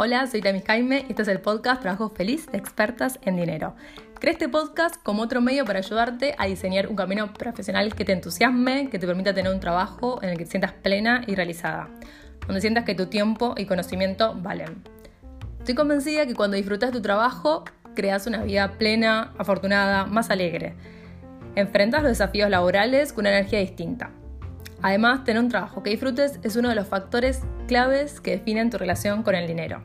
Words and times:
Hola, 0.00 0.26
soy 0.26 0.40
Tamis 0.40 0.64
Jaime 0.64 1.04
y 1.08 1.10
este 1.10 1.22
es 1.22 1.28
el 1.28 1.40
podcast 1.40 1.82
Trabajo 1.82 2.10
Feliz 2.10 2.46
de 2.50 2.58
Expertas 2.58 3.20
en 3.22 3.36
Dinero. 3.36 3.76
Creé 4.18 4.32
este 4.32 4.48
podcast 4.48 4.96
como 5.02 5.22
otro 5.22 5.40
medio 5.40 5.64
para 5.64 5.78
ayudarte 5.78 6.34
a 6.38 6.46
diseñar 6.46 6.88
un 6.88 6.96
camino 6.96 7.32
profesional 7.34 7.94
que 7.94 8.04
te 8.04 8.12
entusiasme, 8.12 8.90
que 8.90 8.98
te 8.98 9.06
permita 9.06 9.32
tener 9.32 9.52
un 9.52 9.60
trabajo 9.60 10.20
en 10.22 10.30
el 10.30 10.38
que 10.38 10.44
te 10.44 10.50
sientas 10.50 10.72
plena 10.72 11.22
y 11.26 11.36
realizada, 11.36 11.88
donde 12.46 12.60
sientas 12.60 12.84
que 12.84 12.94
tu 12.94 13.06
tiempo 13.06 13.54
y 13.56 13.66
conocimiento 13.66 14.34
valen. 14.34 14.82
Estoy 15.58 15.76
convencida 15.76 16.26
que 16.26 16.34
cuando 16.34 16.56
disfrutas 16.56 16.90
tu 16.90 17.00
trabajo, 17.00 17.64
creas 17.94 18.26
una 18.26 18.42
vida 18.42 18.72
plena, 18.78 19.34
afortunada, 19.38 20.06
más 20.06 20.30
alegre. 20.30 20.74
Enfrentas 21.54 22.02
los 22.02 22.10
desafíos 22.10 22.50
laborales 22.50 23.12
con 23.12 23.22
una 23.22 23.36
energía 23.36 23.60
distinta. 23.60 24.10
Además, 24.82 25.24
tener 25.24 25.42
un 25.42 25.48
trabajo 25.48 25.82
que 25.82 25.90
disfrutes 25.90 26.38
es 26.42 26.56
uno 26.56 26.68
de 26.68 26.74
los 26.74 26.86
factores 26.86 27.42
claves 27.66 28.20
que 28.20 28.32
definen 28.32 28.70
tu 28.70 28.78
relación 28.78 29.22
con 29.22 29.34
el 29.34 29.46
dinero. 29.46 29.82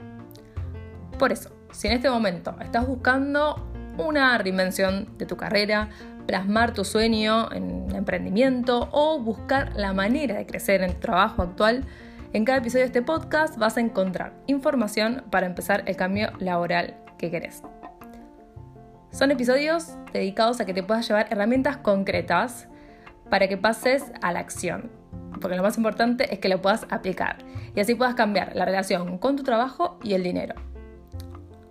Por 1.17 1.31
eso, 1.31 1.51
si 1.71 1.88
en 1.88 1.93
este 1.93 2.09
momento 2.09 2.55
estás 2.61 2.88
buscando 2.88 3.67
una 3.98 4.37
reinvención 4.37 5.17
de 5.17 5.25
tu 5.25 5.35
carrera, 5.35 5.89
plasmar 6.27 6.73
tu 6.73 6.85
sueño 6.85 7.51
en 7.51 7.93
emprendimiento 7.95 8.89
o 8.91 9.20
buscar 9.20 9.73
la 9.75 9.93
manera 9.93 10.35
de 10.35 10.45
crecer 10.45 10.81
en 10.81 10.93
tu 10.93 10.99
trabajo 10.99 11.41
actual, 11.41 11.85
en 12.34 12.45
cada 12.45 12.59
episodio 12.59 12.81
de 12.81 12.87
este 12.87 13.01
podcast 13.01 13.57
vas 13.57 13.77
a 13.77 13.81
encontrar 13.81 14.34
información 14.48 15.23
para 15.29 15.45
empezar 15.45 15.84
el 15.85 15.95
cambio 15.95 16.31
laboral 16.39 16.95
que 17.17 17.29
querés. 17.29 17.62
Son 19.12 19.29
episodios 19.29 19.95
dedicados 20.12 20.59
a 20.59 20.65
que 20.65 20.73
te 20.73 20.81
puedas 20.81 21.07
llevar 21.07 21.27
herramientas 21.29 21.77
concretas 21.77 22.67
para 23.33 23.47
que 23.47 23.57
pases 23.57 24.03
a 24.21 24.31
la 24.31 24.41
acción. 24.41 24.91
Porque 25.41 25.57
lo 25.57 25.63
más 25.63 25.75
importante 25.77 26.31
es 26.31 26.37
que 26.37 26.49
lo 26.49 26.61
puedas 26.61 26.85
aplicar 26.91 27.37
y 27.75 27.79
así 27.79 27.95
puedas 27.95 28.13
cambiar 28.13 28.55
la 28.55 28.63
relación 28.63 29.17
con 29.17 29.37
tu 29.37 29.41
trabajo 29.41 29.98
y 30.03 30.13
el 30.13 30.21
dinero. 30.21 30.53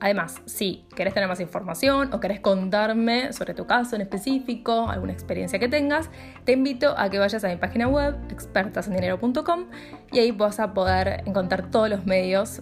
Además, 0.00 0.42
si 0.44 0.88
querés 0.96 1.14
tener 1.14 1.28
más 1.28 1.38
información 1.38 2.12
o 2.12 2.19
querés 2.19 2.41
contarme 2.41 3.32
sobre 3.32 3.54
tu 3.54 3.64
caso 3.64 3.94
en 3.94 4.02
específico, 4.02 4.91
alguna 4.91 5.12
experiencia 5.12 5.60
que 5.60 5.69
tengas, 5.69 6.10
te 6.44 6.50
invito 6.50 6.98
a 6.98 7.08
que 7.10 7.20
vayas 7.20 7.44
a 7.44 7.48
mi 7.48 7.54
página 7.54 7.86
web, 7.86 8.16
expertasendinero.com, 8.28 9.66
y 10.10 10.19
ahí 10.19 10.32
vas 10.32 10.58
a 10.58 10.74
poder 10.74 11.22
encontrar 11.26 11.70
todos 11.70 11.88
los 11.88 12.04
medios 12.06 12.60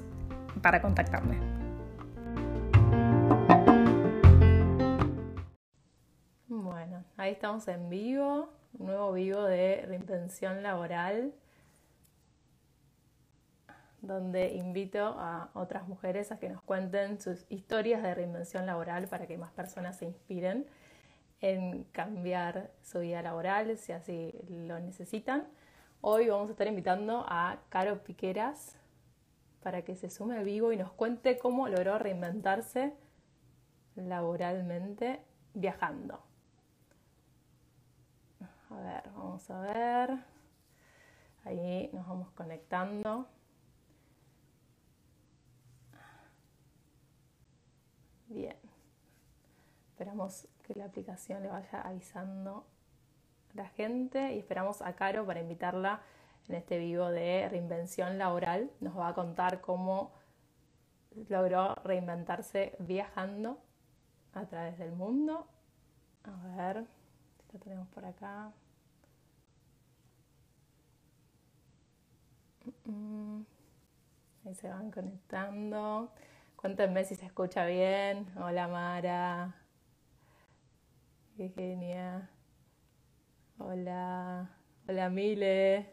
para 0.61 0.83
contactarme. 0.83 1.39
Bueno, 6.49 7.03
ahí 7.17 7.33
estamos 7.33 7.67
en 7.67 7.89
vivo 7.89 8.60
un 8.79 8.87
nuevo 8.87 9.13
vivo 9.13 9.43
de 9.45 9.85
reinvención 9.87 10.63
laboral, 10.63 11.33
donde 14.01 14.55
invito 14.55 15.05
a 15.19 15.51
otras 15.55 15.87
mujeres 15.87 16.33
a 16.33 16.39
que 16.39 16.49
nos 16.49 16.63
cuenten 16.63 17.21
sus 17.21 17.45
historias 17.51 18.03
de 18.03 18.15
reinvención 18.15 18.65
laboral 18.67 19.09
para 19.09 19.27
que 19.27 19.37
más 19.37 19.53
personas 19.53 19.99
se 19.99 20.07
inspiren 20.07 20.67
en 21.41 21.85
cambiar 21.85 22.71
su 22.83 23.01
vida 23.01 23.23
laboral 23.23 23.77
si 23.77 23.93
así 23.93 24.35
lo 24.49 24.79
necesitan. 24.81 25.47
Hoy 26.01 26.29
vamos 26.29 26.49
a 26.49 26.53
estar 26.53 26.67
invitando 26.67 27.25
a 27.29 27.59
Caro 27.69 28.03
Piqueras 28.03 28.77
para 29.63 29.83
que 29.83 29.97
se 29.97 30.09
sume 30.09 30.43
vivo 30.45 30.73
y 30.73 30.77
nos 30.77 30.93
cuente 30.93 31.39
cómo 31.39 31.69
logró 31.69 31.99
reinventarse 31.99 32.95
laboralmente 33.97 35.21
viajando. 35.53 36.30
A 38.71 38.77
ver, 38.81 39.11
vamos 39.15 39.51
a 39.51 39.61
ver. 39.61 40.19
Ahí 41.45 41.91
nos 41.93 42.07
vamos 42.07 42.31
conectando. 42.31 43.27
Bien. 48.29 48.57
Esperamos 49.91 50.47
que 50.63 50.75
la 50.75 50.85
aplicación 50.85 51.43
le 51.43 51.49
vaya 51.49 51.81
avisando 51.83 52.65
a 53.53 53.57
la 53.57 53.69
gente 53.69 54.35
y 54.35 54.39
esperamos 54.39 54.83
a 54.83 54.95
Caro 54.95 55.27
para 55.27 55.41
invitarla 55.41 56.01
en 56.49 56.55
este 56.55 56.79
vivo 56.79 57.09
de 57.09 57.49
reinvención 57.51 58.19
laboral. 58.19 58.71
Nos 58.81 58.97
va 58.97 59.09
a 59.09 59.15
contar 59.15 59.61
cómo 59.61 60.13
logró 61.29 61.75
reinventarse 61.85 62.77
viajando 62.79 63.59
a 64.33 64.47
través 64.47 64.79
del 64.79 64.93
mundo. 64.93 65.49
A 66.23 66.57
ver, 66.57 66.87
lo 67.53 67.59
tenemos 67.59 67.89
por 67.89 68.05
acá. 68.05 68.53
Ahí 74.45 74.55
se 74.55 74.69
van 74.69 74.91
conectando. 74.91 76.13
Cuéntenme 76.57 77.05
si 77.05 77.15
se 77.15 77.27
escucha 77.27 77.65
bien. 77.67 78.27
Hola 78.37 78.69
Mara. 78.69 79.55
Qué 81.37 82.21
Hola. 83.59 84.51
Hola 84.87 85.09
Mile. 85.09 85.91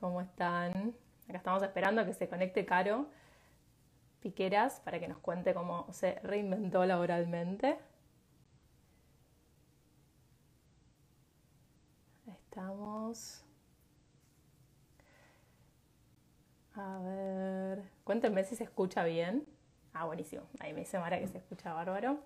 ¿Cómo 0.00 0.20
están? 0.20 0.94
Acá 1.28 1.38
estamos 1.38 1.62
esperando 1.62 2.02
a 2.02 2.04
que 2.04 2.12
se 2.12 2.28
conecte 2.28 2.66
Caro 2.66 3.08
Piqueras 4.20 4.80
para 4.80 5.00
que 5.00 5.08
nos 5.08 5.18
cuente 5.18 5.54
cómo 5.54 5.86
se 5.92 6.20
reinventó 6.22 6.84
laboralmente. 6.84 7.78
Estamos. 12.26 13.45
A 16.76 16.98
ver, 16.98 17.82
cuéntenme 18.04 18.44
si 18.44 18.54
se 18.54 18.64
escucha 18.64 19.02
bien. 19.04 19.46
Ah, 19.94 20.04
buenísimo. 20.04 20.42
Ahí 20.60 20.74
me 20.74 20.80
dice 20.80 20.98
Mara 20.98 21.18
que 21.18 21.26
se 21.26 21.38
escucha 21.38 21.72
bárbaro. 21.72 22.18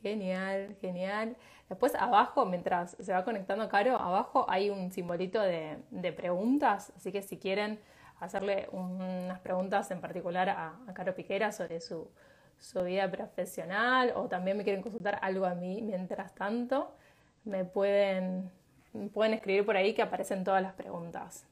Genial, 0.00 0.76
genial. 0.80 1.36
Después 1.68 1.96
abajo, 1.96 2.46
mientras 2.46 2.96
se 3.00 3.12
va 3.12 3.24
conectando 3.24 3.68
Caro, 3.68 3.96
abajo 3.96 4.46
hay 4.48 4.70
un 4.70 4.92
simbolito 4.92 5.40
de, 5.42 6.12
preguntas, 6.16 6.92
así 6.96 7.10
que 7.10 7.20
si 7.20 7.36
quieren 7.38 7.80
hacerle 8.20 8.68
unas 8.70 9.40
preguntas 9.40 9.90
en 9.90 10.00
particular 10.00 10.48
a, 10.50 10.78
Caro 10.94 11.16
Piquera 11.16 11.50
sobre 11.50 11.80
su, 11.80 12.08
su, 12.60 12.84
vida 12.84 13.10
profesional 13.10 14.12
o 14.14 14.28
también 14.28 14.56
me 14.56 14.62
quieren 14.62 14.82
consultar 14.82 15.18
algo 15.20 15.46
a 15.46 15.54
mí 15.54 15.82
mientras 15.82 16.32
tanto, 16.34 16.94
me 17.44 17.64
pueden, 17.64 18.50
pueden 19.12 19.34
escribir 19.34 19.66
por 19.66 19.76
ahí 19.76 19.94
que 19.94 20.02
aparecen 20.02 20.44
todas 20.44 20.62
las 20.62 20.74
preguntas. 20.74 21.44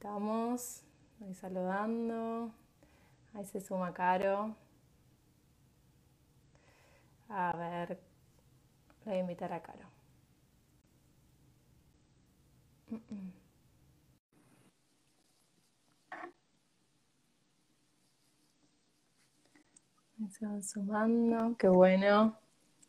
Estamos 0.00 0.82
ahí 1.20 1.34
saludando. 1.34 2.50
Ahí 3.34 3.44
se 3.44 3.60
suma 3.60 3.92
Caro. 3.92 4.56
A 7.28 7.54
ver, 7.54 8.00
voy 9.04 9.14
a 9.14 9.18
invitar 9.18 9.52
a 9.52 9.60
Caro. 9.60 9.86
Se 20.30 20.46
van 20.46 20.62
sumando, 20.62 21.54
qué 21.58 21.68
bueno. 21.68 22.38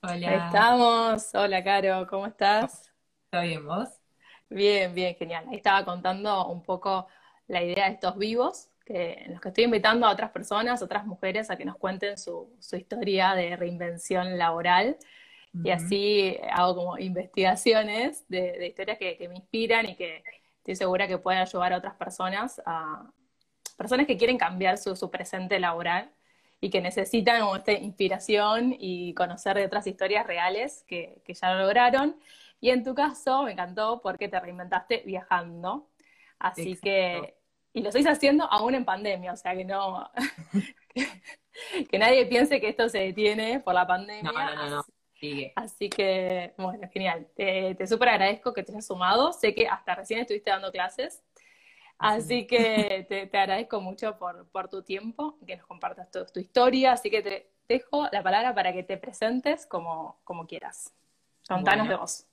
Hola. 0.02 0.30
Ahí 0.30 0.38
estamos. 0.46 1.36
Hola, 1.36 1.62
Caro, 1.62 2.08
¿cómo 2.08 2.28
estás? 2.28 2.90
¿Está 3.26 3.42
bien 3.42 3.66
vos? 3.66 4.01
Bien, 4.52 4.94
bien, 4.94 5.16
genial. 5.16 5.46
Ahí 5.50 5.56
estaba 5.56 5.86
contando 5.86 6.48
un 6.48 6.62
poco 6.62 7.08
la 7.48 7.64
idea 7.64 7.86
de 7.88 7.94
estos 7.94 8.18
vivos, 8.18 8.68
que, 8.86 9.14
en 9.14 9.32
los 9.32 9.42
que 9.42 9.48
estoy 9.48 9.64
invitando 9.64 10.06
a 10.06 10.12
otras 10.12 10.32
personas, 10.32 10.82
otras 10.82 11.06
mujeres, 11.06 11.50
a 11.50 11.56
que 11.56 11.64
nos 11.64 11.78
cuenten 11.78 12.18
su, 12.18 12.54
historia 12.74 13.34
de 13.34 13.56
reinvención 13.56 14.38
laboral. 14.38 14.98
Y 15.64 15.70
así 15.70 16.38
hago 16.52 16.76
como 16.76 16.98
investigaciones 16.98 18.26
de, 18.28 18.68
historias 18.68 18.98
que, 18.98 19.26
me 19.30 19.36
inspiran 19.36 19.90
y 19.90 19.96
que 19.96 20.22
estoy 20.58 20.76
segura 20.76 21.08
que 21.08 21.18
pueden 21.18 21.42
ayudar 21.42 21.72
a 21.72 21.78
otras 21.78 21.96
personas, 21.96 22.62
a 22.66 23.10
personas 23.78 24.06
que 24.06 24.18
quieren 24.18 24.38
cambiar 24.38 24.78
su, 24.78 25.10
presente 25.10 25.62
laboral 25.62 26.12
y 26.60 26.70
que 26.70 26.82
necesitan 26.82 27.42
esta 27.56 27.72
inspiración 27.72 28.76
y 28.78 29.14
conocer 29.14 29.56
de 29.56 29.66
otras 29.66 29.88
historias 29.88 30.28
reales 30.28 30.84
que, 30.88 31.22
que 31.26 31.34
ya 31.34 31.54
lo 31.54 31.62
lograron 31.62 32.18
y 32.62 32.70
en 32.70 32.84
tu 32.84 32.94
caso 32.94 33.44
me 33.44 33.54
encantó 33.54 34.00
porque 34.02 34.30
te 34.30 34.40
reinventaste 34.40 35.02
viajando. 35.04 35.90
Así 36.38 36.78
que, 36.78 37.36
y 37.74 37.82
lo 37.82 37.90
estáis 37.90 38.08
haciendo 38.08 38.46
aún 38.46 38.76
en 38.76 38.86
pandemia, 38.86 39.34
o 39.34 39.36
sea 39.36 39.56
que 39.56 39.66
no, 39.66 40.10
que, 41.90 42.00
nadie 42.00 42.26
piense 42.28 42.62
que 42.62 42.70
esto 42.70 42.88
se 42.88 43.00
detiene 43.00 43.60
por 43.60 43.74
la 43.74 43.88
pandemia. 43.88 44.32
No, 44.32 44.56
no, 44.56 44.70
no, 44.70 44.86
Sigue. 45.20 45.54
Así 45.56 45.90
que, 45.90 46.54
bueno, 46.58 46.88
genial. 46.92 47.28
Te, 47.36 47.76
te 47.76 47.86
súper 47.86 48.10
agradezco 48.10 48.54
que 48.54 48.64
te 48.64 48.72
hayas 48.72 48.88
sumado. 48.88 49.34
Sé 49.34 49.54
que 49.54 49.68
hasta 49.68 49.94
recién 49.94 50.20
estuviste 50.20 50.50
dando 50.50 50.72
clases. 50.72 51.24
Así 52.00 52.48
que 52.48 53.06
te, 53.32 53.38
agradezco 53.38 53.82
mucho 53.82 54.18
por, 54.18 54.48
por, 54.50 54.68
tu 54.68 54.82
tiempo, 54.82 55.38
que 55.46 55.58
nos 55.58 55.68
compartas 55.68 56.10
tu, 56.10 56.26
tu, 56.26 56.40
historia. 56.40 56.94
Así 56.94 57.12
que 57.12 57.22
te 57.22 57.52
dejo 57.68 58.08
la 58.12 58.24
palabra 58.24 58.56
para 58.56 58.74
que 58.74 58.82
te 58.82 58.98
presentes 58.98 59.68
como, 59.68 60.20
como 60.24 60.48
quieras. 60.48 60.92
Contanos 61.48 61.88
de 61.88 61.96
vos. 61.96 62.31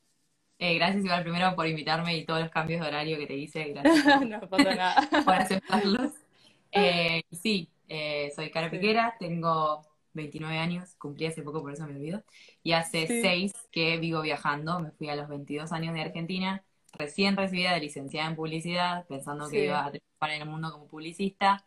Eh, 0.58 0.74
gracias 0.74 1.04
igual 1.04 1.22
primero 1.22 1.54
por 1.54 1.66
invitarme 1.68 2.16
y 2.16 2.24
todos 2.24 2.40
los 2.40 2.50
cambios 2.50 2.80
de 2.80 2.88
horario 2.88 3.18
que 3.18 3.26
te 3.26 3.36
hice. 3.36 3.64
Gracias 3.72 4.04
no 4.28 4.40
pasa 4.48 4.74
nada. 4.74 5.08
por 5.24 5.34
aceptarlos. 5.34 6.12
Eh, 6.70 7.22
sí, 7.32 7.70
eh, 7.88 8.30
soy 8.36 8.50
Cara 8.50 8.70
Piquera, 8.70 9.16
tengo 9.18 9.86
29 10.12 10.58
años, 10.58 10.94
cumplí 10.96 11.24
hace 11.26 11.42
poco, 11.42 11.62
por 11.62 11.72
eso 11.72 11.86
me 11.86 11.94
olvido. 11.94 12.22
Y 12.62 12.72
hace 12.72 13.06
Sí. 13.06 13.22
6 13.22 13.52
que 13.72 13.96
vivo 13.96 14.20
viajando, 14.20 14.78
me 14.80 14.90
fui 14.90 15.08
a 15.08 15.16
los 15.16 15.28
22 15.28 15.72
años 15.72 15.94
de 15.94 16.02
Argentina, 16.02 16.62
recién 16.92 17.36
recibida 17.38 17.72
de 17.72 17.80
licenciada 17.80 18.28
en 18.28 18.36
publicidad, 18.36 19.06
pensando 19.06 19.48
que 19.48 19.64
iba 19.64 19.84
a 19.84 19.90
triunfar 19.90 20.30
en 20.30 20.42
el 20.42 20.48
mundo 20.48 20.70
como 20.72 20.86
publicista. 20.88 21.64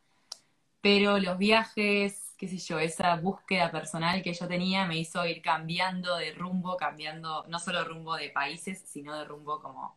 Pero 0.82 1.20
los 1.20 1.38
viajes, 1.38 2.31
qué 2.42 2.48
sé 2.48 2.58
yo, 2.58 2.80
esa 2.80 3.18
búsqueda 3.18 3.70
personal 3.70 4.24
que 4.24 4.34
yo 4.34 4.48
tenía 4.48 4.88
me 4.88 4.98
hizo 4.98 5.24
ir 5.28 5.44
cambiando 5.44 6.18
de 6.18 6.34
rumbo, 6.34 6.76
cambiando 6.76 7.46
no 7.48 7.60
solo 7.60 7.84
rumbo 7.84 8.16
de 8.16 8.32
países, 8.32 8.82
sino 8.88 9.16
de 9.16 9.26
rumbo 9.26 9.62
como 9.62 9.96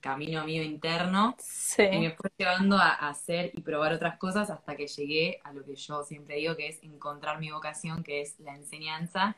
camino 0.00 0.44
mío 0.44 0.64
interno. 0.64 1.36
Y 1.88 2.00
me 2.00 2.10
Sí, 2.10 2.16
fue 2.16 2.30
llevando 2.36 2.76
a, 2.78 2.94
hacer 2.94 3.52
y 3.54 3.60
probar 3.60 3.92
otras 3.92 4.18
cosas 4.18 4.50
hasta 4.50 4.74
que 4.74 4.88
llegué 4.88 5.38
a 5.44 5.52
lo 5.52 5.64
que 5.64 5.76
yo 5.76 6.02
siempre 6.02 6.34
digo 6.34 6.56
que 6.56 6.66
es 6.66 6.82
encontrar 6.82 7.38
mi 7.38 7.52
vocación, 7.52 8.02
que 8.02 8.22
es 8.22 8.40
la 8.40 8.56
enseñanza, 8.56 9.36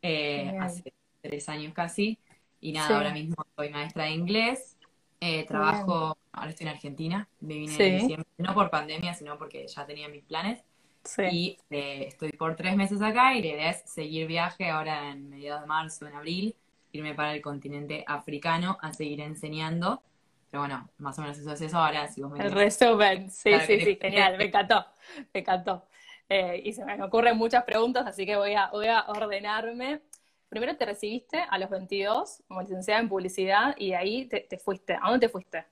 eh, 0.00 0.56
hace 0.60 0.94
tres 1.20 1.48
años 1.48 1.74
casi. 1.74 2.16
Y 2.60 2.70
nada, 2.74 2.86
Sí. 2.86 2.94
ahora 2.94 3.12
mismo 3.12 3.34
soy 3.56 3.70
maestra 3.70 4.04
de 4.04 4.10
inglés, 4.10 4.78
eh, 5.18 5.44
trabajo, 5.46 6.16
ahora 6.30 6.50
estoy 6.50 6.68
en 6.68 6.74
Argentina, 6.74 7.28
me 7.40 7.54
vine 7.54 7.76
Sí. 7.76 7.82
en 7.82 7.98
diciembre, 7.98 8.28
no 8.36 8.54
por 8.54 8.70
pandemia, 8.70 9.14
sino 9.14 9.36
porque 9.36 9.66
ya 9.66 9.84
tenía 9.84 10.08
mis 10.08 10.22
planes. 10.22 10.62
Sí. 11.04 11.24
Y 11.24 11.58
eh, 11.70 12.04
estoy 12.08 12.30
por 12.32 12.56
tres 12.56 12.76
meses 12.76 13.02
acá 13.02 13.34
y 13.34 13.42
la 13.42 13.48
idea 13.48 13.70
es 13.70 13.82
seguir 13.90 14.26
viaje 14.26 14.70
ahora 14.70 15.10
en 15.10 15.28
mediados 15.28 15.62
de 15.62 15.66
marzo, 15.66 16.06
en 16.06 16.14
abril, 16.14 16.56
irme 16.92 17.14
para 17.14 17.34
el 17.34 17.42
continente 17.42 18.04
africano 18.06 18.78
a 18.80 18.92
seguir 18.94 19.20
enseñando. 19.20 20.02
Pero 20.50 20.62
bueno, 20.62 20.88
más 20.98 21.18
o 21.18 21.22
menos 21.22 21.38
eso 21.38 21.52
es 21.52 21.60
eso. 21.60 21.78
Ahora, 21.78 22.08
si 22.08 22.22
vos 22.22 22.30
me 22.32 22.38
El 22.38 22.52
resumen, 22.52 23.30
sí, 23.30 23.50
Claro, 23.50 23.66
sí, 23.66 23.80
sí, 23.80 23.96
te- 23.96 24.00
genial, 24.00 24.38
me 24.38 24.44
encantó, 24.44 24.86
me 25.34 25.40
encantó. 25.40 25.86
Eh, 26.28 26.60
y 26.64 26.72
se 26.72 26.84
me 26.84 27.02
ocurren 27.02 27.36
muchas 27.36 27.64
preguntas, 27.64 28.06
así 28.06 28.26
que 28.26 28.36
voy 28.36 28.54
a, 28.54 28.68
voy 28.70 28.86
a 28.86 29.04
ordenarme. 29.08 30.00
Primero 30.48 30.76
te 30.76 30.86
recibiste 30.86 31.38
a 31.48 31.58
los 31.58 31.68
22 31.70 32.42
como 32.48 32.62
licenciada 32.62 33.00
en 33.00 33.08
publicidad 33.08 33.74
y 33.78 33.90
de 33.90 33.96
ahí 33.96 34.24
te, 34.26 34.40
te 34.40 34.58
fuiste. 34.58 34.94
¿A 34.94 35.00
dónde 35.10 35.26
te 35.26 35.28
fuiste? 35.32 35.64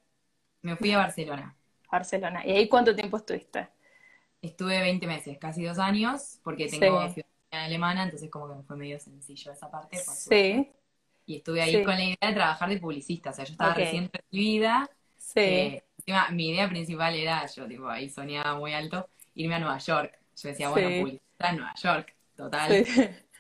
me 0.62 0.76
fui 0.76 0.93
a 0.93 0.99
Barcelona. 0.99 1.56
A 1.88 1.96
Barcelona. 1.96 2.46
¿Y 2.46 2.52
ahí 2.52 2.69
cuánto 2.69 2.94
tiempo 2.94 3.17
estuviste? 3.17 3.69
Estuve 4.42 4.80
20 4.80 5.06
meses, 5.06 5.38
casi 5.38 5.64
dos 5.64 5.78
años, 5.78 6.40
porque 6.44 6.68
tengo 6.68 7.08
Sí. 7.08 7.10
ciudadanía 7.10 7.66
alemana, 7.66 8.04
entonces 8.04 8.30
como 8.30 8.48
que 8.48 8.54
me 8.56 8.62
fue 8.64 8.76
medio 8.76 9.00
sencillo 9.00 9.52
esa 9.52 9.70
parte. 9.70 10.04
por. 10.04 10.18
Sí, 10.28 10.72
Y 11.26 11.36
estuve 11.38 11.60
ahí 11.62 11.80
Sí. 11.80 11.82
con 11.82 11.94
la 11.96 12.04
idea 12.04 12.16
de 12.28 12.34
trabajar 12.34 12.68
de 12.68 12.78
publicista. 12.80 13.30
O 13.30 13.32
sea, 13.32 13.44
yo 13.44 13.52
estaba 13.52 13.74
Ok. 13.74 13.78
recién 13.78 14.10
recibida. 14.12 14.88
sí, 15.18 15.42
Eh, 15.44 15.84
encima, 15.98 16.30
mi 16.30 16.50
idea 16.50 16.68
principal 16.68 17.14
era, 17.14 17.46
yo 17.46 17.66
tipo 17.68 17.88
ahí 17.88 18.08
soñaba 18.08 18.56
muy 18.58 18.72
alto, 18.74 19.08
irme 19.34 19.56
a 19.56 19.58
Nueva 19.60 19.78
York. 19.78 20.18
Yo 20.36 20.48
decía, 20.48 20.68
bueno, 20.70 20.94
Sí. 20.94 20.96
publicidad 20.96 21.50
en 21.50 21.56
Nueva 21.58 21.74
York, 21.76 22.16
total. 22.36 22.82
sí, 22.86 22.86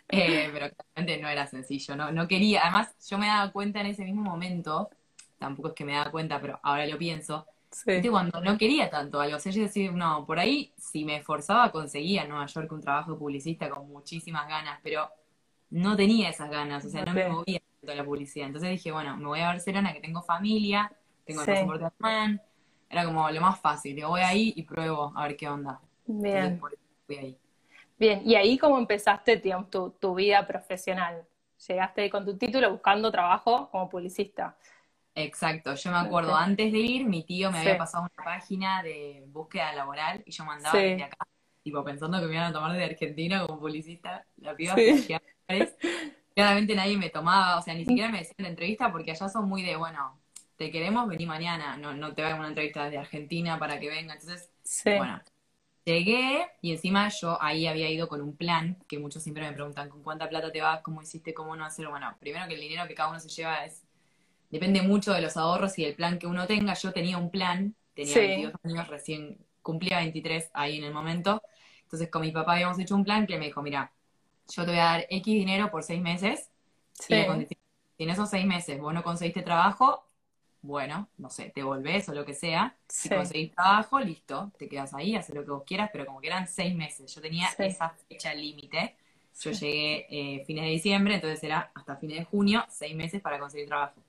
Eh, 0.08 0.48
pero 0.52 0.70
claramente 0.74 1.18
no 1.22 1.28
era 1.28 1.46
sencillo, 1.46 1.96
no, 1.96 2.12
no 2.12 2.28
quería. 2.28 2.62
Además, 2.62 2.94
yo 3.08 3.18
me 3.18 3.26
daba 3.26 3.52
cuenta 3.52 3.80
en 3.80 3.86
ese 3.88 4.04
mismo 4.04 4.22
momento, 4.22 4.90
tampoco 5.38 5.68
es 5.68 5.74
que 5.74 5.84
me 5.84 5.94
daba 5.94 6.10
cuenta, 6.12 6.40
pero 6.40 6.60
ahora 6.62 6.86
lo 6.86 6.96
pienso, 6.98 7.46
sí, 7.84 7.92
¿viste? 7.92 8.10
cuando 8.10 8.40
no 8.40 8.56
quería 8.58 8.90
tanto 8.90 9.20
algo. 9.20 9.36
O 9.36 9.40
sea, 9.40 9.52
yo 9.52 9.62
decía, 9.62 9.90
no, 9.92 10.24
por 10.26 10.38
ahí, 10.38 10.72
si 10.76 11.04
me 11.04 11.16
esforzaba, 11.16 11.70
conseguía 11.72 12.22
en 12.22 12.30
Nueva 12.30 12.46
York 12.46 12.70
un 12.72 12.80
trabajo 12.80 13.12
de 13.12 13.18
publicista 13.18 13.68
con 13.70 13.88
muchísimas 13.88 14.48
ganas, 14.48 14.80
pero 14.82 15.10
no 15.70 15.96
tenía 15.96 16.30
esas 16.30 16.50
ganas, 16.50 16.84
o 16.84 16.88
sea, 16.88 17.04
no 17.04 17.12
me 17.14 17.28
movía 17.28 17.60
tanto 17.80 17.94
la 17.94 18.04
publicidad. 18.04 18.46
Entonces 18.46 18.70
dije, 18.70 18.92
bueno, 18.92 19.16
me 19.16 19.26
voy 19.26 19.40
a 19.40 19.48
Barcelona, 19.48 19.92
que 19.92 20.00
tengo 20.00 20.22
familia, 20.22 20.92
tengo 21.24 21.40
el 21.42 21.46
Sí. 21.46 21.52
pasaporte 21.52 21.84
alemán, 22.00 22.42
era 22.88 23.04
como 23.04 23.30
lo 23.30 23.40
más 23.40 23.60
fácil. 23.60 23.94
Digo, 23.96 24.08
voy 24.10 24.20
ahí 24.22 24.52
y 24.56 24.62
pruebo 24.62 25.12
a 25.16 25.26
ver 25.26 25.36
qué 25.36 25.48
onda. 25.48 25.80
Bien, 26.06 26.60
fui 27.06 27.16
ahí. 27.16 27.38
bien. 27.98 28.22
¿Y 28.24 28.34
ahí 28.34 28.58
cómo 28.58 28.78
empezaste, 28.78 29.42
tu, 29.70 29.90
tu 30.00 30.14
vida 30.14 30.46
profesional? 30.46 31.26
Llegaste 31.66 32.10
con 32.10 32.24
tu 32.24 32.36
título 32.36 32.70
buscando 32.70 33.10
trabajo 33.10 33.68
como 33.70 33.88
publicista. 33.88 34.56
Exacto, 35.18 35.74
yo 35.74 35.90
me 35.90 35.96
acuerdo, 35.96 36.36
antes 36.36 36.70
de 36.70 36.78
ir, 36.78 37.06
mi 37.06 37.24
tío 37.24 37.50
me 37.50 37.56
Sí. 37.58 37.66
había 37.68 37.78
pasado 37.78 38.04
una 38.04 38.24
página 38.24 38.82
de 38.82 39.24
búsqueda 39.28 39.72
laboral 39.72 40.22
y 40.26 40.30
yo 40.30 40.44
mandaba 40.44 40.78
Sí. 40.78 40.84
desde 40.90 41.04
acá, 41.04 41.26
tipo 41.64 41.82
pensando 41.82 42.20
que 42.20 42.26
me 42.26 42.34
iban 42.34 42.44
a 42.44 42.52
tomar 42.52 42.72
de 42.76 42.84
Argentina 42.84 43.44
como 43.46 43.58
publicista, 43.58 44.26
la 44.36 44.54
piba 44.54 44.74
Sí. 44.76 45.16
Claramente 46.34 46.74
nadie 46.74 46.98
me 46.98 47.08
tomaba, 47.08 47.58
o 47.58 47.62
sea, 47.62 47.72
ni 47.72 47.86
siquiera 47.86 48.10
me 48.10 48.18
decían 48.18 48.36
la 48.40 48.48
entrevista 48.48 48.92
porque 48.92 49.12
allá 49.12 49.26
son 49.30 49.48
muy 49.48 49.62
de, 49.62 49.74
bueno, 49.76 50.20
te 50.56 50.70
queremos, 50.70 51.08
vení 51.08 51.24
mañana, 51.24 51.78
no, 51.78 51.94
no 51.94 52.12
te 52.14 52.22
va 52.22 52.32
a 52.32 52.34
una 52.34 52.48
entrevista 52.48 52.84
desde 52.84 52.98
Argentina 52.98 53.58
para 53.58 53.80
que 53.80 53.88
venga. 53.88 54.12
Entonces, 54.12 54.50
bueno, 54.84 55.18
llegué 55.86 56.46
y 56.60 56.72
encima 56.72 57.08
yo 57.08 57.42
ahí 57.42 57.66
había 57.66 57.88
ido 57.88 58.06
con 58.06 58.20
un 58.20 58.36
plan, 58.36 58.76
que 58.86 58.98
muchos 58.98 59.22
siempre 59.22 59.44
me 59.44 59.54
preguntan, 59.54 59.88
¿con 59.88 60.02
cuánta 60.02 60.28
plata 60.28 60.52
te 60.52 60.60
vas? 60.60 60.82
¿Cómo 60.82 61.00
hiciste? 61.00 61.32
¿Cómo 61.32 61.56
no 61.56 61.64
hacerlo? 61.64 61.90
Bueno, 61.90 62.14
primero 62.20 62.46
que 62.48 62.54
el 62.54 62.60
dinero 62.60 62.86
que 62.86 62.94
cada 62.94 63.08
uno 63.08 63.18
se 63.18 63.30
lleva 63.30 63.64
es, 63.64 63.85
depende 64.56 64.82
mucho 64.82 65.12
de 65.12 65.20
los 65.20 65.36
ahorros 65.36 65.78
y 65.78 65.84
del 65.84 65.94
plan 65.94 66.18
que 66.18 66.26
uno 66.26 66.46
tenga. 66.46 66.74
Yo 66.74 66.92
tenía 66.92 67.18
un 67.18 67.30
plan, 67.30 67.74
tenía 67.94 68.12
Sí. 68.14 68.18
22 68.20 68.54
años, 68.64 68.88
recién 68.88 69.38
cumplía 69.62 69.98
23 69.98 70.50
ahí 70.54 70.78
en 70.78 70.84
el 70.84 70.92
momento. 70.94 71.42
Entonces 71.82 72.10
con 72.10 72.22
mi 72.22 72.32
papá 72.32 72.54
habíamos 72.54 72.78
hecho 72.78 72.94
un 72.94 73.04
plan 73.04 73.26
que 73.26 73.38
me 73.38 73.46
dijo, 73.46 73.62
mira, 73.62 73.92
yo 74.48 74.64
te 74.64 74.70
voy 74.70 74.80
a 74.80 74.84
dar 74.84 75.06
X 75.10 75.24
dinero 75.34 75.70
por 75.70 75.82
seis 75.82 76.00
meses 76.00 76.50
y 76.98 77.02
sí, 77.04 77.26
condición, 77.26 77.60
si 77.96 78.04
en 78.04 78.10
esos 78.10 78.30
seis 78.30 78.46
meses 78.46 78.80
vos 78.80 78.92
no 78.94 79.02
conseguiste 79.02 79.42
trabajo, 79.42 80.04
bueno, 80.62 81.08
no 81.18 81.30
sé, 81.30 81.50
te 81.54 81.62
volvés 81.62 82.08
o 82.08 82.14
lo 82.14 82.24
que 82.24 82.34
sea. 82.34 82.76
Si 82.88 83.08
conseguís 83.08 83.52
trabajo, 83.54 84.00
listo, 84.00 84.52
te 84.58 84.68
quedas 84.68 84.94
ahí, 84.94 85.14
haces 85.14 85.34
lo 85.34 85.44
que 85.44 85.50
vos 85.50 85.62
quieras, 85.64 85.90
pero 85.92 86.06
como 86.06 86.20
que 86.20 86.26
eran 86.28 86.48
seis 86.48 86.74
meses, 86.74 87.14
yo 87.14 87.20
tenía 87.20 87.48
Sí. 87.50 87.64
esa 87.64 87.90
fecha 88.08 88.34
límite. 88.34 88.96
Yo 89.42 89.50
llegué 89.50 90.06
eh, 90.08 90.44
fines 90.46 90.64
de 90.64 90.70
diciembre, 90.70 91.14
entonces 91.16 91.42
era 91.44 91.70
hasta 91.74 91.96
fines 91.96 92.18
de 92.18 92.24
junio, 92.24 92.64
seis 92.70 92.96
meses 92.96 93.20
para 93.20 93.38
conseguir 93.38 93.68
trabajo. 93.68 94.00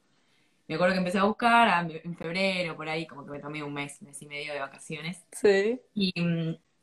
Me 0.68 0.76
acuerdo 0.76 0.94
que 0.94 1.00
empecé 1.00 1.20
a 1.20 1.24
buscar 1.26 1.68
a- 1.70 1.82
en 1.82 2.16
febrero, 2.18 2.76
por 2.76 2.90
ahí, 2.90 3.08
como 3.08 3.26
que 3.26 3.32
me 3.32 3.40
tomé 3.40 3.64
un 3.64 3.74
mes, 3.74 4.02
mes 4.02 4.22
y 4.22 4.28
medio 4.28 4.54
de 4.54 4.60
vacaciones. 4.60 5.26
sí, 5.32 5.80
Y, 5.94 6.14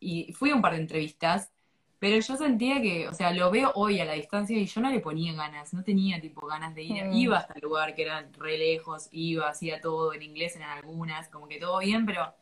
y 0.01 0.33
fui 0.35 0.51
a 0.51 0.55
un 0.57 0.63
par 0.63 0.73
de 0.75 0.81
entrevistas, 0.81 1.53
pero 1.99 2.19
yo 2.21 2.37
sentía 2.37 2.81
que, 2.83 3.09
o 3.09 3.15
sea, 3.15 3.33
lo 3.33 3.51
veo 3.51 3.73
hoy 3.75 4.01
a 4.01 4.05
la 4.05 4.13
distancia 4.15 4.59
y 4.59 4.67
yo 4.67 4.81
no 4.81 4.91
le 4.91 5.01
ponía 5.01 5.33
ganas, 5.35 5.73
no 5.75 5.83
tenía 5.85 6.21
tipo 6.21 6.47
ganas 6.47 6.75
de 6.75 6.83
ir. 6.83 7.05
Mm. 7.05 7.15
Iba 7.15 7.39
hasta 7.39 7.55
el 7.55 7.61
lugar 7.63 7.95
que 7.95 8.03
era 8.03 8.29
re 8.39 8.59
lejos, 8.59 9.09
iba, 9.13 9.49
hacía 9.49 9.81
todo 9.81 10.13
en 10.15 10.23
inglés 10.23 10.57
en 10.57 10.63
algunas, 10.63 11.29
como 11.29 11.49
que 11.49 11.59
todo 11.59 11.79
bien, 11.81 12.05
pero 12.07 12.35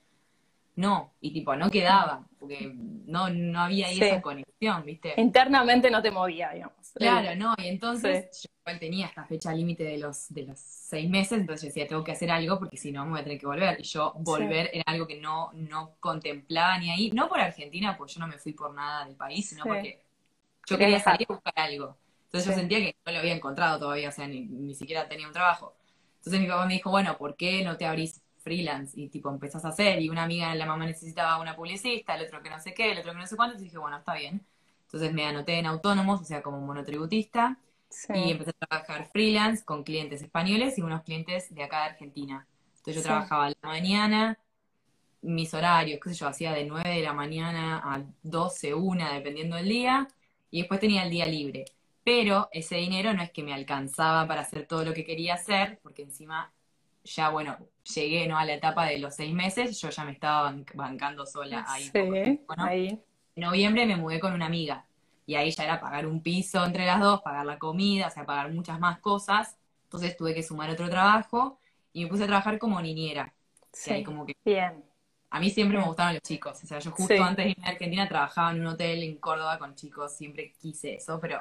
no, 0.76 1.12
y 1.20 1.32
tipo, 1.32 1.54
no 1.56 1.70
quedaba, 1.70 2.26
porque 2.38 2.72
no, 2.74 3.28
no 3.30 3.60
había 3.60 3.88
ahí 3.88 3.98
Sí. 3.98 4.04
esa 4.04 4.22
conexión, 4.22 4.84
¿viste? 4.84 5.14
internamente 5.20 5.90
no 5.90 6.02
te 6.02 6.10
movía, 6.10 6.50
digamos. 6.52 6.76
Claro, 6.94 7.34
no, 7.36 7.54
y 7.58 7.68
entonces 7.68 8.42
yo 8.42 8.48
igual 8.60 8.78
tenía 8.78 9.06
esta 9.06 9.24
fecha 9.24 9.52
límite 9.52 9.84
de 9.84 9.98
los, 9.98 10.32
de 10.32 10.44
los 10.44 10.58
seis 10.58 11.08
meses, 11.10 11.40
entonces 11.40 11.62
yo 11.62 11.68
decía, 11.68 11.88
tengo 11.88 12.04
que 12.04 12.12
hacer 12.12 12.30
algo 12.30 12.58
porque 12.58 12.76
si 12.76 12.92
no 12.92 13.04
me 13.04 13.12
voy 13.12 13.20
a 13.20 13.24
tener 13.24 13.38
que 13.38 13.46
volver. 13.46 13.80
Y 13.80 13.82
yo 13.82 14.12
volver 14.16 14.70
era 14.72 14.84
algo 14.86 15.06
que 15.06 15.20
no, 15.20 15.50
no 15.54 15.96
contemplaba 16.00 16.78
ni 16.78 16.90
ahí, 16.90 17.10
no 17.12 17.28
por 17.28 17.40
Argentina, 17.40 17.96
pues 17.96 18.14
yo 18.14 18.20
no 18.20 18.26
me 18.28 18.38
fui 18.38 18.52
por 18.52 18.72
nada 18.74 19.04
del 19.06 19.16
país, 19.16 19.48
sino 19.48 19.64
porque 19.64 20.02
yo 20.66 20.78
Quería 20.78 21.00
salir 21.00 21.26
a 21.28 21.34
buscar 21.34 21.54
algo. 21.56 21.98
Entonces 22.26 22.50
yo 22.50 22.60
sentía 22.60 22.78
que 22.78 22.96
no 23.04 23.12
lo 23.12 23.18
había 23.18 23.34
encontrado 23.34 23.78
todavía, 23.78 24.08
o 24.08 24.12
sea, 24.12 24.26
ni, 24.26 24.42
ni 24.42 24.74
siquiera 24.74 25.08
tenía 25.08 25.26
un 25.26 25.32
trabajo. 25.32 25.74
Entonces 26.18 26.40
mi 26.40 26.46
papá 26.48 26.66
me 26.66 26.74
dijo, 26.74 26.90
bueno, 26.90 27.16
¿por 27.18 27.36
qué 27.36 27.64
no 27.64 27.76
te 27.76 27.84
abrís 27.84 28.21
freelance? 28.42 28.99
Y 29.00 29.08
tipo 29.08 29.30
empezás 29.30 29.64
a 29.64 29.68
hacer, 29.68 30.00
y 30.00 30.08
una 30.11 30.25
amiga, 30.25 30.54
la 30.54 30.66
mamá 30.66 30.87
necesitaba 30.87 31.40
una 31.40 31.56
publicista, 31.56 32.14
el 32.16 32.26
otro 32.26 32.42
que 32.42 32.50
no 32.50 32.61
sé 32.61 32.75
qué, 32.75 32.92
el 32.92 32.99
otro 32.99 33.12
que 33.12 33.18
no 33.18 33.26
sé 33.26 33.37
cuánto, 33.37 33.52
entonces 33.54 33.70
dije, 33.72 33.78
bueno, 33.78 33.99
está 33.99 34.14
bien. 34.14 34.46
Entonces 34.84 35.12
me 35.12 35.25
anoté 35.26 35.58
en 35.58 35.66
autónomos, 35.66 36.20
o 36.20 36.25
sea, 36.25 36.42
como 36.42 36.61
monotributista, 36.61 37.58
Sí, 37.90 38.12
y 38.12 38.30
empecé 38.30 38.50
a 38.50 38.66
trabajar 38.66 39.06
freelance 39.11 39.64
con 39.64 39.84
clientes 39.84 40.22
españoles 40.22 40.78
y 40.78 40.82
unos 40.82 41.02
clientes 41.02 41.54
de 41.54 41.62
acá 41.62 41.78
de 41.80 41.84
Argentina. 41.90 42.46
Entonces 42.76 42.96
yo 42.96 43.02
Sí. 43.02 43.02
trabajaba 43.02 43.46
a 43.46 43.50
la 43.50 43.56
mañana, 43.62 44.38
mis 45.22 45.54
horarios, 45.54 46.00
qué 46.02 46.11
sé 46.11 46.16
yo, 46.16 46.26
hacía 46.28 46.52
de 46.52 46.64
9 46.64 46.90
de 46.90 47.02
la 47.02 47.12
mañana 47.12 47.78
a 47.84 48.04
12, 48.22 48.75
1, 48.75 49.12
dependiendo 49.12 49.56
del 49.56 49.68
día, 49.68 50.08
y 50.50 50.61
después 50.61 50.80
tenía 50.80 51.04
el 51.04 51.11
día 51.11 51.26
libre. 51.26 51.64
Pero 52.04 52.49
ese 52.52 52.76
dinero 52.76 53.12
no 53.14 53.22
es 53.22 53.30
que 53.30 53.42
me 53.44 53.54
alcanzaba 53.54 54.26
para 54.26 54.40
hacer 54.42 54.66
todo 54.66 54.84
lo 54.84 54.92
que 54.94 55.04
quería 55.04 55.34
hacer, 55.34 55.78
porque 55.82 56.02
encima 56.02 56.52
ya, 57.04 57.30
bueno, 57.30 57.59
llegué 57.94 58.26
¿no? 58.26 58.38
a 58.38 58.44
la 58.44 58.54
etapa 58.54 58.87
de 58.87 58.99
los 58.99 59.14
seis 59.16 59.35
meses, 59.35 59.80
yo 59.80 59.90
ya 59.90 60.04
me 60.04 60.12
estaba 60.12 60.42
ban- 60.50 60.66
bancando 60.75 61.26
sola 61.26 61.64
ahí. 61.68 61.90
sí, 61.92 62.00
tiempo, 62.23 62.54
¿no? 62.56 62.64
ahí, 62.66 63.02
En 63.37 63.42
noviembre 63.44 63.87
me 63.87 63.97
mudé 63.97 64.21
con 64.21 64.32
una 64.35 64.47
amiga 64.47 64.87
y 65.26 65.35
ahí 65.37 65.50
ya 65.52 65.64
era 65.64 65.80
pagar 65.80 66.06
un 66.06 66.23
piso 66.23 66.64
entre 66.64 66.87
las 66.87 67.00
dos, 67.00 67.23
pagar 67.23 67.47
la 67.47 67.59
comida, 67.59 68.09
o 68.09 68.11
sea, 68.11 68.26
pagar 68.26 68.52
muchas 68.52 68.78
más 68.80 68.99
cosas. 69.00 69.56
Entonces 69.85 70.16
tuve 70.16 70.35
que 70.35 70.42
sumar 70.42 70.71
otro 70.71 70.88
trabajo 70.90 71.59
y 71.92 72.04
me 72.04 72.11
puse 72.11 72.25
a 72.25 72.26
trabajar 72.26 72.59
como 72.59 72.80
niñera. 72.82 73.35
Sí, 73.73 74.02
como 74.04 74.26
que 74.26 74.35
bien, 74.44 74.85
a 75.30 75.40
mí 75.40 75.50
siempre 75.50 75.78
me 75.78 75.85
gustaron 75.85 76.14
los 76.14 76.23
chicos. 76.23 76.62
O 76.62 76.66
sea, 76.66 76.78
yo 76.78 76.90
justo 76.90 77.14
Sí. 77.14 77.23
antes 77.23 77.44
de 77.47 77.50
irme 77.52 77.66
a 77.66 77.71
Argentina 77.71 78.09
trabajaba 78.09 78.52
en 78.52 78.61
un 78.61 78.66
hotel 78.68 79.02
en 79.02 79.16
Córdoba 79.18 79.59
con 79.59 79.75
chicos, 79.75 80.14
siempre 80.16 80.52
quise 80.61 80.94
eso, 80.97 81.18
pero 81.21 81.40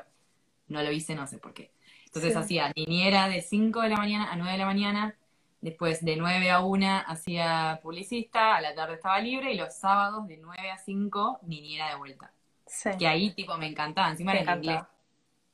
no 0.67 0.81
lo 0.83 0.91
hice, 0.91 1.15
no 1.15 1.27
sé 1.27 1.37
por 1.39 1.53
qué. 1.53 1.71
Entonces 2.05 2.33
Sí. 2.33 2.39
hacía 2.39 2.71
niñera 2.75 3.27
de 3.29 3.41
5 3.41 3.81
de 3.81 3.89
la 3.89 3.97
mañana 3.97 4.31
a 4.31 4.35
9 4.37 4.53
de 4.53 4.57
la 4.59 4.65
mañana, 4.65 5.15
después 5.61 6.03
de 6.03 6.15
9 6.17 6.51
a 6.51 6.61
1 6.61 7.03
hacía 7.07 7.79
publicista, 7.83 8.55
a 8.55 8.61
la 8.61 8.75
tarde 8.75 8.95
estaba 8.95 9.19
libre 9.19 9.53
y 9.53 9.57
los 9.57 9.73
sábados 9.75 10.27
de 10.27 10.37
9 10.37 10.71
a 10.71 10.77
5 10.77 11.39
niñera 11.43 11.89
de 11.89 11.95
vuelta. 11.95 12.33
Sí. 12.65 12.89
Que 12.97 13.07
ahí 13.07 13.33
tipo 13.35 13.57
me 13.57 13.67
encantaba, 13.67 14.09
encima 14.09 14.33
Me 14.33 14.41
era 14.41 14.53
en 14.53 14.63
inglés. 14.63 14.83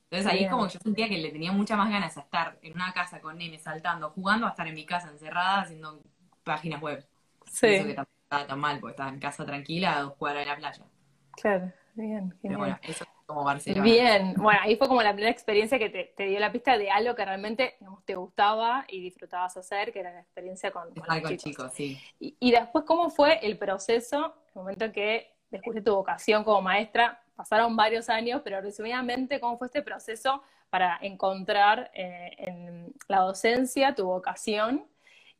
Entonces 0.10 0.32
ahí 0.32 0.40
Bien. 0.40 0.50
como 0.50 0.68
que 0.68 0.74
yo 0.74 0.80
sentía 0.80 1.10
que 1.10 1.18
le 1.18 1.32
tenía 1.32 1.52
muchas 1.52 1.78
más 1.78 1.90
ganas 1.90 2.18
a 2.18 2.22
estar 2.22 2.58
en 2.62 2.74
una 2.74 2.94
casa 2.94 3.22
con 3.22 3.38
nenes 3.38 3.64
saltando, 3.64 4.12
jugando, 4.12 4.48
a 4.48 4.52
estar 4.52 4.68
en 4.68 4.76
mi 4.76 4.86
casa 4.86 5.10
encerrada 5.10 5.62
haciendo 5.62 6.02
páginas 6.44 6.82
web. 6.82 7.06
Sí, 7.46 7.68
Eso 7.68 7.86
que 7.86 7.94
tampoco 7.94 8.18
estaba 8.24 8.48
tan 8.48 8.60
mal, 8.60 8.80
porque 8.80 8.92
estaba 8.94 9.10
en 9.10 9.20
casa 9.20 9.46
tranquila 9.46 9.98
a 9.98 10.02
dos 10.04 10.16
cuadras 10.16 10.42
de 10.46 10.52
la 10.52 10.58
playa. 10.58 10.86
claro. 11.32 11.72
Bien, 11.96 12.38
Pero 12.46 12.58
genial. 12.58 12.58
bueno, 12.58 12.80
eso 12.84 13.04
es 13.04 13.10
como 13.27 13.43
Barcelona. 13.43 13.84
Bien, 13.84 14.34
bueno, 14.38 14.60
ahí 14.63 14.77
fue 14.77 14.88
como 14.88 15.03
la 15.03 15.12
primera 15.12 15.29
experiencia 15.29 15.77
que 15.77 15.89
te, 15.89 16.13
te 16.15 16.27
dio 16.27 16.39
la 16.39 16.51
pista 16.51 16.77
de 16.77 16.89
algo 16.89 17.13
que 17.13 17.25
realmente 17.25 17.75
digamos, 17.79 18.03
te 18.05 18.15
gustaba 18.15 18.86
y 18.88 19.01
disfrutabas 19.01 19.55
hacer, 19.57 19.91
que 19.91 20.00
era 20.00 20.13
la 20.13 20.22
experiencia 20.22 20.72
con, 20.72 20.88
los 20.96 21.05
chicos. 21.05 21.38
chicos, 21.38 21.74
sí. 21.74 22.00
Y, 22.19 22.38
y 22.39 22.51
después, 22.51 22.86
¿cómo 22.86 23.10
fue 23.10 23.46
el 23.46 23.57
proceso, 23.57 24.34
el 24.48 24.55
momento 24.55 24.86
en 24.86 24.93
que 24.93 25.36
descubriste 25.51 25.89
tu 25.89 25.96
vocación 25.96 26.46
como 26.46 26.62
maestra? 26.62 27.22
Pasaron 27.36 27.75
varios 27.75 28.10
años, 28.10 28.41
pero 28.43 28.62
resumidamente, 28.62 29.41
¿cómo 29.41 29.57
fue 29.57 29.67
este 29.67 29.81
proceso 29.81 30.41
para 30.69 30.98
encontrar 31.01 31.91
eh, 31.93 32.31
en 32.38 32.93
la 33.10 33.19
docencia 33.19 33.93
tu 33.93 34.05
vocación? 34.05 34.88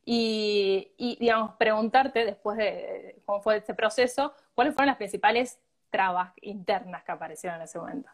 Y, 0.04 0.92
y, 0.98 1.16
digamos, 1.18 1.54
preguntarte 1.56 2.26
después 2.26 2.58
de 2.58 3.20
cómo 3.24 3.40
fue 3.40 3.56
este 3.56 3.74
proceso, 3.74 4.34
¿cuáles 4.54 4.74
fueron 4.74 4.88
las 4.88 4.96
principales 4.96 5.58
trabas 5.90 6.32
internas 6.42 7.04
que 7.04 7.12
aparecieron 7.12 7.58
en 7.58 7.64
ese 7.64 7.78
momento? 7.78 8.10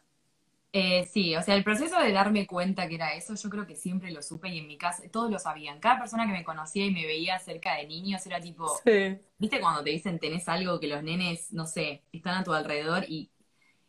Eh, 0.76 1.06
sí, 1.06 1.36
o 1.36 1.42
sea, 1.42 1.54
el 1.54 1.62
proceso 1.62 2.00
de 2.00 2.10
darme 2.12 2.46
cuenta 2.48 2.88
que 2.88 2.96
era 2.96 3.14
eso, 3.14 3.34
yo 3.36 3.48
creo 3.48 3.64
que 3.66 3.76
siempre 3.76 4.10
lo 4.10 4.22
supe 4.22 4.48
y 4.48 4.58
en 4.58 4.66
mi 4.66 4.76
casa 4.76 5.04
todos 5.10 5.30
lo 5.30 5.38
sabían. 5.38 5.78
Cada 5.78 6.00
persona 6.00 6.26
que 6.26 6.32
me 6.32 6.42
conocía 6.44 6.84
y 6.84 6.90
me 6.90 7.06
veía 7.06 7.38
cerca 7.38 7.76
de 7.76 7.86
niños 7.86 8.26
era 8.26 8.40
tipo, 8.40 8.84
Sí, 8.84 9.20
¿viste 9.38 9.60
cuando 9.60 9.84
te 9.84 9.90
dicen 9.90 10.18
tenés 10.18 10.48
algo 10.48 10.80
que 10.80 10.88
los 10.88 11.02
nenes, 11.04 11.52
no 11.52 11.66
sé, 11.66 12.04
están 12.12 12.36
a 12.38 12.44
tu 12.44 12.52
alrededor? 12.54 13.04
Y, 13.08 13.30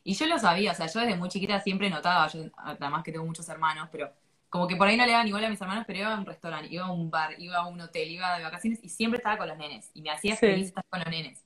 y 0.04 0.16
yo 0.16 0.28
lo 0.28 0.40
sabía, 0.40 0.74
o 0.74 0.76
sea, 0.76 0.88
yo 0.88 1.00
desde 1.02 1.16
muy 1.18 1.30
chiquita 1.30 1.60
siempre 1.62 1.90
notaba, 1.90 2.28
yo 2.30 2.42
además 2.58 3.04
que 3.04 3.12
tengo 3.14 3.26
muchos 3.26 3.50
hermanos, 3.50 3.90
pero 3.92 4.14
como 4.50 4.68
que 4.68 4.76
por 4.78 4.88
ahí 4.88 4.98
no 4.98 5.06
le 5.06 5.14
daban 5.14 5.28
igual 5.28 5.46
a 5.46 5.50
mis 5.50 5.62
hermanos, 5.62 5.86
pero 5.88 6.00
iba 6.00 6.16
a 6.16 6.20
un 6.20 6.26
restaurante, 6.28 6.74
iba 6.74 6.86
a 6.88 6.92
un 6.92 7.12
bar, 7.12 7.36
iba 7.40 7.58
a 7.60 7.68
un 7.68 7.82
hotel, 7.82 8.12
iba 8.12 8.38
de 8.38 8.44
vacaciones 8.44 8.80
y 8.84 8.90
siempre 8.90 9.18
estaba 9.20 9.38
con 9.40 9.48
los 9.50 9.58
nenes 9.58 9.92
y 9.96 10.02
me 10.04 10.12
hacía 10.12 10.38
Sí. 10.40 10.48
feliz 10.48 10.68
estar 10.70 10.86
con 10.90 11.00
los 11.02 11.10
nenes. 11.10 11.45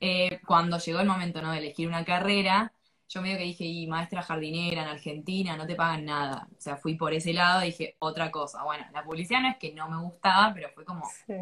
Eh, 0.00 0.40
cuando 0.46 0.78
llegó 0.78 1.00
el 1.00 1.06
momento, 1.06 1.42
¿no? 1.42 1.52
de 1.52 1.58
elegir 1.58 1.88
una 1.88 2.04
carrera, 2.04 2.72
yo 3.08 3.22
medio 3.22 3.38
que 3.38 3.44
dije, 3.44 3.64
y 3.64 3.86
maestra 3.86 4.22
jardinera 4.22 4.82
en 4.82 4.88
Argentina, 4.88 5.56
no 5.56 5.66
te 5.66 5.74
pagan 5.74 6.04
nada. 6.04 6.48
O 6.56 6.60
sea, 6.60 6.76
fui 6.76 6.94
por 6.94 7.12
ese 7.14 7.32
lado 7.32 7.62
y 7.62 7.66
dije, 7.66 7.96
otra 7.98 8.30
cosa. 8.30 8.62
Bueno, 8.64 8.84
la 8.92 9.02
publicidad 9.04 9.40
no 9.42 9.48
es 9.48 9.56
que 9.58 9.72
no 9.74 9.88
me 9.88 10.00
gustaba, 10.02 10.52
pero 10.54 10.68
fue 10.70 10.84
como, 10.84 11.04
sí, 11.26 11.34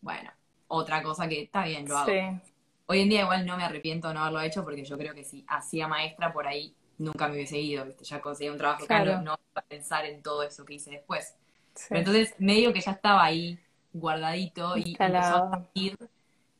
bueno, 0.00 0.30
otra 0.68 1.02
cosa 1.02 1.28
que 1.28 1.42
está 1.42 1.64
bien, 1.64 1.88
lo 1.88 1.98
hago. 1.98 2.08
sí, 2.10 2.40
Hoy 2.86 3.00
en 3.00 3.08
día 3.08 3.22
igual 3.22 3.46
no 3.46 3.56
me 3.56 3.64
arrepiento 3.64 4.08
de 4.08 4.14
no 4.14 4.20
haberlo 4.20 4.40
hecho 4.40 4.64
porque 4.64 4.84
yo 4.84 4.98
creo 4.98 5.14
que 5.14 5.24
si 5.24 5.44
hacía 5.48 5.86
maestra 5.88 6.32
por 6.32 6.46
ahí 6.46 6.74
nunca 6.98 7.28
me 7.28 7.34
hubiese 7.34 7.58
ido, 7.58 7.84
¿viste? 7.86 8.04
Ya 8.04 8.20
conseguí 8.20 8.50
un 8.50 8.58
trabajo 8.58 8.86
Claro. 8.86 9.22
no, 9.22 9.38
pensar 9.68 10.06
en 10.06 10.22
todo 10.22 10.42
eso 10.42 10.64
que 10.64 10.74
hice 10.74 10.90
después. 10.90 11.36
sí. 11.74 11.86
Pero 11.88 12.00
entonces 12.00 12.34
medio 12.38 12.72
que 12.72 12.80
ya 12.80 12.92
estaba 12.92 13.24
ahí 13.24 13.58
guardadito 13.92 14.76
y 14.76 15.00
empezó 15.04 15.36
a 15.36 15.40
Instalado. 15.50 15.68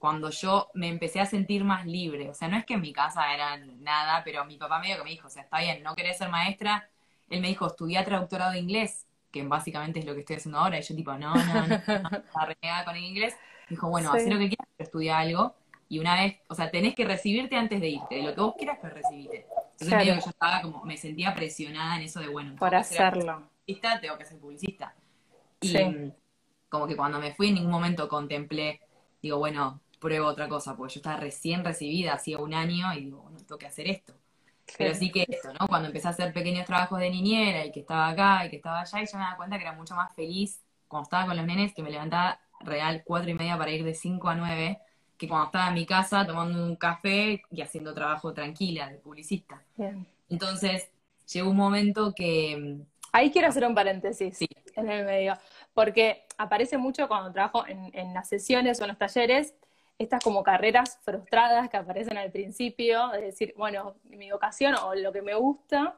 Cuando 0.00 0.30
yo 0.30 0.70
me 0.74 0.88
empecé 0.88 1.20
a 1.20 1.26
sentir 1.26 1.62
más 1.62 1.84
libre. 1.86 2.30
O 2.30 2.34
sea, 2.34 2.48
no 2.48 2.56
es 2.56 2.64
que 2.64 2.74
en 2.74 2.80
mi 2.80 2.90
casa 2.92 3.32
era 3.34 3.58
nada, 3.58 4.24
pero 4.24 4.46
mi 4.46 4.56
papá 4.56 4.78
medio 4.80 4.96
que 4.96 5.04
me 5.04 5.10
dijo, 5.10 5.26
o 5.28 5.30
sea, 5.30 5.42
está 5.42 5.60
bien, 5.60 5.82
no 5.82 5.94
querés 5.94 6.16
ser 6.18 6.30
maestra. 6.30 6.88
Él 7.28 7.42
me 7.42 7.48
dijo, 7.48 7.66
estudiá 7.66 8.02
traductorado 8.04 8.52
de 8.52 8.60
inglés, 8.60 9.06
que 9.30 9.42
básicamente 9.44 9.98
es 10.00 10.06
lo 10.06 10.14
que 10.14 10.20
estoy 10.20 10.36
haciendo 10.36 10.58
ahora. 10.58 10.78
Y 10.78 10.82
yo 10.82 10.96
tipo, 10.96 11.12
no, 11.18 11.34
no, 11.34 11.54
no, 11.54 11.66
no, 11.66 12.46
renegada 12.46 12.84
con 12.86 12.96
el 12.96 13.04
inglés. 13.04 13.36
Dijo, 13.68 13.90
bueno, 13.90 14.10
Sí. 14.12 14.20
haz 14.20 14.26
lo 14.26 14.38
que 14.38 14.48
quieras, 14.48 14.68
pero 14.76 14.86
estudia 14.86 15.18
algo. 15.18 15.54
Y 15.90 15.98
una 15.98 16.14
vez, 16.14 16.38
o 16.48 16.54
sea, 16.54 16.70
tenés 16.70 16.94
que 16.94 17.04
recibirte 17.04 17.56
antes 17.56 17.78
de 17.80 17.88
irte, 17.90 18.14
de 18.16 18.22
lo 18.22 18.34
que 18.34 18.40
vos 18.40 18.54
quieras, 18.56 18.78
pero 18.80 18.94
recibite. 18.94 19.46
Entonces 19.72 19.88
Claro. 19.88 19.98
medio 20.04 20.14
que 20.14 20.20
yo 20.24 20.30
estaba 20.30 20.62
como, 20.62 20.84
me 20.84 20.96
sentía 20.96 21.34
presionada 21.34 21.96
en 21.96 22.02
eso 22.02 22.20
de, 22.20 22.28
bueno, 22.28 22.56
ser 22.58 22.74
hacerlo. 22.74 23.42
publicista, 23.66 24.00
tengo 24.00 24.16
que 24.16 24.24
ser 24.24 24.38
publicista. 24.38 24.94
Y 25.60 25.68
Sí. 25.68 26.12
como 26.70 26.86
que 26.86 26.96
cuando 26.96 27.18
me 27.20 27.34
fui 27.34 27.48
en 27.48 27.54
ningún 27.56 27.70
momento 27.72 28.08
contemplé, 28.08 28.80
digo, 29.20 29.36
bueno, 29.38 29.80
pruebo 30.00 30.26
otra 30.26 30.48
cosa, 30.48 30.76
porque 30.76 30.94
yo 30.94 30.98
estaba 30.98 31.16
recién 31.18 31.64
recibida, 31.64 32.14
hacía 32.14 32.38
un 32.38 32.54
año, 32.54 32.92
y 32.94 33.04
digo, 33.04 33.22
bueno, 33.22 33.38
tengo 33.38 33.58
que 33.58 33.66
hacer 33.66 33.86
esto. 33.86 34.14
Pero 34.78 34.94
sí 34.94 35.10
que 35.10 35.26
esto, 35.28 35.52
¿no? 35.52 35.68
Cuando 35.68 35.88
empecé 35.88 36.08
a 36.08 36.10
hacer 36.10 36.32
pequeños 36.32 36.64
trabajos 36.64 36.98
de 37.00 37.10
niñera 37.10 37.66
y 37.66 37.72
que 37.72 37.80
estaba 37.80 38.08
acá 38.08 38.46
y 38.46 38.50
que 38.50 38.56
estaba 38.56 38.80
allá, 38.80 39.02
y 39.02 39.06
yo 39.06 39.18
me 39.18 39.24
daba 39.24 39.36
cuenta 39.36 39.56
que 39.58 39.62
era 39.64 39.72
mucho 39.72 39.94
más 39.94 40.12
feliz 40.14 40.60
cuando 40.88 41.04
estaba 41.04 41.26
con 41.26 41.36
los 41.36 41.46
nenes, 41.46 41.74
que 41.74 41.82
me 41.82 41.90
levantaba 41.90 42.40
real 42.60 43.02
cuatro 43.04 43.30
y 43.30 43.34
media 43.34 43.56
para 43.58 43.70
ir 43.70 43.84
de 43.84 43.94
cinco 43.94 44.28
a 44.28 44.34
nueve, 44.34 44.78
que 45.16 45.28
cuando 45.28 45.46
estaba 45.46 45.68
en 45.68 45.74
mi 45.74 45.86
casa 45.86 46.26
tomando 46.26 46.64
un 46.64 46.76
café 46.76 47.42
y 47.50 47.60
haciendo 47.60 47.92
trabajo 47.94 48.32
tranquila 48.32 48.88
de 48.88 48.98
publicista. 48.98 49.62
Bien. 49.76 50.06
Entonces, 50.28 50.88
llegó 51.32 51.50
un 51.50 51.56
momento 51.56 52.12
que, 52.14 52.78
Ahí 53.12 53.30
quiero 53.32 53.48
hacer 53.48 53.66
un 53.66 53.74
paréntesis 53.74 54.38
Sí. 54.38 54.46
en 54.76 54.88
el 54.88 55.04
medio, 55.04 55.36
porque 55.74 56.24
aparece 56.38 56.78
mucho 56.78 57.08
cuando 57.08 57.32
trabajo 57.32 57.66
en, 57.66 57.90
en 57.92 58.14
las 58.14 58.28
sesiones 58.28 58.80
o 58.80 58.84
en 58.84 58.88
los 58.88 58.98
talleres, 58.98 59.54
estas 60.00 60.24
como 60.24 60.42
carreras 60.42 60.98
frustradas 61.02 61.68
que 61.68 61.76
aparecen 61.76 62.16
al 62.16 62.30
principio, 62.32 63.08
de 63.08 63.20
decir, 63.20 63.52
bueno, 63.56 63.96
mi 64.04 64.30
vocación 64.32 64.74
o 64.76 64.94
lo 64.94 65.12
que 65.12 65.20
me 65.20 65.34
gusta 65.34 65.96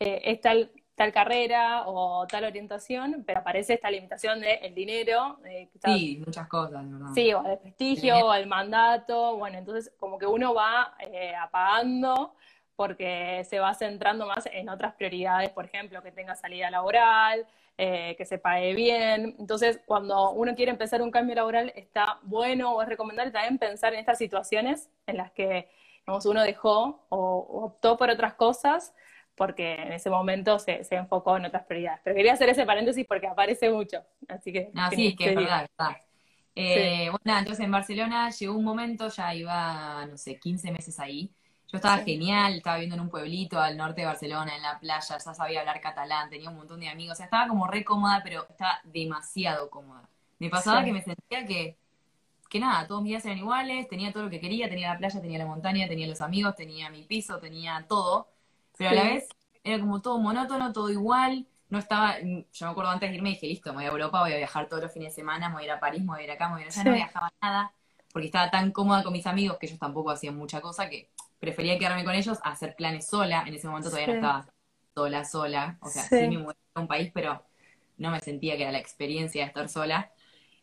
eh, 0.00 0.20
es 0.24 0.40
tal, 0.40 0.72
tal 0.96 1.12
carrera 1.12 1.84
o 1.86 2.26
tal 2.26 2.44
orientación, 2.44 3.22
pero 3.24 3.40
aparece 3.40 3.74
esta 3.74 3.90
limitación 3.92 4.40
del 4.40 4.74
dinero, 4.74 5.38
eh, 5.44 5.68
está- 5.72 5.94
sí, 5.94 6.20
muchas 6.26 6.48
cosas, 6.48 6.82
¿verdad? 6.90 7.06
Sí, 7.14 7.32
o 7.32 7.46
el 7.46 7.58
prestigio, 7.58 8.26
o 8.26 8.34
el 8.34 8.48
mandato, 8.48 9.36
bueno, 9.36 9.56
entonces 9.56 9.92
como 10.00 10.18
que 10.18 10.26
uno 10.26 10.52
va 10.52 10.96
eh, 10.98 11.32
apagando 11.36 12.34
porque 12.74 13.44
se 13.44 13.60
va 13.60 13.72
centrando 13.74 14.26
más 14.26 14.46
en 14.46 14.68
otras 14.68 14.94
prioridades, 14.94 15.50
por 15.50 15.64
ejemplo, 15.64 16.02
que 16.02 16.10
tenga 16.10 16.34
salida 16.34 16.70
laboral, 16.72 17.46
eh, 17.78 18.14
que 18.16 18.24
se 18.24 18.38
pague 18.38 18.74
bien. 18.74 19.36
Entonces, 19.38 19.80
cuando 19.86 20.30
uno 20.32 20.54
quiere 20.54 20.70
empezar 20.72 21.02
un 21.02 21.10
cambio 21.10 21.34
laboral, 21.36 21.72
está 21.76 22.18
bueno 22.22 22.72
o 22.74 22.82
es 22.82 22.88
recomendable 22.88 23.32
también 23.32 23.58
pensar 23.58 23.94
en 23.94 24.00
estas 24.00 24.18
situaciones 24.18 24.90
en 25.06 25.16
las 25.18 25.32
que 25.32 25.68
digamos, 26.00 26.26
uno 26.26 26.42
dejó 26.42 27.04
o, 27.08 27.16
o 27.18 27.64
optó 27.64 27.96
por 27.96 28.10
otras 28.10 28.34
cosas 28.34 28.94
porque 29.36 29.74
en 29.74 29.92
ese 29.92 30.10
momento 30.10 30.58
se, 30.58 30.84
se 30.84 30.94
enfocó 30.96 31.36
en 31.36 31.46
otras 31.46 31.64
prioridades. 31.64 32.00
Pero 32.04 32.16
quería 32.16 32.34
hacer 32.34 32.48
ese 32.50 32.66
paréntesis 32.66 33.04
porque 33.06 33.26
aparece 33.26 33.70
mucho, 33.70 34.04
así 34.28 34.52
que... 34.52 34.70
No, 34.72 34.90
sí, 34.90 35.08
es 35.08 35.16
que 35.16 35.24
es 35.24 35.30
sí. 35.30 35.36
verdad, 35.36 35.68
verdad. 35.78 35.96
Eh, 36.54 37.08
Bueno, 37.10 37.18
nada, 37.24 37.40
entonces 37.40 37.64
en 37.64 37.70
Barcelona 37.72 38.30
llegó 38.30 38.54
un 38.56 38.64
momento, 38.64 39.08
ya 39.08 39.34
iba, 39.34 40.06
no 40.06 40.16
sé, 40.16 40.38
15 40.38 40.70
meses 40.72 41.00
ahí. 41.00 41.34
Yo 41.74 41.78
estaba 41.78 41.98
Sí. 41.98 42.04
genial, 42.04 42.54
estaba 42.54 42.76
viviendo 42.76 42.94
en 42.94 43.00
un 43.00 43.08
pueblito 43.10 43.58
al 43.60 43.76
norte 43.76 44.02
de 44.02 44.06
Barcelona, 44.06 44.54
en 44.54 44.62
la 44.62 44.78
playa, 44.78 45.18
ya 45.18 45.34
sabía 45.34 45.58
hablar 45.58 45.80
catalán, 45.80 46.30
tenía 46.30 46.48
un 46.48 46.56
montón 46.56 46.78
de 46.78 46.88
amigos, 46.88 47.14
o 47.14 47.16
sea, 47.16 47.24
estaba 47.24 47.48
como 47.48 47.66
re 47.66 47.84
cómoda, 47.84 48.20
pero 48.22 48.46
estaba 48.48 48.78
demasiado 48.84 49.68
cómoda. 49.70 50.08
Me 50.38 50.48
pasaba 50.50 50.80
Sí. 50.80 50.86
que 50.86 50.92
me 50.92 51.02
sentía 51.02 51.44
que, 51.44 51.76
que 52.48 52.60
nada, 52.60 52.86
todos 52.86 53.02
mis 53.02 53.10
días 53.10 53.24
eran 53.26 53.38
iguales, 53.38 53.88
tenía 53.88 54.12
todo 54.12 54.24
lo 54.24 54.30
que 54.30 54.40
quería, 54.40 54.68
tenía 54.68 54.92
la 54.92 54.98
playa, 54.98 55.20
tenía 55.20 55.38
la 55.38 55.46
montaña, 55.46 55.88
tenía 55.88 56.06
los 56.06 56.20
amigos, 56.20 56.54
tenía 56.56 56.90
mi 56.90 57.02
piso, 57.04 57.40
tenía 57.40 57.84
todo, 57.88 58.28
pero 58.76 58.90
a 58.90 58.94
la 58.94 59.04
vez 59.04 59.28
era 59.64 59.80
como 59.80 60.00
todo 60.00 60.18
monótono, 60.20 60.72
todo 60.72 60.90
igual, 60.90 61.46
no 61.70 61.78
estaba, 61.78 62.20
yo 62.20 62.66
me 62.66 62.70
acuerdo 62.72 62.90
antes 62.92 63.10
de 63.10 63.16
irme 63.16 63.30
dije, 63.30 63.46
listo, 63.48 63.70
me 63.72 63.78
voy 63.78 63.84
a 63.86 63.88
Europa, 63.88 64.20
voy 64.20 64.32
a 64.32 64.36
viajar 64.36 64.68
todos 64.68 64.82
los 64.84 64.92
fines 64.92 65.10
de 65.12 65.16
semana, 65.22 65.48
me 65.48 65.54
voy 65.56 65.62
a 65.64 65.66
ir 65.66 65.72
a 65.72 65.80
París, 65.80 66.02
me 66.02 66.08
voy 66.08 66.20
a 66.20 66.24
ir 66.24 66.30
acá, 66.30 66.48
me 66.48 66.54
voy 66.54 66.62
a 66.62 66.66
ir 66.66 66.68
allá, 66.72 66.84
no 66.84 66.92
viajaba 66.92 67.32
nada, 67.42 67.72
porque 68.12 68.26
estaba 68.26 68.50
tan 68.50 68.70
cómoda 68.72 69.02
con 69.02 69.12
mis 69.12 69.26
amigos 69.26 69.58
que 69.58 69.66
ellos 69.66 69.78
tampoco 69.78 70.10
hacían 70.10 70.36
mucha 70.36 70.60
cosa 70.60 70.88
que 70.88 71.10
prefería 71.44 71.78
quedarme 71.78 72.04
con 72.04 72.14
ellos 72.14 72.38
a 72.42 72.50
hacer 72.50 72.74
planes 72.74 73.06
sola, 73.06 73.44
en 73.46 73.54
ese 73.54 73.68
momento 73.68 73.90
todavía 73.90 74.08
no 74.08 74.14
estaba 74.14 74.46
sola, 74.94 75.24
sola, 75.24 75.78
o 75.80 75.88
sea, 75.88 76.02
Sí. 76.04 76.18
sí 76.18 76.28
me 76.28 76.38
mudé 76.38 76.56
a 76.74 76.80
un 76.80 76.88
país, 76.88 77.10
pero 77.12 77.44
no 77.98 78.10
me 78.10 78.20
sentía 78.20 78.56
que 78.56 78.62
era 78.62 78.72
la 78.72 78.78
experiencia 78.78 79.42
de 79.42 79.48
estar 79.48 79.68
sola, 79.68 80.10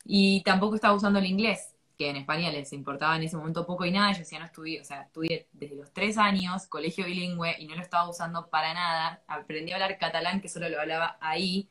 y 0.04 0.42
tampoco 0.44 0.76
estaba 0.76 0.94
usando 0.96 1.20
el 1.20 1.26
inglés, 1.26 1.76
que 1.98 2.10
en 2.10 2.16
España 2.16 2.52
les 2.52 2.74
importaba 2.74 3.16
en 3.16 3.24
ese 3.24 3.38
momento 3.38 3.66
poco 3.66 3.86
y 3.86 3.92
nada, 3.92 4.12
yo 4.14 4.20
decía, 4.20 4.40
no 4.40 4.46
estudié, 4.46 4.82
o 4.82 4.84
sea, 4.84 5.04
estudié 5.04 5.48
desde 5.54 5.76
los 5.76 5.94
tres 5.94 6.18
años, 6.18 6.66
colegio 6.68 7.06
bilingüe, 7.06 7.56
y 7.60 7.68
no 7.68 7.76
lo 7.76 7.82
estaba 7.82 8.10
usando 8.10 8.50
para 8.50 8.74
nada, 8.74 9.22
aprendí 9.28 9.72
a 9.72 9.76
hablar 9.76 9.98
catalán, 10.00 10.42
que 10.42 10.50
solo 10.50 10.68
lo 10.68 10.82
hablaba 10.82 11.18
ahí, 11.22 11.70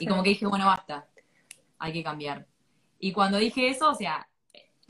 y 0.00 0.06
como 0.06 0.22
que 0.22 0.30
dije, 0.30 0.46
bueno, 0.46 0.66
basta, 0.66 1.06
hay 1.78 1.92
que 1.92 2.02
cambiar. 2.02 2.46
Y 2.98 3.12
cuando 3.12 3.38
dije 3.38 3.68
eso, 3.68 3.90
o 3.90 3.94
sea, 3.94 4.27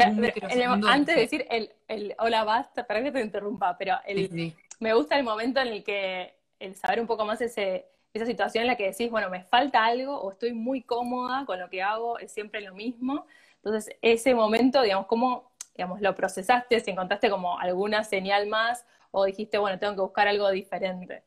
un 0.07 0.25
el- 0.49 0.81
antes 0.87 1.15
de 1.15 1.21
decir 1.23 1.47
el, 1.51 1.73
el 1.89 2.15
hola 2.19 2.45
basta, 2.45 2.87
para 2.87 3.03
que 3.03 3.13
te 3.13 3.21
interrumpa, 3.21 3.77
pero 3.79 3.97
el, 4.07 4.17
sí, 4.17 4.29
sí, 4.29 4.57
me 4.81 4.95
gusta 4.95 5.17
el 5.17 5.25
momento 5.25 5.61
en 5.61 5.69
el 5.69 5.85
que 5.85 6.35
el 6.61 6.77
saber 6.77 7.01
un 7.01 7.07
poco 7.07 7.25
más 7.25 7.41
ese, 7.41 7.87
esa 8.13 8.27
situación 8.27 8.63
en 8.63 8.69
la 8.69 8.77
que 8.77 8.87
decís, 8.91 9.11
bueno, 9.11 9.31
me 9.31 9.45
falta 9.45 9.85
algo 9.85 10.21
o 10.21 10.33
estoy 10.33 10.53
muy 10.53 10.83
cómoda 10.83 11.45
con 11.47 11.59
lo 11.61 11.69
que 11.71 11.83
hago, 11.83 12.19
es 12.19 12.33
siempre 12.33 12.61
lo 12.61 12.75
mismo. 12.75 13.27
Entonces, 13.57 13.95
ese 14.03 14.35
momento, 14.35 14.83
digamos, 14.83 15.07
¿cómo 15.07 15.51
digamos, 15.77 16.01
lo 16.01 16.15
procesaste? 16.15 16.81
Si 16.81 16.91
encontraste 16.91 17.31
como 17.31 17.59
alguna 17.59 18.03
señal 18.05 18.49
más 18.49 18.85
o 19.13 19.25
dijiste, 19.25 19.59
bueno, 19.59 19.79
tengo 19.79 19.95
que 19.95 20.01
buscar 20.03 20.29
algo 20.29 20.51
diferente. 20.51 21.23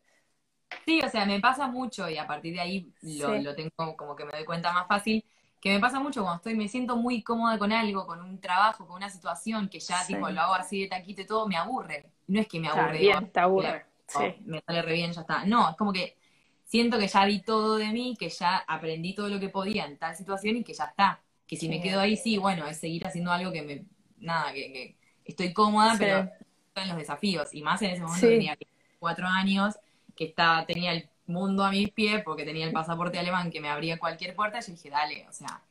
Sí, 0.86 1.00
o 1.04 1.10
sea, 1.10 1.26
me 1.26 1.40
pasa 1.40 1.68
mucho 1.68 2.10
y 2.10 2.18
a 2.18 2.26
partir 2.28 2.54
de 2.54 2.60
ahí 2.62 2.94
lo, 3.02 3.38
Sí. 3.38 3.42
lo 3.42 3.56
tengo 3.56 3.96
como 3.96 4.16
que 4.16 4.26
me 4.26 4.32
doy 4.32 4.46
cuenta 4.46 4.74
más 4.74 4.88
fácil, 4.88 5.24
que 5.62 5.70
me 5.72 5.80
pasa 5.80 6.00
mucho 6.00 6.22
cuando 6.24 6.38
estoy, 6.38 6.56
me 6.56 6.68
siento 6.68 6.96
muy 6.98 7.22
cómoda 7.22 7.58
con 7.60 7.72
algo, 7.72 8.08
con 8.08 8.20
un 8.20 8.42
trabajo, 8.42 8.88
con 8.88 8.96
una 8.98 9.10
situación 9.10 9.70
que 9.70 9.80
ya 9.80 9.98
Sí. 10.04 10.16
tipo 10.16 10.28
lo 10.30 10.42
hago 10.42 10.54
así 10.56 10.82
de 10.82 10.88
taquito 10.88 11.22
y 11.22 11.26
todo, 11.28 11.48
me 11.48 11.56
aburre. 11.56 12.10
No 12.28 12.40
es 12.42 12.48
que 12.48 12.60
me 12.60 12.68
Está 12.68 12.82
aburre, 12.82 12.98
digo, 12.98 13.20
bien, 13.20 13.32
te 13.32 13.40
aburre. 13.40 13.86
"Oh, 14.16 14.20
Sí. 14.22 14.36
me 14.46 14.60
sale 14.62 14.82
re 14.82 14.94
bien, 14.94 15.12
ya 15.14 15.22
está. 15.22 15.46
No, 15.46 15.70
es 15.70 15.78
como 15.78 15.94
que 15.94 16.18
siento 16.66 16.98
que 16.98 17.08
ya 17.08 17.26
di 17.26 17.42
todo 17.44 17.78
de 17.78 17.88
mí, 17.92 18.16
que 18.20 18.30
ya 18.30 18.58
aprendí 18.68 19.14
todo 19.14 19.30
lo 19.30 19.40
que 19.40 19.50
podía 19.50 19.86
en 19.86 19.98
tal 19.98 20.16
situación 20.16 20.58
y 20.58 20.64
que 20.64 20.74
ya 20.74 20.86
está. 20.86 21.22
Que 21.48 21.56
si 21.58 21.70
me 21.70 21.80
quedo 21.82 22.00
ahí, 22.00 22.18
sí, 22.18 22.38
bueno, 22.38 22.66
es 22.68 22.78
seguir 22.80 23.06
haciendo 23.06 23.32
algo 23.32 23.52
que 23.52 23.62
me, 23.62 23.86
nada, 24.18 24.52
que, 24.54 24.98
que 25.24 25.32
estoy 25.32 25.54
cómoda, 25.54 25.96
pero 26.00 26.30
en 26.76 26.88
los 26.88 26.98
desafíos. 26.98 27.54
Y 27.54 27.62
más 27.62 27.82
en 27.84 27.92
ese 27.92 28.02
momento 28.02 28.26
tenía 28.28 28.58
cuatro 29.00 29.28
años, 29.28 29.76
que 30.16 30.26
estaba, 30.26 30.66
tenía 30.66 30.92
el 30.94 31.10
mundo 31.32 31.64
a 31.64 31.72
mis 31.72 31.92
pies 31.92 32.24
porque 32.24 32.46
tenía 32.46 32.66
el 32.66 32.74
pasaporte 32.74 33.20
alemán 33.20 33.50
que 33.52 33.62
me 33.62 33.70
abría 33.70 34.00
cualquier 34.00 34.36
puerta. 34.36 34.60
Y 34.60 34.62
yo 34.64 34.72
dije, 34.74 34.90
dale, 34.90 35.28
o 35.30 35.34
sea, 35.34 35.64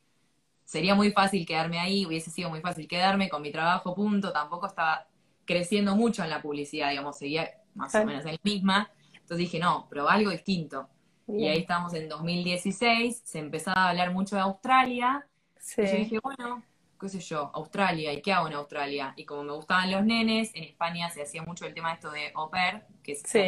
sería 0.65 0.95
muy 0.95 1.13
fácil 1.13 1.47
quedarme 1.47 1.79
ahí, 1.81 2.07
hubiese 2.07 2.31
sido 2.31 2.51
muy 2.51 2.61
fácil 2.61 2.87
quedarme 2.89 3.29
con 3.29 3.43
mi 3.43 3.51
trabajo, 3.53 3.95
punto. 3.95 4.33
Tampoco 4.33 4.67
estaba 4.67 5.07
creciendo 5.45 5.97
mucho 5.97 6.23
en 6.25 6.31
la 6.31 6.43
publicidad, 6.43 6.91
digamos, 6.91 7.19
seguía 7.19 7.51
más 7.75 7.95
o 7.95 8.05
menos 8.05 8.25
en 8.27 8.33
la 8.35 8.41
misma. 8.43 8.91
Entonces 9.15 9.39
dije, 9.39 9.59
no, 9.59 9.89
probá 9.89 10.15
algo 10.15 10.31
distinto. 10.31 10.89
Y 11.29 11.33
Bien. 11.37 11.53
ahí 11.53 11.59
estamos 11.61 11.95
en 11.95 12.09
2016, 12.09 13.23
se 13.25 13.39
empezaba 13.39 13.87
a 13.87 13.91
hablar 13.91 14.13
mucho 14.13 14.37
de 14.37 14.43
Australia, 14.43 15.27
Sí. 15.59 15.83
y 15.83 15.87
yo 15.87 15.97
dije, 15.97 16.19
bueno, 16.23 16.63
qué 17.01 17.09
sé 17.09 17.21
yo, 17.21 17.51
Australia, 17.55 18.13
¿y 18.13 18.21
qué 18.23 18.33
hago 18.33 18.49
en 18.49 18.55
Australia? 18.55 19.15
Y 19.17 19.25
como 19.25 19.45
me 19.45 19.53
gustaban 19.53 19.91
los 19.91 20.05
nenes, 20.05 20.51
en 20.55 20.65
España 20.65 21.09
se 21.11 21.23
hacía 21.23 21.43
mucho 21.43 21.67
el 21.67 21.75
tema 21.75 21.93
esto 21.95 22.11
de 22.11 22.33
au 22.35 22.51
pair, 22.51 22.83
que 23.03 23.13
es 23.13 23.23
Sí. 23.25 23.39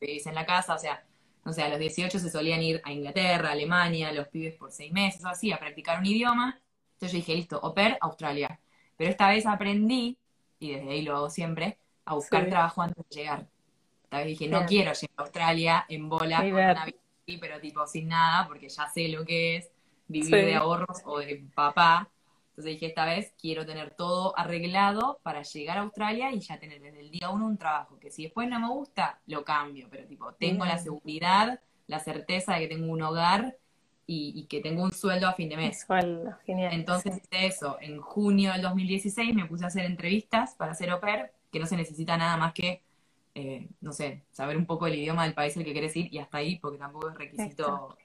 que 0.00 0.06
vivís 0.06 0.26
en 0.26 0.34
la 0.34 0.46
casa, 0.46 0.74
o 0.74 0.78
sea, 0.78 1.04
no 1.44 1.52
sé, 1.52 1.62
a 1.62 1.68
los 1.68 1.78
18 1.78 2.18
se 2.18 2.30
solían 2.30 2.62
ir 2.62 2.80
a 2.84 2.92
Inglaterra, 2.92 3.48
a 3.48 3.52
Alemania, 3.52 4.12
los 4.12 4.28
pibes 4.28 4.54
por 4.54 4.70
seis 4.70 4.92
meses 4.92 5.24
o 5.24 5.28
así, 5.28 5.52
a 5.52 5.58
practicar 5.58 5.98
un 5.98 6.06
idioma. 6.06 6.60
Entonces 6.94 7.12
yo 7.12 7.16
dije, 7.18 7.34
listo, 7.34 7.60
au 7.62 7.74
pair, 7.74 7.98
Australia. 8.00 8.60
Pero 8.96 9.10
esta 9.10 9.28
vez 9.28 9.44
aprendí, 9.46 10.16
y 10.60 10.72
desde 10.72 10.90
ahí 10.90 11.02
lo 11.02 11.16
hago 11.16 11.30
siempre, 11.30 11.78
a 12.04 12.14
buscar 12.14 12.44
Sí. 12.44 12.50
trabajo 12.50 12.82
antes 12.82 13.04
de 13.08 13.16
llegar. 13.16 13.46
Esta 14.04 14.18
vez 14.18 14.26
dije, 14.26 14.48
no 14.48 14.64
quiero 14.66 14.92
llegar 14.92 15.14
a 15.16 15.22
Australia 15.22 15.86
en 15.88 16.08
bola 16.08 16.38
con 16.38 16.52
una 16.52 16.84
bici, 16.84 17.38
pero 17.40 17.60
tipo 17.60 17.86
sin 17.86 18.08
nada, 18.08 18.46
porque 18.46 18.68
ya 18.68 18.88
sé 18.88 19.08
lo 19.08 19.24
que 19.24 19.56
es 19.56 19.70
vivir 20.06 20.44
de 20.44 20.54
ahorros 20.54 21.02
o 21.04 21.18
de 21.18 21.44
papá. 21.54 22.08
Entonces 22.52 22.74
dije, 22.74 22.86
esta 22.86 23.06
vez 23.06 23.32
quiero 23.40 23.64
tener 23.64 23.94
todo 23.94 24.38
arreglado 24.38 25.18
para 25.22 25.40
llegar 25.40 25.78
a 25.78 25.80
Australia 25.80 26.32
y 26.32 26.40
ya 26.40 26.60
tener 26.60 26.82
desde 26.82 27.00
el 27.00 27.10
día 27.10 27.30
uno 27.30 27.46
un 27.46 27.56
trabajo, 27.56 27.98
que 27.98 28.10
si 28.10 28.24
después 28.24 28.46
no 28.46 28.60
me 28.60 28.68
gusta, 28.68 29.20
lo 29.26 29.42
cambio, 29.42 29.88
pero 29.90 30.06
tipo, 30.06 30.34
tengo 30.34 30.66
la 30.66 30.76
seguridad, 30.76 31.60
la 31.86 31.98
certeza 31.98 32.54
de 32.54 32.60
que 32.60 32.74
tengo 32.74 32.92
un 32.92 33.00
hogar 33.00 33.56
y, 34.06 34.34
y 34.36 34.44
que 34.48 34.60
tengo 34.60 34.82
un 34.82 34.92
sueldo 34.92 35.28
a 35.28 35.32
fin 35.32 35.48
de 35.48 35.56
mes. 35.56 35.80
Sueldo, 35.86 36.36
genial. 36.44 36.74
Entonces 36.74 37.16
hice 37.16 37.46
eso. 37.46 37.78
En 37.80 38.02
junio 38.02 38.52
del 38.52 38.60
2016 38.60 39.34
me 39.34 39.46
puse 39.46 39.64
a 39.64 39.68
hacer 39.68 39.86
entrevistas 39.86 40.54
para 40.54 40.72
hacer 40.72 40.90
au 40.90 41.00
pair, 41.00 41.30
que 41.50 41.58
no 41.58 41.64
se 41.64 41.76
necesita 41.76 42.18
nada 42.18 42.36
más 42.36 42.52
que, 42.52 42.82
eh, 43.34 43.66
no 43.80 43.92
sé, 43.92 44.24
saber 44.30 44.58
un 44.58 44.66
poco 44.66 44.86
el 44.86 44.96
idioma 44.96 45.24
del 45.24 45.32
país 45.32 45.56
al 45.56 45.64
que 45.64 45.72
querés 45.72 45.96
ir 45.96 46.12
y 46.12 46.18
hasta 46.18 46.36
ahí, 46.36 46.58
porque 46.58 46.76
tampoco 46.76 47.08
es 47.08 47.14
requisito 47.14 47.96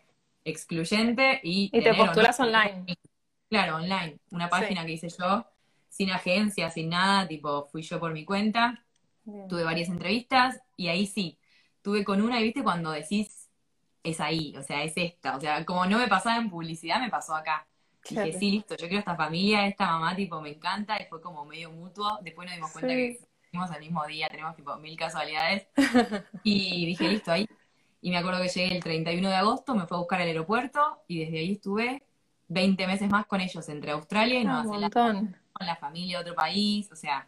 excluyente. 0.45 1.41
Y, 1.43 1.69
Y 1.73 1.83
te 1.83 1.93
postulas 1.93 2.39
online. 2.39 2.85
Claro, 3.49 3.77
online. 3.77 4.19
Una 4.31 4.49
página 4.49 4.85
que 4.85 4.93
hice 4.93 5.09
yo, 5.09 5.45
sin 5.89 6.11
agencia, 6.11 6.69
sin 6.69 6.89
nada, 6.89 7.27
tipo, 7.27 7.65
fui 7.71 7.81
yo 7.81 7.99
por 7.99 8.11
mi 8.13 8.25
cuenta. 8.25 8.83
Bien. 9.23 9.47
Tuve 9.47 9.63
varias 9.63 9.89
entrevistas 9.89 10.59
y 10.75 10.87
ahí 10.87 11.05
sí, 11.05 11.37
tuve 11.81 12.03
con 12.03 12.21
una 12.21 12.39
y 12.39 12.43
viste 12.43 12.63
cuando 12.63 12.91
decís, 12.91 13.49
es 14.03 14.19
ahí, 14.21 14.55
o 14.57 14.63
sea, 14.63 14.83
es 14.83 14.93
esta. 14.95 15.35
O 15.37 15.39
sea, 15.41 15.65
como 15.65 15.85
no 15.85 15.97
me 15.97 16.07
pasaba 16.07 16.37
en 16.37 16.49
publicidad, 16.49 16.99
me 17.01 17.09
pasó 17.09 17.35
acá. 17.35 17.67
Claro. 18.01 18.25
Dije, 18.27 18.39
sí, 18.39 18.51
listo, 18.51 18.75
yo 18.75 18.87
quiero 18.87 18.99
esta 18.99 19.15
familia, 19.15 19.67
esta 19.67 19.85
mamá, 19.87 20.15
tipo, 20.15 20.39
me 20.41 20.49
encanta, 20.51 21.01
y 21.01 21.05
fue 21.09 21.21
como 21.21 21.45
medio 21.45 21.71
mutuo. 21.71 22.19
Después 22.21 22.47
nos 22.47 22.55
dimos 22.55 22.71
cuenta 22.71 22.89
Sí. 22.89 22.95
que 22.95 23.19
fuimos 23.51 23.71
al 23.71 23.79
mismo 23.81 24.05
día, 24.07 24.29
tenemos 24.29 24.55
tipo 24.55 24.75
mil 24.77 24.95
casualidades. 24.97 25.67
Y 26.43 26.85
dije, 26.85 27.07
listo, 27.09 27.31
ahí. 27.31 27.47
Y 28.01 28.11
me 28.11 28.17
acuerdo 28.17 28.41
que 28.41 28.47
llegué 28.49 28.75
el 28.75 28.83
31 28.83 29.29
de 29.29 29.35
agosto, 29.35 29.75
me 29.75 29.87
fue 29.87 29.97
a 29.97 29.99
buscar 29.99 30.21
al 30.21 30.27
aeropuerto 30.27 31.03
y 31.07 31.19
desde 31.25 31.39
ahí 31.39 31.51
estuve 31.53 32.03
20 32.47 32.87
meses 32.87 33.09
más 33.09 33.25
con 33.25 33.41
ellos, 33.41 33.67
entre 33.69 33.91
Australia 33.91 34.39
y 34.39 34.45
Ah, 34.45 34.63
Nueva 34.63 34.89
Zelanda, 34.91 35.37
con 35.53 35.65
la 35.67 35.75
familia 35.75 36.17
de 36.17 36.23
otro 36.23 36.35
país, 36.35 36.89
o 36.91 36.95
sea, 36.95 37.27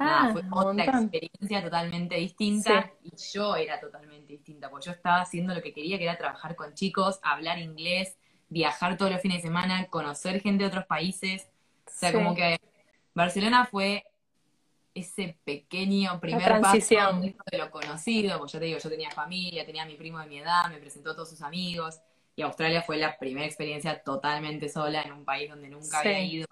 Ah, 0.00 0.04
nada, 0.04 0.32
fue 0.32 0.42
otra 0.42 0.84
montón. 0.84 1.02
experiencia 1.10 1.62
totalmente 1.62 2.14
distinta 2.16 2.92
y 3.02 3.10
yo 3.32 3.56
era 3.56 3.80
totalmente 3.80 4.32
distinta, 4.34 4.70
porque 4.70 4.86
yo 4.86 4.92
estaba 4.92 5.22
haciendo 5.22 5.52
lo 5.54 5.60
que 5.60 5.72
quería, 5.72 5.98
que 5.98 6.04
era 6.04 6.16
trabajar 6.16 6.54
con 6.54 6.72
chicos, 6.74 7.18
hablar 7.22 7.58
inglés, 7.58 8.16
viajar 8.48 8.96
todos 8.96 9.10
los 9.10 9.20
fines 9.20 9.38
de 9.38 9.48
semana, 9.48 9.86
conocer 9.88 10.40
gente 10.40 10.62
de 10.62 10.68
otros 10.68 10.86
países, 10.86 11.48
o 11.86 11.90
sea, 11.90 12.10
Sí. 12.10 12.14
como 12.16 12.34
que 12.34 12.58
Barcelona 13.14 13.66
fue 13.66 14.04
ese 14.94 15.36
pequeño 15.44 16.20
primer 16.20 16.60
paso 16.60 16.76
de 17.50 17.58
lo 17.58 17.70
conocido, 17.70 18.38
porque 18.38 18.52
yo 18.52 18.58
te 18.60 18.64
digo, 18.66 18.78
yo 18.78 18.90
tenía 18.90 19.10
familia, 19.10 19.66
tenía 19.66 19.82
a 19.82 19.86
mi 19.86 19.94
primo 19.94 20.18
de 20.20 20.26
mi 20.26 20.38
edad, 20.38 20.68
me 20.70 20.78
presentó 20.78 21.10
a 21.10 21.14
todos 21.14 21.30
sus 21.30 21.42
amigos, 21.42 22.00
y 22.38 22.42
Australia 22.42 22.82
fue 22.82 22.98
la 22.98 23.18
primera 23.18 23.44
experiencia 23.44 24.00
totalmente 24.00 24.68
sola 24.68 25.02
en 25.02 25.10
un 25.10 25.24
país 25.24 25.50
donde 25.50 25.68
nunca 25.68 26.02
Sí. 26.02 26.08
había 26.08 26.22
ido, 26.22 26.46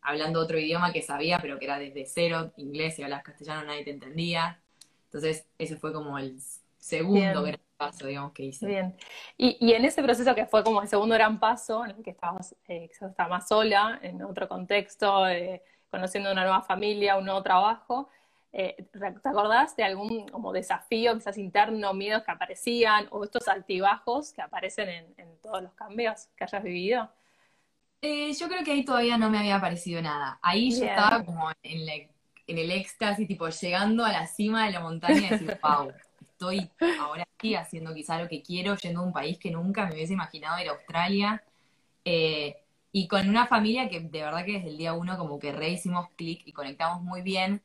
hablando 0.00 0.38
otro 0.38 0.56
idioma 0.56 0.92
que 0.92 1.02
sabía, 1.02 1.40
pero 1.40 1.58
que 1.58 1.64
era 1.64 1.80
desde 1.80 2.06
cero, 2.06 2.52
inglés, 2.56 2.96
y 3.00 3.02
hablas 3.02 3.24
castellano, 3.24 3.64
nadie 3.64 3.82
te 3.82 3.90
entendía. 3.90 4.60
Entonces, 5.06 5.44
ese 5.58 5.76
fue 5.76 5.92
como 5.92 6.16
el 6.16 6.38
segundo 6.78 7.42
Bien. 7.42 7.56
gran 7.56 7.60
paso, 7.76 8.06
digamos, 8.06 8.32
que 8.32 8.44
hice. 8.44 8.66
Bien. 8.68 8.96
Y, 9.36 9.56
y 9.60 9.72
en 9.72 9.84
ese 9.84 10.00
proceso 10.00 10.32
que 10.36 10.46
fue 10.46 10.62
como 10.62 10.80
el 10.80 10.86
segundo 10.86 11.16
gran 11.16 11.40
paso, 11.40 11.84
en 11.84 11.90
el 11.90 12.02
que 12.04 12.10
estabas, 12.10 12.54
eh, 12.68 12.88
estabas 12.92 13.28
más 13.28 13.48
sola, 13.48 13.98
en 14.00 14.22
otro 14.22 14.48
contexto, 14.48 15.26
eh, 15.26 15.60
conociendo 15.90 16.30
una 16.30 16.42
nueva 16.42 16.62
familia, 16.62 17.16
un 17.18 17.24
nuevo 17.24 17.42
trabajo, 17.42 18.08
eh, 18.52 18.76
¿te 18.92 19.28
acordás 19.28 19.76
de 19.76 19.84
algún 19.84 20.28
como 20.28 20.52
desafío, 20.52 21.14
quizás 21.14 21.38
interno, 21.38 21.94
miedos 21.94 22.22
que 22.24 22.30
aparecían, 22.32 23.08
o 23.10 23.24
estos 23.24 23.48
altibajos 23.48 24.32
que 24.32 24.42
aparecen 24.42 24.88
en, 24.88 25.14
en 25.18 25.36
todos 25.38 25.62
los 25.62 25.72
cambios 25.74 26.28
que 26.36 26.44
hayas 26.44 26.62
vivido? 26.62 27.10
Eh, 28.00 28.32
yo 28.34 28.48
creo 28.48 28.64
que 28.64 28.72
ahí 28.72 28.84
todavía 28.84 29.16
no 29.16 29.30
me 29.30 29.38
había 29.38 29.56
aparecido 29.56 30.02
nada. 30.02 30.38
Ahí 30.42 30.70
yo 30.72 30.86
estaba 30.86 31.24
como 31.24 31.50
en, 31.62 31.86
la- 31.86 31.94
en 31.94 32.58
el 32.58 32.70
éxtasis, 32.72 33.28
tipo 33.28 33.48
llegando 33.48 34.04
a 34.04 34.12
la 34.12 34.26
cima 34.26 34.66
de 34.66 34.72
la 34.72 34.80
montaña 34.80 35.28
y 35.28 35.30
decir, 35.30 35.56
wow, 35.62 35.94
estoy 36.20 36.72
ahora 36.96 37.26
haciendo 37.58 37.94
quizá 37.94 38.20
lo 38.22 38.28
que 38.28 38.42
quiero, 38.42 38.76
yendo 38.76 39.00
a 39.00 39.04
un 39.04 39.12
país 39.12 39.38
que 39.38 39.50
nunca 39.50 39.86
me 39.86 39.94
hubiese 39.94 40.12
imaginado 40.14 40.60
ir 40.60 40.68
a 40.68 40.72
Australia. 40.72 41.44
Eh, 42.04 42.56
y 42.92 43.08
con 43.08 43.28
una 43.28 43.46
familia 43.46 43.88
que 43.88 44.00
de 44.00 44.22
verdad 44.22 44.44
que 44.44 44.54
desde 44.54 44.68
el 44.70 44.78
día 44.78 44.94
uno 44.94 45.18
como 45.18 45.38
que 45.38 45.52
re 45.52 45.70
hicimos 45.70 46.08
clic 46.16 46.42
y 46.46 46.52
conectamos 46.52 47.02
muy 47.02 47.22
bien. 47.22 47.62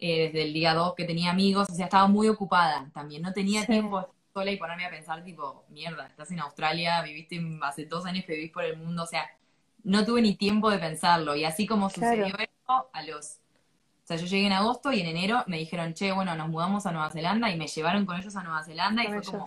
Eh, 0.00 0.26
desde 0.26 0.42
el 0.44 0.52
día 0.52 0.74
dos 0.74 0.94
que 0.94 1.04
tenía 1.04 1.30
amigos, 1.32 1.68
o 1.70 1.74
sea, 1.74 1.86
estaba 1.86 2.06
muy 2.06 2.28
ocupada 2.28 2.88
también. 2.94 3.22
No 3.22 3.32
tenía 3.32 3.62
Sí. 3.62 3.66
tiempo 3.66 3.98
de 3.98 4.04
estar 4.06 4.16
sola 4.32 4.50
y 4.52 4.56
ponerme 4.56 4.86
a 4.86 4.90
pensar, 4.90 5.24
tipo, 5.24 5.64
mierda, 5.70 6.06
estás 6.06 6.30
en 6.30 6.38
Australia, 6.40 7.02
viviste 7.02 7.34
en- 7.36 7.60
hace 7.64 7.84
dos 7.86 8.06
años 8.06 8.24
que 8.24 8.34
vivís 8.34 8.52
por 8.52 8.64
el 8.64 8.76
mundo, 8.76 9.02
o 9.02 9.06
sea, 9.06 9.28
no 9.82 10.04
tuve 10.04 10.22
ni 10.22 10.36
tiempo 10.36 10.70
de 10.70 10.78
pensarlo. 10.78 11.34
Y 11.34 11.44
así 11.44 11.66
como 11.66 11.88
Claro. 11.90 12.16
sucedió 12.16 12.36
eso, 12.38 12.88
a 12.92 13.02
los. 13.02 13.38
O 14.04 14.06
sea, 14.08 14.16
yo 14.16 14.26
llegué 14.26 14.46
en 14.46 14.52
agosto 14.52 14.92
y 14.92 15.00
en 15.00 15.06
enero 15.08 15.42
me 15.48 15.58
dijeron, 15.58 15.92
che, 15.94 16.12
bueno, 16.12 16.34
nos 16.36 16.48
mudamos 16.48 16.86
a 16.86 16.92
Nueva 16.92 17.10
Zelanda 17.10 17.50
y 17.50 17.56
me 17.58 17.66
llevaron 17.66 18.06
con 18.06 18.16
ellos 18.16 18.36
a 18.36 18.42
Nueva 18.42 18.62
Zelanda 18.64 19.02
y 19.04 19.08
fue 19.08 19.22
como 19.22 19.46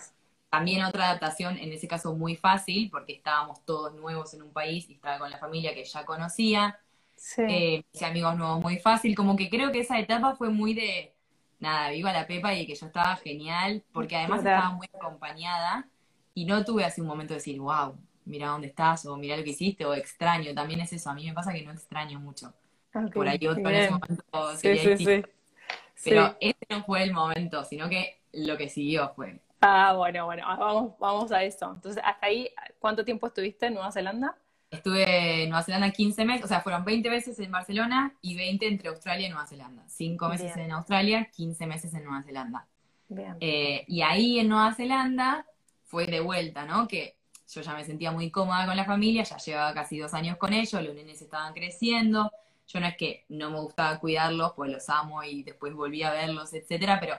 también 0.50 0.84
otra 0.84 1.06
adaptación, 1.06 1.58
en 1.58 1.72
ese 1.72 1.88
caso 1.88 2.14
muy 2.14 2.36
fácil, 2.36 2.90
porque 2.92 3.14
estábamos 3.14 3.64
todos 3.66 3.94
nuevos 3.96 4.34
en 4.34 4.42
un 4.44 4.52
país 4.52 4.90
y 4.90 4.94
estaba 4.96 5.18
con 5.20 5.32
la 5.32 5.38
familia 5.40 5.74
que 5.74 5.86
ya 5.86 6.04
conocía. 6.06 6.78
Sí. 7.22 7.44
Eh, 7.48 7.84
hice 7.94 8.06
amigos 8.06 8.36
nuevos 8.36 8.60
muy 8.62 8.78
fácil, 8.80 9.16
como 9.16 9.36
que 9.36 9.48
creo 9.48 9.72
que 9.72 9.82
esa 9.82 10.00
etapa 10.00 10.36
fue 10.36 10.50
muy 10.50 10.74
de, 10.74 11.14
nada, 11.60 11.92
viva 11.92 12.12
la 12.12 12.26
Pepa 12.26 12.52
y 12.56 12.66
que 12.66 12.74
yo 12.74 12.88
estaba 12.88 13.16
genial, 13.16 13.84
porque 13.94 14.16
además 14.16 14.40
estaba 14.40 14.72
muy 14.72 14.88
acompañada 14.92 15.88
y 16.34 16.46
no 16.46 16.66
tuve 16.66 16.84
así 16.84 17.00
un 17.00 17.06
momento 17.08 17.34
de 17.34 17.38
decir, 17.38 17.60
wow, 17.60 17.96
mira 18.26 18.48
dónde 18.48 18.68
estás 18.68 19.06
o 19.06 19.16
mira 19.18 19.38
lo 19.38 19.44
que 19.44 19.52
hiciste 19.52 19.86
o 19.86 19.94
extraño, 19.94 20.56
también 20.56 20.80
es 20.82 20.92
eso, 20.94 21.12
a 21.12 21.14
mí 21.14 21.24
me 21.28 21.34
pasa 21.34 21.54
que 21.54 21.62
no 21.62 21.72
extraño 21.72 22.20
mucho, 22.20 22.54
por 23.14 23.28
ahí 23.28 23.46
otro 23.48 23.70
en 23.70 23.76
ese 23.76 23.92
momento 23.92 24.24
Sí, 24.54 24.58
sería 24.58 24.82
sí, 24.82 24.90
distinto, 24.90 25.28
sí. 25.94 26.10
pero 26.10 26.28
Sí. 26.30 26.36
ese 26.40 26.66
no 26.70 26.84
fue 26.84 27.04
el 27.04 27.14
momento, 27.14 27.64
sino 27.66 27.88
que 27.88 28.20
lo 28.34 28.58
que 28.58 28.68
siguió 28.68 29.14
fue, 29.16 29.40
Ah, 29.62 29.94
bueno, 29.96 30.26
bueno, 30.26 30.44
ah, 30.48 30.56
vamos, 30.58 30.94
vamos 31.00 31.32
a 31.32 31.44
eso. 31.44 31.72
Entonces, 31.72 32.02
hasta 32.04 32.26
ahí, 32.26 32.50
¿cuánto 32.80 33.06
tiempo 33.06 33.28
estuviste 33.28 33.68
en 33.68 33.76
Nueva 33.76 33.92
Zelanda? 33.92 34.36
Estuve 34.72 35.44
en 35.44 35.50
Nueva 35.50 35.64
Zelanda 35.64 35.92
15 35.92 36.26
meses, 36.26 36.46
o 36.46 36.48
sea, 36.48 36.62
fueron 36.62 36.86
20 36.86 37.10
veces 37.10 37.38
en 37.40 37.52
Barcelona 37.52 38.16
y 38.22 38.36
20 38.36 38.68
entre 38.68 38.90
Australia 38.90 39.28
y 39.28 39.30
Nueva 39.30 39.46
Zelanda, 39.46 39.84
5 39.88 40.30
meses 40.30 40.56
Bien. 40.56 40.68
en 40.68 40.72
Australia, 40.72 41.30
15 41.30 41.68
meses 41.68 41.94
en 41.94 42.06
Nueva 42.06 42.24
Zelanda. 42.24 42.66
Bien. 43.10 43.36
Eh, 43.42 43.84
y 43.88 44.02
ahí 44.02 44.40
en 44.40 44.48
Nueva 44.48 44.74
Zelanda 44.74 45.46
fue 45.84 46.08
de 46.08 46.22
vuelta, 46.22 46.66
¿no? 46.66 46.88
Que 46.88 47.18
yo 47.54 47.62
ya 47.62 47.74
me 47.74 47.84
sentía 47.84 48.12
muy 48.12 48.32
cómoda 48.32 48.66
con 48.66 48.78
la 48.78 48.86
familia, 48.86 49.24
ya 49.24 49.38
llevaba 49.38 49.74
casi 49.74 50.00
dos 50.00 50.14
años 50.14 50.38
con 50.38 50.54
ellos, 50.54 50.82
los 50.82 50.96
nenes 50.96 51.22
estaban 51.22 51.54
creciendo. 51.54 52.32
Yo 52.68 52.80
no 52.80 52.88
es 52.88 52.96
que 52.96 53.26
no 53.28 53.50
me 53.50 53.60
gustaba 53.60 54.00
cuidarlos, 54.00 54.54
pues 54.56 54.72
los 54.72 54.88
amo 54.88 55.22
y 55.24 55.44
después 55.44 55.74
volví 55.74 56.04
a 56.04 56.12
verlos, 56.12 56.54
etcétera, 56.54 56.98
pero 57.02 57.16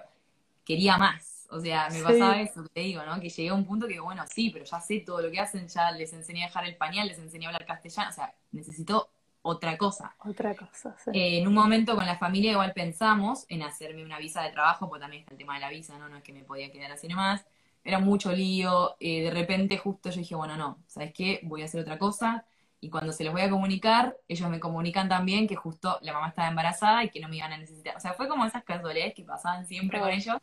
quería 0.64 0.96
más. 0.96 1.41
O 1.52 1.60
sea, 1.60 1.90
me 1.90 2.02
pasaba 2.02 2.40
eso, 2.40 2.64
te 2.72 2.80
digo, 2.80 3.02
¿no? 3.04 3.20
Que 3.20 3.28
llegué 3.28 3.50
a 3.50 3.54
un 3.54 3.66
punto 3.66 3.86
que, 3.86 4.00
bueno, 4.00 4.24
sí, 4.32 4.48
pero 4.50 4.64
ya 4.64 4.80
sé 4.80 5.00
todo 5.00 5.20
lo 5.20 5.30
que 5.30 5.38
hacen, 5.38 5.68
ya 5.68 5.90
les 5.90 6.10
enseñé 6.14 6.44
a 6.44 6.46
dejar 6.46 6.64
el 6.64 6.76
pañal, 6.76 7.06
les 7.06 7.18
enseñé 7.18 7.44
a 7.44 7.48
hablar 7.50 7.66
castellano, 7.66 8.08
o 8.08 8.12
sea, 8.12 8.34
necesito 8.52 9.10
otra 9.42 9.76
cosa. 9.76 10.14
Otra 10.20 10.56
cosa, 10.56 10.96
sí. 10.96 11.10
Eh, 11.12 11.40
en 11.40 11.46
un 11.46 11.52
momento 11.52 11.94
con 11.94 12.06
la 12.06 12.16
familia 12.16 12.52
igual 12.52 12.72
pensamos 12.72 13.44
en 13.50 13.62
hacerme 13.62 14.02
una 14.02 14.18
visa 14.18 14.42
de 14.42 14.50
trabajo, 14.50 14.88
porque 14.88 15.02
también 15.02 15.20
está 15.20 15.32
el 15.32 15.38
tema 15.38 15.54
de 15.54 15.60
la 15.60 15.68
visa, 15.68 15.98
¿no? 15.98 16.08
No 16.08 16.16
es 16.16 16.22
que 16.22 16.32
me 16.32 16.42
podía 16.42 16.72
quedar 16.72 16.90
así 16.90 17.06
nomás. 17.06 17.44
Era 17.84 17.98
mucho 17.98 18.32
lío, 18.32 18.96
eh, 18.98 19.22
de 19.24 19.30
repente 19.30 19.76
justo 19.76 20.08
yo 20.08 20.20
dije, 20.20 20.34
bueno, 20.34 20.56
no, 20.56 20.78
¿sabes 20.86 21.12
qué? 21.12 21.40
Voy 21.42 21.60
a 21.60 21.66
hacer 21.66 21.80
otra 21.80 21.98
cosa. 21.98 22.46
Y 22.80 22.88
cuando 22.88 23.12
se 23.12 23.24
los 23.24 23.32
voy 23.34 23.42
a 23.42 23.50
comunicar, 23.50 24.16
ellos 24.26 24.48
me 24.48 24.58
comunican 24.58 25.08
también 25.08 25.46
que 25.46 25.54
justo 25.54 25.98
la 26.00 26.14
mamá 26.14 26.28
estaba 26.28 26.48
embarazada 26.48 27.04
y 27.04 27.10
que 27.10 27.20
no 27.20 27.28
me 27.28 27.36
iban 27.36 27.52
a 27.52 27.58
necesitar. 27.58 27.94
O 27.96 28.00
sea, 28.00 28.14
fue 28.14 28.26
como 28.26 28.46
esas 28.46 28.64
casualidades 28.64 29.14
que 29.14 29.22
pasaban 29.22 29.66
siempre 29.66 30.00
con 30.00 30.08
ellos. 30.08 30.38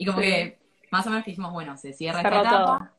Y 0.00 0.06
como 0.06 0.18
que 0.18 0.58
más 0.90 1.06
o 1.06 1.10
menos 1.10 1.26
dijimos, 1.26 1.52
bueno, 1.52 1.76
se 1.76 1.92
cierra 1.92 2.22
esta 2.22 2.40
etapa. 2.40 2.94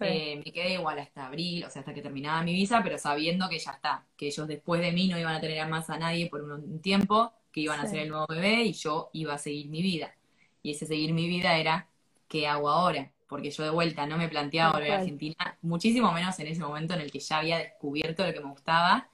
Eh, 0.00 0.42
me 0.44 0.52
quedé 0.52 0.74
igual 0.74 0.98
hasta 0.98 1.26
abril, 1.26 1.64
o 1.64 1.70
sea, 1.70 1.80
hasta 1.80 1.94
que 1.94 2.02
terminaba 2.02 2.42
mi 2.42 2.52
visa, 2.52 2.82
pero 2.82 2.98
sabiendo 2.98 3.48
que 3.48 3.58
ya 3.58 3.70
está, 3.70 4.04
que 4.18 4.26
ellos 4.26 4.46
después 4.46 4.82
de 4.82 4.92
mí 4.92 5.08
no 5.08 5.18
iban 5.18 5.34
a 5.34 5.40
tener 5.40 5.66
más 5.66 5.88
a 5.88 5.98
nadie 5.98 6.28
por 6.28 6.42
un 6.42 6.80
tiempo, 6.82 7.32
que 7.50 7.60
iban 7.60 7.80
a 7.80 7.86
ser 7.86 8.00
el 8.00 8.10
nuevo 8.10 8.26
bebé 8.28 8.64
y 8.64 8.74
yo 8.74 9.08
iba 9.14 9.32
a 9.32 9.38
seguir 9.38 9.70
mi 9.70 9.80
vida. 9.80 10.14
Y 10.62 10.72
ese 10.72 10.84
seguir 10.84 11.14
mi 11.14 11.26
vida 11.26 11.56
era, 11.56 11.88
¿qué 12.28 12.46
hago 12.46 12.68
ahora? 12.68 13.10
Porque 13.28 13.50
yo 13.50 13.64
de 13.64 13.70
vuelta 13.70 14.06
no 14.06 14.18
me 14.18 14.28
planteaba 14.28 14.72
volver 14.72 14.92
a 14.92 14.98
Argentina, 14.98 15.56
muchísimo 15.62 16.12
menos 16.12 16.38
en 16.38 16.48
ese 16.48 16.60
momento 16.60 16.92
en 16.92 17.00
el 17.00 17.10
que 17.10 17.20
ya 17.20 17.38
había 17.38 17.58
descubierto 17.58 18.26
lo 18.26 18.34
que 18.34 18.40
me 18.40 18.50
gustaba, 18.50 19.08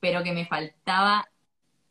pero 0.00 0.24
que 0.24 0.32
me 0.32 0.44
faltaba 0.44 1.28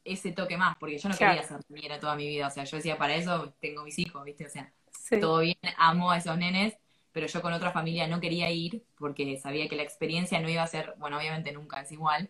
ese 0.03 0.31
toque 0.31 0.57
más, 0.57 0.77
porque 0.77 0.97
yo 0.97 1.09
no 1.09 1.17
quería 1.17 1.43
ser 1.43 1.59
niñera 1.69 1.99
toda 1.99 2.15
mi 2.15 2.27
vida, 2.27 2.47
o 2.47 2.51
sea, 2.51 2.63
yo 2.63 2.77
decía, 2.77 2.97
para 2.97 3.15
eso 3.15 3.53
tengo 3.59 3.83
mis 3.83 3.97
hijos, 3.99 4.23
¿viste? 4.23 4.45
O 4.45 4.49
sea, 4.49 4.71
todo 5.19 5.39
bien, 5.39 5.57
amo 5.77 6.11
a 6.11 6.17
esos 6.17 6.37
nenes, 6.37 6.75
pero 7.11 7.27
yo 7.27 7.41
con 7.41 7.53
otra 7.53 7.71
familia 7.71 8.07
no 8.07 8.19
quería 8.19 8.49
ir 8.51 8.83
porque 8.97 9.37
sabía 9.37 9.67
que 9.69 9.75
la 9.75 9.83
experiencia 9.83 10.39
no 10.39 10.49
iba 10.49 10.63
a 10.63 10.67
ser, 10.67 10.93
bueno, 10.97 11.17
obviamente 11.17 11.51
nunca 11.51 11.81
es 11.81 11.91
igual, 11.91 12.29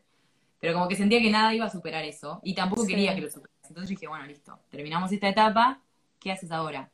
pero 0.59 0.73
como 0.73 0.87
que 0.87 0.95
sentía 0.95 1.21
que 1.21 1.31
nada 1.31 1.53
iba 1.53 1.65
a 1.65 1.69
superar 1.69 2.03
eso 2.03 2.39
y 2.43 2.53
tampoco 2.53 2.85
quería 2.85 3.15
que 3.15 3.21
lo 3.21 3.29
superase. 3.29 3.67
Entonces 3.67 3.89
dije, 3.89 4.07
bueno, 4.07 4.25
listo, 4.25 4.59
terminamos 4.69 5.11
esta 5.11 5.29
etapa, 5.29 5.81
¿qué 6.19 6.31
haces 6.31 6.51
ahora? 6.51 6.91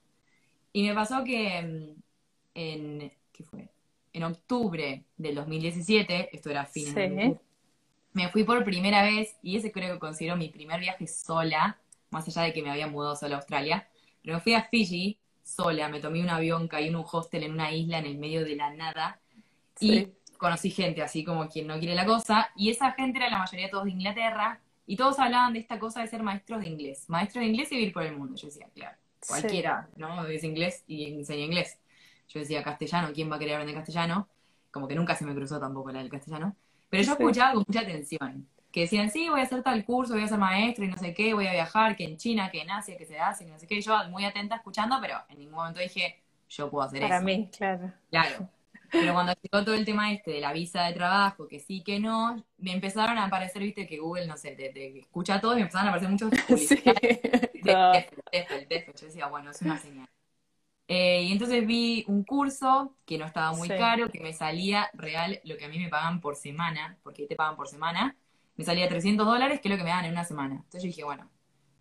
Y 0.72 0.88
me 0.88 0.94
pasó 0.94 1.24
que 1.24 1.62
mm, 1.62 2.02
en, 2.54 3.12
¿qué 3.32 3.44
fue? 3.44 3.70
En 4.14 4.24
octubre 4.24 5.04
del 5.18 5.36
2017, 5.36 6.36
esto 6.36 6.50
era 6.50 6.66
fines 6.66 6.96
de 6.96 7.40
me 8.20 8.30
fui 8.30 8.44
por 8.44 8.64
primera 8.66 9.02
vez 9.02 9.38
y 9.42 9.56
ese 9.56 9.72
creo 9.72 9.94
que 9.94 10.00
considero 10.00 10.36
mi 10.36 10.50
primer 10.50 10.82
viaje 10.82 11.08
sola, 11.08 11.78
más 12.10 12.28
allá 12.28 12.42
de 12.42 12.54
que 12.54 12.62
me 12.62 12.70
había 12.70 12.88
mudado 12.88 13.16
sola 13.16 13.36
a 13.36 13.38
Australia, 13.38 13.88
pero 14.22 14.36
me 14.36 14.42
fui 14.42 14.54
a 14.54 14.64
Fiji 14.64 15.18
sola, 15.42 15.88
me 15.88 16.02
tomé 16.02 16.22
un 16.22 16.30
avión, 16.30 16.68
caí 16.68 16.88
en 16.88 16.98
un 16.98 17.06
hostel 17.10 17.44
en 17.44 17.54
una 17.54 17.72
isla 17.72 17.98
en 18.00 18.06
el 18.06 18.18
medio 18.18 18.44
de 18.44 18.58
la 18.58 18.72
nada 18.72 19.22
y 19.80 20.10
conocí 20.38 20.70
gente 20.70 21.02
así 21.02 21.24
como 21.24 21.48
quien 21.48 21.68
no 21.68 21.80
quiere 21.80 21.96
la 21.96 22.06
cosa 22.06 22.52
y 22.58 22.70
esa 22.70 22.92
gente 22.92 23.20
era 23.20 23.30
la 23.30 23.40
mayoría 23.40 23.70
todos 23.70 23.86
de 23.86 23.92
Inglaterra 23.92 24.60
y 24.86 24.98
todos 24.98 25.18
hablaban 25.20 25.54
de 25.54 25.60
esta 25.60 25.80
cosa 25.80 26.02
de 26.02 26.08
ser 26.08 26.22
maestros 26.22 26.60
de 26.60 26.68
inglés, 26.68 27.06
maestros 27.08 27.42
de 27.44 27.50
inglés 27.50 27.72
y 27.72 27.78
vivir 27.78 27.94
por 27.94 28.04
el 28.04 28.18
mundo. 28.18 28.36
Yo 28.36 28.48
decía, 28.48 28.68
claro, 28.74 28.98
cualquiera, 29.26 29.88
¿no? 29.96 30.26
Es 30.26 30.44
inglés 30.44 30.84
y 30.88 31.06
enseña 31.06 31.46
inglés. 31.46 31.80
Yo 32.28 32.40
decía 32.40 32.64
castellano, 32.64 33.12
¿quién 33.14 33.32
va 33.32 33.38
a 33.38 33.40
querer 33.40 33.56
aprender 33.56 33.76
castellano? 33.76 34.28
Como 34.72 34.88
que 34.88 34.96
nunca 34.96 35.16
se 35.16 35.26
me 35.26 35.34
cruzó 35.34 35.58
tampoco 35.60 35.92
la 35.92 36.00
del 36.00 36.10
castellano. 36.10 36.56
Pero 36.90 37.04
yo 37.04 37.12
escuchaba 37.14 37.54
con 37.54 37.64
mucha 37.68 37.82
atención, 37.82 38.48
que 38.72 38.82
decían, 38.82 39.10
sí, 39.12 39.30
voy 39.30 39.40
a 39.40 39.44
hacer 39.44 39.64
tal 39.64 39.84
curso, 39.86 40.14
voy 40.14 40.24
a 40.24 40.28
ser 40.28 40.38
maestro 40.38 40.86
y 40.86 40.88
no 40.88 40.98
sé 40.98 41.14
qué, 41.14 41.34
voy 41.34 41.48
a 41.48 41.52
viajar, 41.52 41.96
que 41.96 42.04
en 42.04 42.18
China, 42.18 42.50
que 42.52 42.62
en 42.62 42.72
Asia, 42.72 42.98
que 42.98 43.06
se 43.06 43.20
hace, 43.20 43.46
que 43.46 43.52
no 43.52 43.60
sé 43.60 43.68
qué. 43.68 43.82
Yo 43.82 43.98
muy 44.10 44.26
atenta 44.26 44.56
escuchando, 44.56 44.98
pero 45.02 45.18
en 45.30 45.40
ningún 45.40 45.56
momento 45.56 45.80
dije, 45.80 46.22
yo 46.50 46.70
puedo 46.70 46.86
hacer 46.86 47.00
eso. 47.00 47.10
Para 47.10 47.22
mí, 47.22 47.50
claro. 47.56 47.94
Claro. 48.10 48.50
Pero 48.92 49.14
cuando 49.14 49.34
llegó 49.34 49.64
todo 49.64 49.76
el 49.76 49.86
tema 49.86 50.12
este 50.12 50.32
de 50.32 50.42
la 50.42 50.52
visa 50.52 50.86
de 50.86 50.94
trabajo, 50.94 51.48
que 51.48 51.60
sí, 51.60 51.84
que 51.84 52.00
no, 52.00 52.44
me 52.58 52.72
empezaron 52.72 53.18
a 53.18 53.26
aparecer, 53.26 53.62
viste, 53.62 53.86
que 53.86 54.00
Google, 54.00 54.26
no 54.26 54.36
sé, 54.36 54.52
te, 54.52 55.00
escucha 55.00 55.40
todo 55.40 55.54
y 55.54 55.58
me 55.58 55.62
empezaron 55.62 55.88
a 55.88 55.90
aparecer 55.92 56.10
muchos 56.10 56.32
publicidades 56.48 57.20
sí, 57.54 57.62
de, 57.62 58.94
Yo 59.00 59.06
decía, 59.06 59.28
bueno, 59.28 59.52
es 59.52 59.62
una 59.62 59.78
señal. 59.78 60.10
Eh, 60.92 61.22
y 61.22 61.32
entonces 61.32 61.68
vi 61.68 62.04
un 62.08 62.24
curso 62.24 62.96
que 63.06 63.20
no 63.20 63.26
estaba 63.26 63.54
muy 63.54 63.70
caro, 63.70 64.10
que 64.10 64.20
me 64.20 64.34
salía 64.34 64.90
real 64.94 65.40
lo 65.44 65.56
que 65.56 65.66
a 65.66 65.68
mí 65.68 65.78
me 65.78 65.88
pagan 65.88 66.20
por 66.20 66.36
semana, 66.36 66.98
porque 67.04 67.28
te 67.28 67.36
pagan 67.36 67.56
por 67.56 67.68
semana, 67.68 68.18
me 68.56 68.66
salía 68.66 68.90
300 68.90 69.24
dólares, 69.24 69.62
que 69.62 69.68
es 69.68 69.72
lo 69.72 69.78
que 69.78 69.84
me 69.84 69.92
dan 69.92 70.06
en 70.06 70.14
una 70.14 70.26
semana. 70.26 70.56
Entonces 70.56 70.82
yo 70.82 70.88
dije, 70.88 71.04
bueno, 71.04 71.30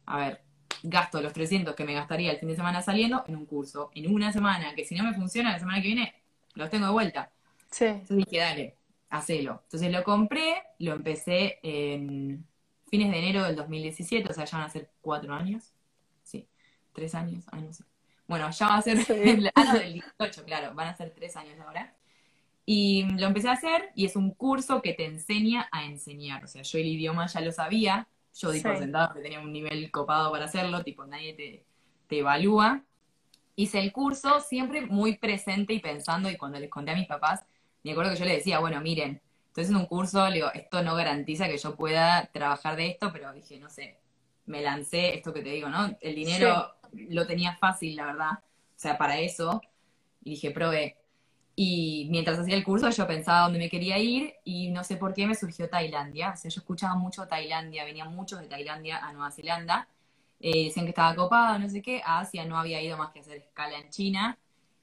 a 0.04 0.18
ver, 0.18 0.42
gasto 0.82 1.22
los 1.22 1.32
300 1.32 1.74
que 1.74 1.84
me 1.84 1.94
gastaría 1.94 2.32
el 2.32 2.38
fin 2.38 2.50
de 2.50 2.56
semana 2.56 2.82
saliendo 2.82 3.24
en 3.26 3.36
un 3.36 3.46
curso, 3.46 3.90
en 3.94 4.12
una 4.12 4.30
semana, 4.30 4.74
que 4.74 4.84
si 4.84 4.94
no 4.94 5.04
me 5.04 5.14
funciona 5.14 5.52
la 5.52 5.58
semana 5.58 5.80
que 5.80 5.88
viene, 5.88 6.14
los 6.52 6.68
tengo 6.68 6.84
de 6.84 6.92
vuelta. 6.92 7.32
Sí. 7.70 7.86
Entonces 7.86 8.16
dije, 8.18 8.36
dale, 8.36 8.76
hacelo. 9.08 9.62
Entonces 9.64 9.90
lo 9.90 10.04
compré, 10.04 10.62
lo 10.80 10.92
empecé 10.92 11.58
en 11.62 12.46
fines 12.90 13.10
de 13.10 13.18
enero 13.18 13.44
del 13.44 13.56
2017, 13.56 14.30
o 14.30 14.34
sea, 14.34 14.44
ya 14.44 14.58
van 14.58 14.66
a 14.66 14.70
ser 14.70 14.90
cuatro 15.00 15.32
años. 15.32 15.72
Sí, 16.24 16.46
tres 16.92 17.14
años, 17.14 17.46
ay, 17.50 17.62
no 17.62 17.72
sé. 17.72 17.84
Bueno, 18.28 18.50
ya 18.50 18.68
va 18.68 18.76
a 18.76 18.82
ser 18.82 18.98
el 19.10 19.50
año 19.54 19.72
del 19.72 19.94
18, 19.94 20.44
claro, 20.44 20.74
van 20.74 20.88
a 20.88 20.94
ser 20.94 21.10
tres 21.10 21.36
años 21.36 21.58
ahora. 21.60 21.94
Y 22.66 23.04
lo 23.18 23.26
empecé 23.26 23.48
a 23.48 23.52
hacer 23.52 23.90
y 23.94 24.04
es 24.04 24.14
un 24.14 24.32
curso 24.32 24.82
que 24.82 24.92
te 24.92 25.06
enseña 25.06 25.68
a 25.72 25.86
enseñar. 25.86 26.44
O 26.44 26.46
sea, 26.46 26.62
yo 26.62 26.78
el 26.78 26.86
idioma 26.86 27.26
ya 27.26 27.40
lo 27.40 27.50
sabía, 27.50 28.06
yo 28.34 28.50
di 28.50 28.60
por 28.60 28.76
sentado 28.76 29.14
que 29.14 29.20
tenía 29.20 29.40
un 29.40 29.52
nivel 29.52 29.90
copado 29.90 30.30
para 30.30 30.44
hacerlo, 30.44 30.84
tipo 30.84 31.06
nadie 31.06 31.32
te, 31.32 31.64
te 32.06 32.18
evalúa. 32.18 32.84
Hice 33.56 33.80
el 33.80 33.90
curso 33.90 34.40
siempre 34.40 34.82
muy 34.82 35.16
presente 35.16 35.72
y 35.72 35.80
pensando, 35.80 36.30
y 36.30 36.36
cuando 36.36 36.60
les 36.60 36.70
conté 36.70 36.92
a 36.92 36.94
mis 36.94 37.08
papás, 37.08 37.42
me 37.82 37.92
acuerdo 37.92 38.12
que 38.12 38.18
yo 38.18 38.24
les 38.26 38.36
decía, 38.36 38.58
bueno, 38.60 38.80
miren, 38.82 39.22
entonces 39.48 39.70
en 39.70 39.76
un 39.80 39.86
curso, 39.86 40.28
le 40.28 40.36
digo, 40.36 40.52
esto 40.52 40.82
no 40.82 40.94
garantiza 40.94 41.48
que 41.48 41.56
yo 41.56 41.74
pueda 41.74 42.26
trabajar 42.32 42.76
de 42.76 42.88
esto, 42.88 43.10
pero 43.12 43.32
dije, 43.32 43.58
no 43.58 43.70
sé, 43.70 43.98
me 44.46 44.62
lancé, 44.62 45.14
esto 45.14 45.32
que 45.32 45.40
te 45.40 45.48
digo, 45.48 45.68
¿no? 45.70 45.96
El 46.00 46.14
dinero 46.14 46.77
lo 46.92 47.26
tenía 47.26 47.56
fácil, 47.56 47.96
la 47.96 48.06
verdad. 48.06 48.32
O 48.32 48.80
sea, 48.80 48.96
para 48.98 49.18
eso. 49.18 49.60
Y 50.24 50.30
dije, 50.30 50.50
probé. 50.50 50.96
Y 51.60 52.06
mientras 52.10 52.38
hacía 52.38 52.54
el 52.54 52.62
curso 52.62 52.88
yo 52.90 53.06
pensaba 53.08 53.40
dónde 53.40 53.58
me 53.58 53.68
quería 53.68 53.98
ir 53.98 54.34
y 54.44 54.70
no 54.70 54.84
sé 54.84 54.96
por 54.96 55.12
qué 55.12 55.26
me 55.26 55.34
surgió 55.34 55.68
Tailandia. 55.68 56.30
O 56.30 56.36
sea, 56.36 56.50
yo 56.50 56.60
escuchaba 56.60 56.94
mucho 56.94 57.26
Tailandia, 57.26 57.84
venían 57.84 58.14
muchos 58.14 58.38
de 58.40 58.46
Tailandia 58.46 58.98
a 58.98 59.12
Nueva 59.12 59.32
Zelanda. 59.32 59.88
Eh, 60.38 60.66
decían 60.66 60.86
que 60.86 60.90
estaba 60.90 61.16
copado, 61.16 61.58
no 61.58 61.68
sé 61.68 61.82
qué. 61.82 62.00
A 62.04 62.20
Asia 62.20 62.44
no 62.44 62.56
había 62.56 62.80
ido 62.80 62.96
más 62.96 63.10
que 63.10 63.20
hacer 63.20 63.38
escala 63.38 63.76
en 63.76 63.90
China. 63.90 64.38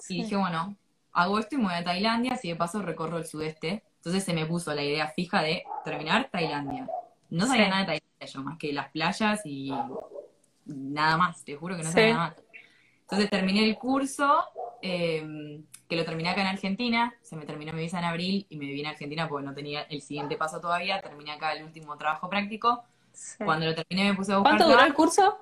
Y 0.09 0.23
dije, 0.23 0.35
bueno, 0.35 0.75
hago 1.13 1.39
esto 1.39 1.55
y 1.55 1.59
me 1.59 1.65
voy 1.65 1.75
a 1.75 1.83
Tailandia, 1.83 2.33
así 2.33 2.49
de 2.49 2.57
paso 2.57 2.81
recorro 2.81 3.17
el 3.17 3.25
sudeste. 3.25 3.83
Entonces 3.97 4.25
se 4.25 4.33
me 4.33 4.45
puso 4.45 4.73
la 4.73 4.83
idea 4.83 5.07
fija 5.07 5.41
de 5.41 5.63
terminar 5.85 6.29
Tailandia. 6.29 6.89
No 7.29 7.47
sabía 7.47 7.69
nada 7.69 7.79
de 7.81 7.85
Tailandia 7.85 8.27
yo, 8.27 8.43
más 8.43 8.57
que 8.57 8.73
las 8.73 8.89
playas 8.89 9.41
y 9.45 9.71
nada 10.65 11.17
más, 11.17 11.43
te 11.43 11.55
juro 11.55 11.77
que 11.77 11.83
no 11.83 11.91
sabía 11.91 12.13
nada 12.13 12.29
más. 12.29 12.43
Entonces 13.01 13.29
terminé 13.29 13.63
el 13.63 13.77
curso, 13.77 14.45
em, 14.81 15.63
que 15.87 15.95
lo 15.95 16.05
terminé 16.05 16.29
acá 16.29 16.41
en 16.41 16.47
Argentina, 16.47 17.13
se 17.21 17.35
me 17.35 17.45
terminó 17.45 17.71
mi 17.73 17.81
visa 17.81 17.99
en 17.99 18.05
abril 18.05 18.47
y 18.49 18.57
me 18.57 18.65
vine 18.65 18.87
a 18.87 18.91
Argentina 18.91 19.27
porque 19.27 19.45
no 19.45 19.53
tenía 19.53 19.83
el 19.83 20.01
siguiente 20.01 20.37
paso 20.37 20.59
todavía, 20.59 21.01
terminé 21.01 21.31
acá 21.31 21.53
el 21.53 21.63
último 21.63 21.95
trabajo 21.97 22.29
práctico. 22.29 22.83
Cuando 23.37 23.67
lo 23.67 23.75
terminé 23.75 24.09
me 24.09 24.15
puse 24.15 24.33
a 24.33 24.37
buscar... 24.37 24.57
¿Cuánto 24.57 24.69
duró 24.69 24.83
el 24.83 24.93
curso? 24.93 25.37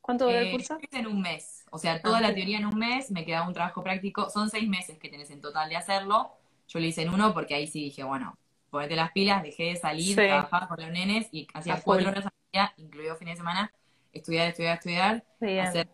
¿Cuánto 0.00 0.24
duró 0.24 0.38
el 0.38 0.48
eh, 0.48 0.52
curso? 0.52 0.78
En 0.92 1.06
un 1.06 1.20
mes, 1.20 1.64
o 1.70 1.78
sea, 1.78 2.00
toda 2.00 2.20
la 2.20 2.28
ah, 2.28 2.34
teoría 2.34 2.58
en 2.58 2.66
un 2.66 2.78
mes, 2.78 3.10
me 3.10 3.24
quedaba 3.24 3.46
un 3.46 3.54
trabajo 3.54 3.82
práctico, 3.82 4.30
son 4.30 4.48
seis 4.48 4.68
meses 4.68 4.98
que 4.98 5.08
tenés 5.08 5.30
en 5.30 5.40
total 5.40 5.68
de 5.68 5.76
hacerlo, 5.76 6.32
yo 6.68 6.80
lo 6.80 6.86
hice 6.86 7.02
en 7.02 7.10
uno 7.10 7.34
porque 7.34 7.54
ahí 7.54 7.66
sí 7.66 7.84
dije, 7.84 8.02
bueno, 8.02 8.36
ponete 8.70 8.96
las 8.96 9.12
pilas, 9.12 9.42
dejé 9.42 9.64
de 9.64 9.76
salir, 9.76 10.16
trabajar 10.16 10.68
con 10.68 10.78
los 10.80 10.90
nenes 10.90 11.28
y 11.32 11.46
hacía 11.54 11.80
cuatro 11.82 12.08
horas 12.08 12.26
al 12.26 12.32
día, 12.52 12.74
incluido 12.76 13.16
fines 13.16 13.34
de 13.34 13.38
semana, 13.38 13.72
estudiar, 14.14 14.48
estudiar, 14.48 14.74
estudiar, 14.74 15.24
hacer 15.60 15.88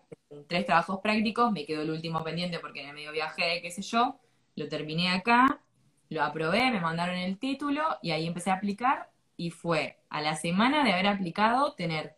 tres 0.47 0.67
trabajos 0.67 1.01
prácticos, 1.01 1.51
me 1.51 1.67
quedó 1.67 1.83
el 1.83 1.91
último 1.91 2.23
pendiente 2.23 2.59
porque 2.59 2.83
en 2.83 2.91
el 2.91 2.95
medio 2.95 3.13
viaje, 3.13 3.61
qué 3.63 3.71
sé 3.71 3.83
yo, 3.83 4.21
lo 4.57 4.69
terminé 4.69 5.11
acá, 5.11 5.61
lo 6.09 6.23
aprobé, 6.23 6.71
me 6.71 6.81
mandaron 6.81 7.17
el 7.17 7.39
título 7.39 7.83
y 8.03 8.11
ahí 8.13 8.27
empecé 8.27 8.51
a 8.51 8.55
aplicar 8.55 9.11
y 9.37 9.51
fue 9.51 9.99
a 10.11 10.21
la 10.21 10.37
semana 10.37 10.85
de 10.85 10.93
haber 10.93 11.07
aplicado 11.07 11.73
tener 11.73 12.17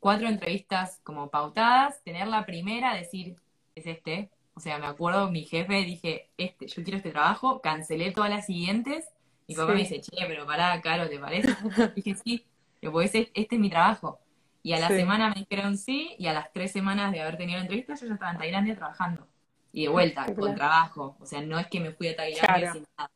cuatro 0.00 0.28
entrevistas 0.28 1.00
como 1.04 1.30
pautadas, 1.30 2.02
tener 2.02 2.26
la 2.28 2.44
primera, 2.44 2.94
decir, 2.94 3.36
es 3.74 3.86
este, 3.86 4.30
o 4.54 4.60
sea, 4.60 4.78
me 4.78 4.86
acuerdo, 4.86 5.30
mi 5.30 5.44
jefe, 5.44 5.84
dije, 5.84 6.30
este, 6.38 6.66
yo 6.66 6.82
quiero 6.82 6.96
este 6.96 7.10
trabajo, 7.10 7.60
cancelé 7.60 8.10
todas 8.10 8.30
las 8.30 8.46
siguientes, 8.46 9.08
mi 9.48 9.54
papá 9.54 9.72
me 9.72 9.80
dice, 9.80 10.00
che, 10.00 10.16
pero 10.26 10.44
pará, 10.44 10.80
Caro, 10.80 11.08
¿te 11.08 11.18
parece? 11.18 11.54
dije, 11.94 12.14
sí, 12.16 12.44
pues 12.90 13.14
este 13.14 13.32
es 13.34 13.58
mi 13.58 13.70
trabajo. 13.70 14.18
Y 14.66 14.72
a 14.72 14.80
la 14.80 14.88
semana 14.88 15.28
me 15.28 15.46
dijeron 15.48 15.78
sí, 15.78 16.16
y 16.18 16.26
a 16.26 16.32
las 16.32 16.52
tres 16.52 16.72
semanas 16.72 17.12
de 17.12 17.20
haber 17.20 17.36
tenido 17.36 17.56
la 17.58 17.62
entrevista, 17.62 17.94
yo 17.94 18.08
ya 18.08 18.14
estaba 18.14 18.32
en 18.32 18.38
Tailandia 18.38 18.74
trabajando. 18.74 19.28
Y 19.72 19.82
de 19.82 19.88
vuelta, 19.90 20.26
con 20.34 20.56
trabajo. 20.56 21.16
O 21.20 21.24
sea, 21.24 21.40
no 21.40 21.56
es 21.56 21.68
que 21.68 21.78
me 21.78 21.92
fui 21.92 22.08
a 22.08 22.16
Tailandia 22.16 22.72
sin 22.72 22.84
nada. 22.98 23.12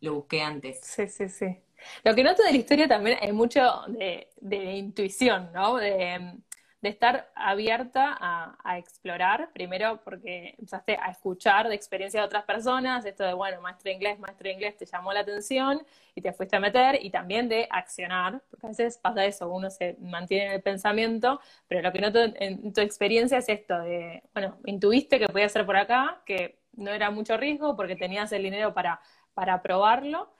Lo 0.00 0.14
busqué 0.14 0.40
antes. 0.40 0.80
Sí, 0.80 1.06
sí, 1.08 1.28
sí. 1.28 1.58
Lo 2.04 2.14
que 2.14 2.24
noto 2.24 2.42
de 2.42 2.52
la 2.52 2.56
historia 2.56 2.88
también 2.88 3.18
es 3.20 3.34
mucho 3.34 3.82
de, 3.88 4.30
intuición, 4.76 5.50
¿no? 5.52 5.76
De, 5.76 6.38
de 6.84 6.90
estar 6.90 7.30
abierta 7.34 8.14
a, 8.20 8.78
explorar, 8.78 9.48
primero 9.54 10.02
porque 10.04 10.54
empezaste 10.58 10.98
a 11.00 11.10
escuchar 11.10 11.66
de 11.66 11.74
experiencia 11.74 12.20
de 12.20 12.26
otras 12.26 12.44
personas, 12.44 13.06
esto 13.06 13.24
de, 13.24 13.32
bueno, 13.32 13.58
maestro 13.62 13.90
inglés, 13.90 14.18
maestro 14.18 14.50
inglés, 14.50 14.76
te 14.76 14.84
llamó 14.84 15.10
la 15.14 15.20
atención 15.20 15.80
y 16.14 16.20
te 16.20 16.34
fuiste 16.34 16.56
a 16.56 16.60
meter, 16.60 17.02
y 17.02 17.08
también 17.08 17.48
de 17.48 17.66
accionar, 17.70 18.42
porque 18.50 18.66
a 18.66 18.68
veces 18.68 18.98
pasa 18.98 19.24
eso, 19.24 19.50
uno 19.50 19.70
se 19.70 19.96
mantiene 19.98 20.44
en 20.44 20.52
el 20.52 20.60
pensamiento, 20.62 21.40
pero 21.68 21.80
lo 21.80 21.90
que 21.90 22.02
noto 22.02 22.18
en 22.22 22.70
tu 22.74 22.82
experiencia 22.82 23.38
es 23.38 23.48
esto 23.48 23.78
de, 23.78 24.22
bueno, 24.34 24.58
intuiste 24.66 25.18
que 25.18 25.28
podía 25.28 25.48
ser 25.48 25.64
por 25.64 25.78
acá, 25.78 26.20
que 26.26 26.58
no 26.74 26.90
era 26.90 27.10
mucho 27.10 27.38
riesgo 27.38 27.76
porque 27.76 27.96
tenías 27.96 28.30
el 28.32 28.42
dinero 28.42 28.74
para, 28.74 29.00
para 29.32 29.62
probarlo 29.62 30.30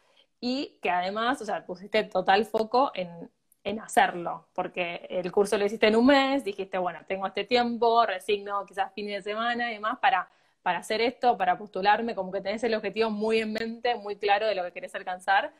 y 0.41 0.79
que 0.83 0.91
además, 0.91 1.41
o 1.41 1.47
sea, 1.47 1.65
pusiste 1.65 2.05
total 2.05 2.45
foco 2.45 2.93
en, 2.95 3.31
en 3.65 3.81
hacerlo, 3.81 4.47
porque 4.55 5.07
el 5.09 5.33
curso 5.33 5.57
lo 5.57 5.65
hiciste 5.65 5.87
en 5.89 5.97
un 5.97 6.07
mes, 6.07 6.45
dijiste, 6.45 6.77
bueno, 6.77 7.01
tengo 7.09 7.27
este 7.27 7.45
tiempo, 7.45 8.05
resigno 8.05 8.65
quizás 8.67 8.93
fin 8.93 9.07
de 9.07 9.23
semana 9.23 9.71
y 9.71 9.75
demás 9.75 9.99
para, 10.01 10.29
para 10.63 10.79
hacer 10.79 11.01
esto, 11.01 11.37
para 11.39 11.57
postularme, 11.57 12.15
como 12.15 12.31
que 12.31 12.43
tenés 12.43 12.63
el 12.63 12.75
objetivo 12.75 13.11
muy 13.11 13.39
en 13.41 13.55
mente, 13.55 13.95
muy 13.97 14.17
claro 14.17 14.47
de 14.47 14.55
lo 14.55 14.63
que 14.65 14.73
querés 14.73 14.95
alcanzar, 14.95 15.53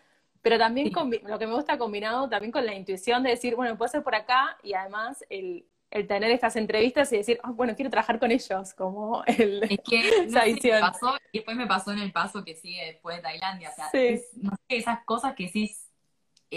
pero 0.43 0.59
también 0.59 0.93
lo 1.27 1.39
que 1.39 1.47
me 1.47 1.55
gusta 1.55 1.79
combinado 1.79 2.29
también 2.29 2.53
con 2.53 2.67
la 2.67 2.75
intuición 2.75 3.23
de 3.23 3.31
decir, 3.31 3.57
bueno, 3.57 3.79
puede 3.79 3.91
ser 3.91 4.03
por 4.03 4.15
acá 4.15 4.59
y 4.63 4.75
además 4.75 5.25
el, 5.31 5.65
el 5.91 6.07
tener 6.07 6.31
estas 6.31 6.57
entrevistas 6.57 7.11
y 7.15 7.17
decir, 7.17 7.41
oh, 7.45 7.55
bueno, 7.55 7.75
quiero 7.75 7.91
trabajar 7.91 8.19
con 8.19 8.31
ellos, 8.31 8.75
como 8.75 9.25
el, 9.27 9.63
es 9.63 9.81
que, 9.83 10.09
esa 10.27 10.45
visión. 10.45 10.81
pasó, 10.81 11.15
y 11.33 11.39
después 11.39 11.57
me 11.57 11.67
pasó 11.67 11.93
en 11.93 12.01
el 12.01 12.13
paso 12.13 12.45
que 12.45 12.55
sigue 12.55 12.85
después 12.85 13.17
de 13.17 13.23
Tailandia, 13.23 13.71
o 13.71 13.75
sea, 13.75 13.87
no 13.87 14.51
sé, 14.51 14.77
esas 14.77 15.05
cosas 15.05 15.35
que 15.35 15.49
sí 15.49 15.75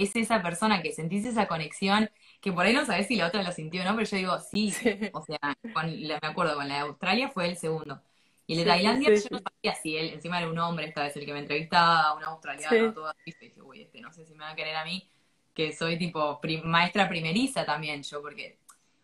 es 0.01 0.15
esa 0.15 0.41
persona 0.41 0.81
que 0.81 0.91
sentís 0.91 1.25
esa 1.25 1.47
conexión, 1.47 2.10
que 2.41 2.51
por 2.51 2.65
ahí 2.65 2.73
no 2.73 2.86
sabés 2.86 3.07
si 3.07 3.15
la 3.15 3.27
otra 3.27 3.43
lo 3.43 3.51
sintió 3.51 3.81
o 3.81 3.86
no, 3.86 3.95
pero 3.95 4.10
yo 4.10 4.17
digo, 4.17 4.39
sí, 4.39 4.73
o 5.13 5.21
sea, 5.23 5.39
me 5.63 6.15
acuerdo, 6.21 6.55
con 6.55 6.67
la 6.67 6.75
de 6.75 6.81
Australia 6.81 7.29
fue 7.29 7.47
el 7.47 7.57
segundo. 7.57 8.01
Y 8.45 8.53
el 8.53 8.60
de 8.60 8.65
Tailandia 8.65 9.13
yo 9.13 9.27
no 9.31 9.39
sabía 9.39 9.75
si 9.75 9.97
él, 9.97 10.13
encima 10.13 10.38
era 10.38 10.49
un 10.49 10.57
hombre, 10.57 10.88
esta 10.88 11.03
vez 11.03 11.15
el 11.17 11.25
que 11.25 11.33
me 11.33 11.39
entrevistaba, 11.39 12.15
un 12.15 12.23
australiano, 12.23 12.93
todo 12.93 13.07
así, 13.07 13.36
y 13.41 13.45
dije, 13.47 13.62
uy, 13.62 13.81
este 13.81 13.99
no 13.99 14.12
sé 14.12 14.25
si 14.25 14.33
me 14.33 14.45
va 14.45 14.51
a 14.51 14.55
querer 14.55 14.75
a 14.77 14.86
mí, 14.86 15.10
que 15.53 15.73
soy 15.73 15.97
tipo 15.97 16.39
maestra 16.63 17.10
primeriza 17.10 17.65
también 17.65 18.03
yo, 18.03 18.21
porque 18.21 18.57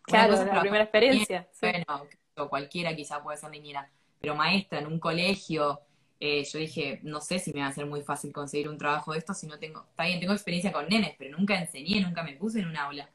Claro, 0.04 0.34
es 0.34 0.46
la 0.46 0.60
primera 0.60 0.84
experiencia. 0.84 1.48
Bueno, 1.60 2.06
cualquiera 2.48 2.94
quizá 2.94 3.22
puede 3.22 3.38
ser 3.38 3.50
niñera, 3.50 3.90
pero 4.20 4.34
maestra 4.34 4.80
en 4.80 4.86
un 4.86 4.98
colegio, 4.98 5.80
eh, 6.20 6.44
yo 6.44 6.58
dije, 6.58 7.00
no 7.02 7.20
sé 7.20 7.38
si 7.38 7.52
me 7.52 7.60
va 7.60 7.66
a 7.66 7.72
ser 7.72 7.86
muy 7.86 8.02
fácil 8.02 8.32
conseguir 8.32 8.68
un 8.68 8.78
trabajo 8.78 9.12
de 9.12 9.18
esto 9.18 9.34
si 9.34 9.46
no 9.46 9.58
tengo, 9.58 9.84
está 9.90 10.04
bien, 10.04 10.20
tengo 10.20 10.32
experiencia 10.32 10.72
con 10.72 10.88
nenes, 10.88 11.14
pero 11.18 11.36
nunca 11.36 11.58
enseñé, 11.58 12.00
nunca 12.00 12.22
me 12.22 12.34
puse 12.36 12.60
en 12.60 12.68
un 12.68 12.76
aula. 12.76 13.08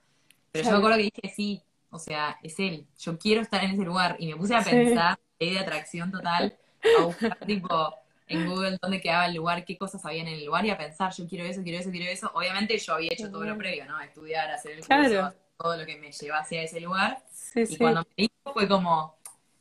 Pero 0.52 0.66
yo 0.66 0.72
me 0.72 0.78
acuerdo 0.78 0.98
que 0.98 1.04
dije, 1.04 1.34
sí, 1.36 1.62
o 1.92 2.00
sea, 2.00 2.38
es 2.44 2.60
él, 2.60 2.86
yo 3.00 3.18
quiero 3.18 3.42
estar 3.42 3.64
en 3.64 3.72
ese 3.72 3.84
lugar. 3.84 4.16
Y 4.20 4.28
me 4.28 4.36
puse 4.36 4.56
a 4.56 4.62
pensar, 4.62 5.20
ley 5.40 5.52
de 5.52 5.60
atracción 5.60 6.12
total, 6.12 6.56
a 7.00 7.04
buscar 7.04 7.38
tipo 7.48 7.94
en 8.28 8.48
Google 8.48 8.78
dónde 8.80 9.02
quedaba 9.02 9.26
el 9.26 9.36
lugar, 9.36 9.66
qué 9.66 9.78
cosas 9.78 10.06
había 10.06 10.22
en 10.22 10.28
el 10.28 10.46
lugar 10.46 10.66
y 10.66 10.70
a 10.70 10.78
pensar, 10.78 11.12
yo 11.14 11.28
quiero 11.28 11.46
eso, 11.46 11.64
quiero 11.64 11.80
eso, 11.80 11.90
quiero 11.90 12.06
eso. 12.10 12.32
Obviamente 12.36 12.78
yo 12.78 12.94
había 12.94 13.12
hecho 13.12 13.32
todo 13.32 13.44
lo 13.44 13.58
previo, 13.58 13.86
¿no? 13.86 14.00
Estudiar, 14.00 14.52
hacer 14.52 14.74
el 14.74 14.86
curso, 14.86 15.34
todo 15.58 15.78
lo 15.78 15.86
que 15.86 15.98
me 15.98 16.12
lleva 16.12 16.40
hacia 16.40 16.62
ese 16.62 16.80
lugar. 16.80 17.24
y 17.56 17.78
cuando 17.78 18.02
me 18.02 18.08
dijo 18.16 18.54
fue 18.54 18.68
como, 18.68 19.16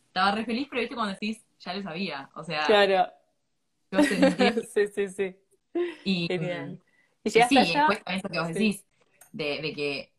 estaba 0.08 0.32
re 0.32 0.44
feliz, 0.44 0.68
pero 0.68 0.80
viste 0.80 0.94
cuando 0.94 1.14
decís, 1.14 1.42
ya 1.60 1.74
lo 1.74 1.82
sabía. 1.82 2.28
O 2.34 2.44
sea, 2.44 2.66
claro. 2.66 3.10
Yo 3.90 3.98
sí, 4.74 4.88
sí, 4.88 5.08
sí. 5.08 5.36
Y, 6.04 6.26
Genial. 6.26 6.80
y, 7.24 7.30
sí, 7.30 7.40
allá? 7.40 7.56
después 7.56 8.04
también 8.04 8.18
eso 8.18 8.28
que 8.28 8.38
vos 8.38 8.48
decís, 8.48 8.84
de, 9.32 9.60
de 9.60 9.72
que 9.72 10.12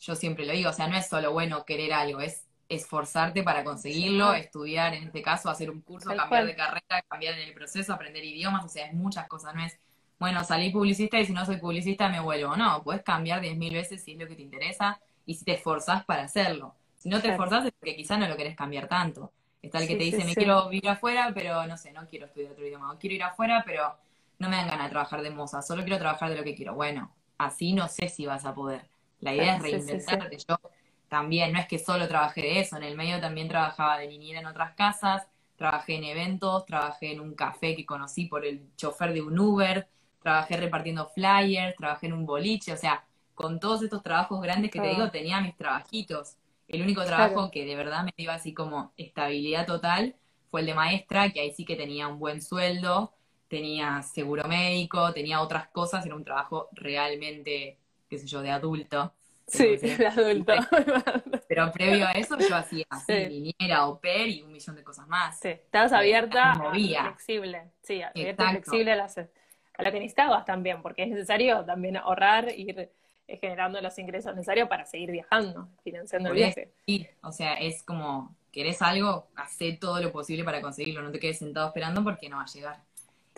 yo 0.00 0.14
siempre 0.14 0.44
lo 0.46 0.52
digo, 0.52 0.70
o 0.70 0.72
sea, 0.72 0.88
no 0.88 0.96
es 0.96 1.08
solo 1.08 1.32
bueno 1.32 1.64
querer 1.64 1.92
algo, 1.92 2.20
es 2.20 2.46
esforzarte 2.68 3.42
para 3.42 3.64
conseguirlo, 3.64 4.34
estudiar, 4.34 4.94
en 4.94 5.04
este 5.04 5.22
caso, 5.22 5.48
hacer 5.48 5.70
un 5.70 5.80
curso, 5.80 6.14
cambiar 6.14 6.46
de 6.46 6.56
carrera, 6.56 7.02
cambiar 7.08 7.34
en 7.38 7.48
el 7.48 7.54
proceso, 7.54 7.92
aprender 7.92 8.24
idiomas, 8.24 8.64
o 8.64 8.68
sea, 8.68 8.86
es 8.86 8.94
muchas 8.94 9.28
cosas, 9.28 9.54
no 9.54 9.64
es, 9.64 9.78
bueno, 10.18 10.42
salí 10.44 10.70
publicista 10.70 11.20
y 11.20 11.26
si 11.26 11.32
no 11.32 11.46
soy 11.46 11.58
publicista 11.58 12.08
me 12.08 12.20
vuelvo, 12.20 12.56
no, 12.56 12.82
puedes 12.82 13.02
cambiar 13.02 13.40
diez 13.40 13.56
mil 13.56 13.72
veces 13.72 14.02
si 14.02 14.12
es 14.12 14.18
lo 14.18 14.26
que 14.26 14.34
te 14.34 14.42
interesa, 14.42 15.00
y 15.26 15.34
si 15.34 15.44
te 15.44 15.54
esforzás 15.54 16.04
para 16.04 16.22
hacerlo. 16.22 16.74
Si 16.96 17.08
no 17.08 17.20
te 17.20 17.28
esforzás 17.30 17.66
es 17.66 17.72
porque 17.78 17.96
quizás 17.96 18.18
no 18.18 18.28
lo 18.28 18.36
querés 18.36 18.56
cambiar 18.56 18.88
tanto. 18.88 19.32
Está 19.62 19.78
el 19.80 19.88
que 19.88 19.96
te 19.96 20.04
dice, 20.04 20.24
me 20.24 20.34
quiero 20.34 20.68
vivir 20.68 20.88
afuera, 20.88 21.32
pero 21.34 21.66
no 21.66 21.76
sé, 21.76 21.92
no 21.92 22.06
quiero 22.06 22.26
estudiar 22.26 22.52
otro 22.52 22.66
idioma. 22.66 22.92
O 22.92 22.98
quiero 22.98 23.16
ir 23.16 23.22
afuera, 23.22 23.62
pero 23.66 23.96
no 24.38 24.48
me 24.48 24.56
dan 24.56 24.68
ganas 24.68 24.86
de 24.86 24.90
trabajar 24.90 25.22
de 25.22 25.30
moza. 25.30 25.62
Solo 25.62 25.82
quiero 25.82 25.98
trabajar 25.98 26.30
de 26.30 26.36
lo 26.36 26.44
que 26.44 26.54
quiero. 26.54 26.74
Bueno, 26.74 27.12
así 27.38 27.72
no 27.72 27.88
sé 27.88 28.08
si 28.08 28.26
vas 28.26 28.44
a 28.44 28.54
poder. 28.54 28.88
La 29.20 29.34
idea 29.34 29.56
es 29.56 29.62
reinventarte. 29.62 30.36
Yo 30.48 30.60
también, 31.08 31.52
no 31.52 31.58
es 31.58 31.66
que 31.66 31.78
solo 31.78 32.06
trabajé 32.06 32.42
de 32.42 32.60
eso. 32.60 32.76
En 32.76 32.82
el 32.82 32.96
medio 32.96 33.20
también 33.20 33.48
trabajaba 33.48 33.98
de 33.98 34.08
niñera 34.08 34.40
en 34.40 34.46
otras 34.46 34.74
casas. 34.74 35.26
Trabajé 35.56 35.96
en 35.96 36.04
eventos, 36.04 36.66
trabajé 36.66 37.12
en 37.12 37.20
un 37.20 37.34
café 37.34 37.74
que 37.74 37.86
conocí 37.86 38.26
por 38.26 38.44
el 38.44 38.62
chofer 38.76 39.12
de 39.12 39.22
un 39.22 39.38
Uber. 39.38 39.88
Trabajé 40.22 40.56
repartiendo 40.56 41.06
flyers, 41.08 41.76
trabajé 41.76 42.06
en 42.06 42.12
un 42.12 42.26
boliche. 42.26 42.72
O 42.72 42.76
sea, 42.76 43.04
con 43.34 43.58
todos 43.58 43.82
estos 43.82 44.02
trabajos 44.02 44.40
grandes 44.40 44.70
que 44.70 44.80
te 44.80 44.88
digo, 44.88 45.10
tenía 45.10 45.40
mis 45.40 45.56
trabajitos. 45.56 46.36
El 46.68 46.82
único 46.82 47.04
trabajo 47.04 47.50
que 47.50 47.64
de 47.64 47.76
verdad 47.76 48.04
me 48.04 48.12
dio 48.16 48.30
así 48.32 48.52
como 48.52 48.92
estabilidad 48.96 49.66
total 49.66 50.16
fue 50.50 50.60
el 50.60 50.66
de 50.66 50.74
maestra, 50.74 51.30
que 51.30 51.40
ahí 51.40 51.52
sí 51.52 51.64
que 51.64 51.76
tenía 51.76 52.08
un 52.08 52.18
buen 52.18 52.42
sueldo, 52.42 53.12
tenía 53.48 54.02
seguro 54.02 54.48
médico, 54.48 55.12
tenía 55.12 55.40
otras 55.40 55.68
cosas, 55.68 56.04
era 56.04 56.14
un 56.14 56.24
trabajo 56.24 56.68
realmente, 56.72 57.78
qué 58.08 58.18
sé 58.18 58.26
yo, 58.26 58.42
de 58.42 58.50
adulto. 58.50 59.12
Sí, 59.46 59.76
de 59.76 60.06
adulto. 60.06 60.54
Pero 61.48 61.70
previo 61.70 62.06
a 62.06 62.12
eso 62.12 62.36
yo 62.38 62.56
hacía 62.56 62.84
así, 62.90 63.54
sí. 63.58 63.70
au 63.72 64.00
pair 64.00 64.28
y 64.28 64.42
un 64.42 64.52
millón 64.52 64.74
de 64.74 64.82
cosas 64.82 65.06
más. 65.06 65.38
Sí, 65.38 65.50
estabas 65.50 65.92
abierta, 65.92 66.54
flexible, 66.72 67.70
sí, 67.82 68.02
abierta 68.02 68.50
flexible 68.50 68.92
a, 68.92 69.04
a 69.04 69.82
lo 69.82 69.92
que 69.92 70.00
necesitabas 70.00 70.44
también, 70.44 70.82
porque 70.82 71.04
es 71.04 71.10
necesario 71.10 71.64
también 71.64 71.96
ahorrar, 71.96 72.52
ir 72.56 72.90
generando 73.28 73.80
los 73.80 73.98
ingresos 73.98 74.34
necesarios 74.34 74.68
para 74.68 74.86
seguir 74.86 75.10
viajando, 75.10 75.68
financiando 75.82 76.28
el 76.30 76.34
viaje. 76.34 76.72
Sí, 76.86 77.06
o 77.22 77.32
sea, 77.32 77.54
es 77.54 77.82
como, 77.82 78.36
querés 78.52 78.80
algo, 78.82 79.28
hacé 79.34 79.72
todo 79.72 80.00
lo 80.00 80.12
posible 80.12 80.44
para 80.44 80.60
conseguirlo, 80.60 81.02
no 81.02 81.10
te 81.10 81.18
quedes 81.18 81.38
sentado 81.38 81.66
esperando 81.68 82.04
porque 82.04 82.28
no 82.28 82.36
va 82.36 82.44
a 82.44 82.46
llegar. 82.46 82.82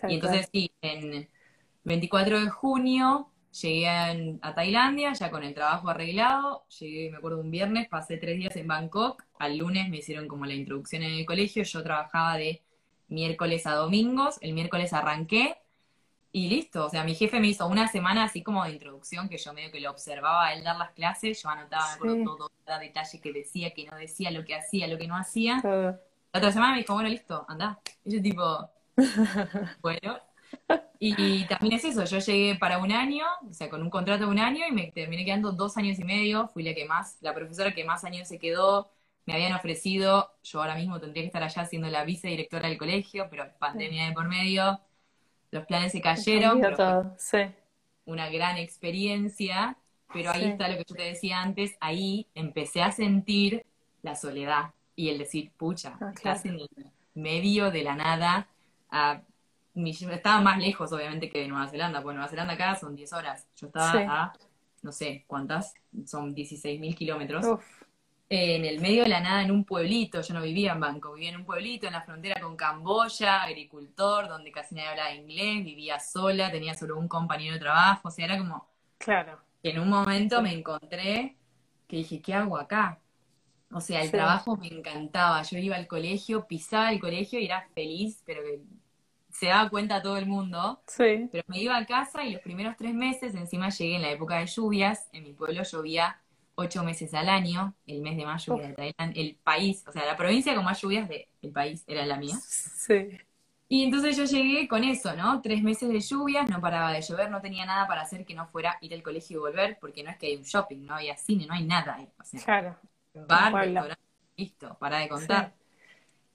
y 0.07 0.15
entonces 0.15 0.47
sí, 0.51 0.71
en 0.81 1.27
24 1.83 2.41
de 2.41 2.49
junio 2.49 3.29
llegué 3.61 3.87
a, 3.89 4.53
Tailandia, 4.53 5.13
ya 5.13 5.31
con 5.31 5.43
el 5.43 5.53
trabajo 5.53 5.89
arreglado, 5.89 6.65
llegué, 6.79 7.09
me 7.09 7.17
acuerdo, 7.17 7.39
un 7.39 7.51
viernes, 7.51 7.87
pasé 7.87 8.17
tres 8.17 8.37
días 8.37 8.55
en 8.55 8.67
Bangkok, 8.67 9.23
al 9.39 9.57
lunes 9.57 9.89
me 9.89 9.97
hicieron 9.97 10.27
como 10.27 10.45
la 10.45 10.53
introducción 10.53 11.03
en 11.03 11.13
el 11.13 11.25
colegio, 11.25 11.63
yo 11.63 11.83
trabajaba 11.83 12.37
de 12.37 12.61
miércoles 13.07 13.65
a 13.65 13.73
domingos, 13.73 14.37
el 14.41 14.53
miércoles 14.53 14.93
arranqué, 14.93 15.57
y 16.31 16.47
listo, 16.47 16.85
o 16.85 16.89
sea, 16.89 17.03
mi 17.03 17.15
jefe 17.15 17.39
me 17.39 17.47
hizo 17.47 17.65
una 17.67 17.87
semana 17.87 18.25
así 18.25 18.43
como 18.43 18.63
de 18.63 18.71
introducción, 18.71 19.29
que 19.29 19.37
yo 19.37 19.51
medio 19.53 19.71
que 19.71 19.79
lo 19.79 19.89
observaba 19.89 20.47
a 20.47 20.53
él 20.53 20.63
dar 20.63 20.77
las 20.77 20.91
clases, 20.91 21.41
yo 21.41 21.49
anotaba 21.49 21.97
todo, 21.97 22.51
cada 22.63 22.79
detalle 22.79 23.19
que 23.19 23.33
decía, 23.33 23.73
que 23.73 23.85
no 23.85 23.97
decía, 23.97 24.29
lo 24.29 24.45
que 24.45 24.55
hacía, 24.55 24.87
lo 24.87 24.97
que 24.97 25.07
no 25.07 25.17
hacía. 25.17 25.59
La 25.63 26.37
otra 26.37 26.51
semana 26.51 26.73
me 26.73 26.79
dijo, 26.79 26.93
bueno, 26.93 27.09
listo, 27.09 27.45
anda. 27.47 27.79
Y 28.05 28.15
yo 28.15 28.21
tipo, 28.21 28.69
bueno. 29.81 30.19
Y 30.99 31.45
también 31.45 31.73
es 31.73 31.85
eso, 31.85 32.03
yo 32.05 32.19
llegué 32.19 32.55
para 32.55 32.79
un 32.79 32.91
año, 32.91 33.25
o 33.49 33.53
sea, 33.53 33.69
con 33.69 33.81
un 33.81 33.89
contrato 33.89 34.25
de 34.25 34.29
un 34.29 34.39
año 34.39 34.67
y 34.67 34.71
me 34.71 34.91
terminé 34.91 35.23
quedando 35.23 35.51
dos 35.51 35.77
años 35.77 35.97
y 35.99 36.03
medio, 36.03 36.47
fui 36.49 36.63
la 36.63 36.73
que 36.73 36.85
más, 36.85 37.17
la 37.21 37.33
profesora 37.33 37.73
que 37.73 37.85
más 37.85 38.03
años 38.03 38.27
se 38.27 38.37
quedó, 38.37 38.91
me 39.25 39.33
habían 39.33 39.53
ofrecido, 39.53 40.31
yo 40.43 40.59
ahora 40.61 40.75
mismo 40.75 40.99
tendría 40.99 41.23
que 41.23 41.27
estar 41.27 41.43
allá 41.43 41.65
siendo 41.65 41.87
la 41.87 42.03
vicedirectora 42.03 42.67
del 42.67 42.77
colegio, 42.77 43.27
pero 43.29 43.45
pandemia 43.59 44.07
de 44.07 44.13
por 44.13 44.27
medio, 44.27 44.81
los 45.51 45.65
planes 45.65 45.91
se 45.91 46.01
cayeron. 46.01 46.61
Una 48.05 48.29
gran 48.29 48.57
experiencia, 48.57 49.77
pero 50.11 50.31
ahí 50.31 50.45
está 50.45 50.67
lo 50.67 50.77
que 50.77 50.85
yo 50.87 50.95
te 50.95 51.03
decía 51.03 51.41
antes, 51.41 51.75
ahí 51.79 52.27
empecé 52.33 52.81
a 52.81 52.91
sentir 52.91 53.65
la 54.01 54.15
soledad 54.15 54.71
y 54.95 55.09
el 55.09 55.19
decir, 55.19 55.51
pucha, 55.55 55.97
ah, 56.01 56.11
estás 56.15 56.45
en 56.45 56.55
el 56.55 56.69
medio 57.13 57.69
de 57.69 57.83
la 57.83 57.95
nada. 57.95 58.47
estaba 59.75 60.41
más 60.41 60.57
lejos, 60.57 60.91
obviamente, 60.91 61.29
que 61.29 61.41
de 61.41 61.47
Nueva 61.47 61.67
Zelanda, 61.67 62.01
porque 62.01 62.15
Nueva 62.15 62.29
Zelanda 62.29 62.53
acá 62.53 62.75
son 62.75 62.95
10 62.95 63.13
horas. 63.13 63.47
Yo 63.55 63.67
estaba 63.67 64.23
a, 64.23 64.33
no 64.81 64.91
sé, 64.91 65.23
¿cuántas? 65.27 65.75
Son 66.05 66.35
16.000 66.35 66.95
kilómetros 66.95 67.45
en 68.29 68.63
el 68.63 68.79
medio 68.79 69.03
de 69.03 69.09
la 69.09 69.21
nada, 69.21 69.41
en 69.41 69.49
un 69.49 69.65
pueblito, 69.65 70.21
yo 70.21 70.33
no 70.35 70.41
vivía 70.41 70.73
en 70.73 70.79
Bangkok, 70.79 71.15
vivía 71.15 71.29
en 71.29 71.37
un 71.37 71.45
pueblito 71.45 71.87
en 71.87 71.93
la 71.93 72.03
frontera 72.03 72.39
con 72.39 72.55
Camboya, 72.55 73.41
agricultor, 73.41 74.27
donde 74.27 74.51
casi 74.51 74.75
nadie 74.75 74.89
hablaba 74.89 75.13
inglés, 75.13 75.65
vivía 75.65 75.99
sola, 75.99 76.51
tenía 76.51 76.75
solo 76.75 76.97
un 76.97 77.07
compañero 77.07 77.55
de 77.55 77.59
trabajo, 77.59 78.07
o 78.07 78.11
sea, 78.11 78.25
era 78.25 78.37
como... 78.37 78.67
Claro. 78.99 79.39
Que 79.63 79.71
en 79.71 79.79
un 79.79 79.89
momento 79.89 80.41
me 80.43 80.53
encontré 80.53 81.35
que 81.87 81.97
dije, 81.97 82.21
¿qué 82.21 82.35
hago 82.35 82.57
acá? 82.57 82.99
O 83.71 83.81
sea, 83.81 84.01
el 84.01 84.11
trabajo 84.11 84.55
me 84.57 84.67
encantaba, 84.67 85.41
yo 85.41 85.57
iba 85.57 85.75
al 85.75 85.87
colegio, 85.87 86.45
pisaba 86.45 86.91
el 86.91 86.99
colegio 86.99 87.39
y 87.39 87.45
era 87.45 87.67
feliz, 87.73 88.21
pero 88.25 88.41
que 88.43 88.61
se 89.31 89.47
daba 89.47 89.69
cuenta 89.69 90.01
todo 90.01 90.17
el 90.17 90.27
mundo. 90.27 90.81
Sí. 90.87 91.27
Pero 91.31 91.43
me 91.47 91.59
iba 91.59 91.75
a 91.75 91.85
casa 91.85 92.23
y 92.23 92.33
los 92.33 92.41
primeros 92.41 92.75
tres 92.77 92.93
meses, 92.93 93.33
encima 93.33 93.69
llegué 93.69 93.95
en 93.95 94.03
la 94.03 94.11
época 94.11 94.37
de 94.37 94.45
lluvias, 94.45 95.09
en 95.13 95.23
mi 95.23 95.33
pueblo 95.33 95.63
llovía 95.63 96.19
ocho 96.59 96.83
meses 96.83 97.13
al 97.13 97.29
año, 97.29 97.73
el 97.87 98.01
mes 98.01 98.17
de 98.17 98.25
más 98.25 98.45
lluvia 98.45 98.67
de 98.67 98.73
Tailandia, 98.73 99.21
el 99.21 99.35
país, 99.35 99.83
o 99.87 99.91
sea, 99.91 100.05
la 100.05 100.17
provincia 100.17 100.53
con 100.53 100.65
más 100.65 100.81
lluvias 100.81 101.07
del 101.07 101.51
país 101.51 101.83
era 101.87 102.05
la 102.05 102.17
mía. 102.17 102.35
Sí. 102.43 103.17
Y 103.71 103.83
entonces 103.83 104.17
yo 104.17 104.25
llegué 104.25 104.67
con 104.67 104.83
eso, 104.83 105.15
¿no? 105.15 105.41
Tres 105.41 105.61
meses 105.61 105.89
de 105.89 105.99
lluvias, 105.99 106.49
no 106.49 106.59
paraba 106.59 106.91
de 106.91 107.01
llover, 107.01 107.29
no 107.29 107.39
tenía 107.39 107.65
nada 107.65 107.87
para 107.87 108.01
hacer 108.01 108.25
que 108.25 108.33
no 108.33 108.47
fuera 108.47 108.77
ir 108.81 108.93
al 108.93 109.03
colegio 109.03 109.37
y 109.37 109.39
volver, 109.39 109.77
porque 109.79 110.03
no 110.03 110.09
es 110.09 110.17
que 110.17 110.27
hay 110.27 110.37
un 110.37 110.43
shopping, 110.43 110.85
no 110.85 110.95
había 110.95 111.15
cine, 111.15 111.45
no 111.45 111.53
hay 111.53 111.65
nada 111.65 111.95
ahí. 111.95 112.07
O 112.19 112.23
sea, 112.23 112.43
claro. 112.43 112.75
Bar, 113.13 113.53
restaurante, 113.53 114.01
listo, 114.35 114.75
para 114.79 114.97
de 114.97 115.07
contar. 115.07 115.53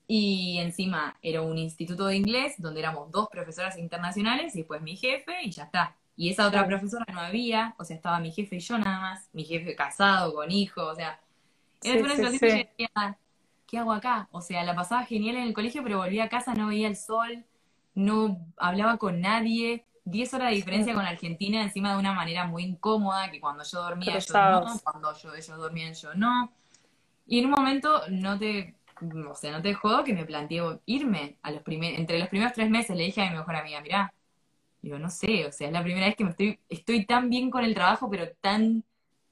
Y 0.07 0.59
encima 0.61 1.19
era 1.23 1.43
un 1.43 1.59
instituto 1.59 2.07
de 2.07 2.17
inglés 2.17 2.55
donde 2.59 2.81
éramos 2.81 3.11
dos 3.11 3.29
profesoras 3.29 3.79
internacionales 3.79 4.55
y 4.55 4.59
después 4.59 4.81
mi 4.81 4.97
jefe 4.97 5.43
y 5.43 5.51
ya 5.51 5.65
está. 5.65 5.97
Y 6.17 6.31
esa 6.31 6.47
otra 6.47 6.67
profesora 6.67 7.05
no 7.13 7.21
había, 7.21 7.75
o 7.79 7.85
sea, 7.85 7.97
estaba 7.97 8.21
mi 8.21 8.31
jefe 8.31 8.57
y 8.57 8.61
yo 8.61 8.79
nada 8.79 9.01
más, 9.01 9.29
mi 9.33 9.45
jefe 9.45 9.75
casado, 9.75 10.33
con 10.35 10.51
hijos, 10.51 10.93
o 10.93 10.95
sea, 10.95 11.21
era 11.83 12.01
una 12.01 12.15
situación 12.15 12.39
que 12.39 12.71
decía, 12.79 13.19
¿qué 13.67 13.79
hago 13.79 13.93
acá? 13.93 14.29
O 14.31 14.41
sea, 14.41 14.63
la 14.63 14.75
pasaba 14.75 15.05
genial 15.05 15.37
en 15.37 15.43
el 15.43 15.55
colegio, 15.55 15.83
pero 15.83 15.99
volví 15.99 16.21
a 16.21 16.29
casa, 16.29 16.55
no 16.55 16.69
veía 16.69 16.87
el 16.87 16.97
sol, 16.97 17.45
no 17.95 18.39
hablaba 18.57 18.97
con 18.97 19.21
nadie, 19.21 19.85
10 20.05 20.35
horas 20.35 20.51
de 20.51 20.57
diferencia 20.57 20.95
con 20.95 21.05
Argentina 21.05 21.63
encima 21.63 21.93
de 21.93 21.99
una 21.99 22.13
manera 22.13 22.47
muy 22.47 22.63
incómoda, 22.63 23.31
que 23.31 23.41
cuando 23.41 23.65
yo 23.65 23.83
dormía 23.83 24.13
ellos 24.13 24.33
no, 24.33 24.81
cuando 24.83 25.17
yo, 25.17 25.35
ellos 25.35 25.59
dormían 25.59 25.95
yo 25.95 26.15
no. 26.15 26.53
Y 27.27 27.41
en 27.41 27.47
un 27.47 27.51
momento 27.53 28.03
no 28.11 28.39
te, 28.39 28.77
o 29.29 29.35
sea, 29.35 29.53
no 29.53 29.63
te 29.63 29.75
jodo 29.75 30.05
que 30.05 30.13
me 30.13 30.25
planteé 30.25 30.63
irme 30.87 31.39
a 31.43 31.51
los 31.51 31.63
primeros, 31.63 31.99
entre 31.99 32.19
los 32.19 32.29
primeros 32.29 32.53
tres 32.53 32.71
meses 32.71 32.97
le 32.97 33.05
dije 33.05 33.23
a 33.23 33.31
mi 33.31 33.37
mejor 33.37 33.57
amiga, 33.57 33.81
mirá, 33.81 34.14
digo, 34.85 34.99
no 34.99 35.11
sé, 35.11 35.47
o 35.47 35.53
sea, 35.53 35.69
es 35.69 35.73
la 35.73 35.83
primera 35.83 36.07
vez 36.07 36.17
que 36.17 36.25
me 36.25 36.31
estoy, 36.31 36.61
estoy 36.69 37.07
tan 37.07 37.31
bien 37.31 37.51
con 37.51 37.65
el 37.65 37.75
trabajo, 37.75 38.11
pero 38.11 38.31
tan 38.41 38.85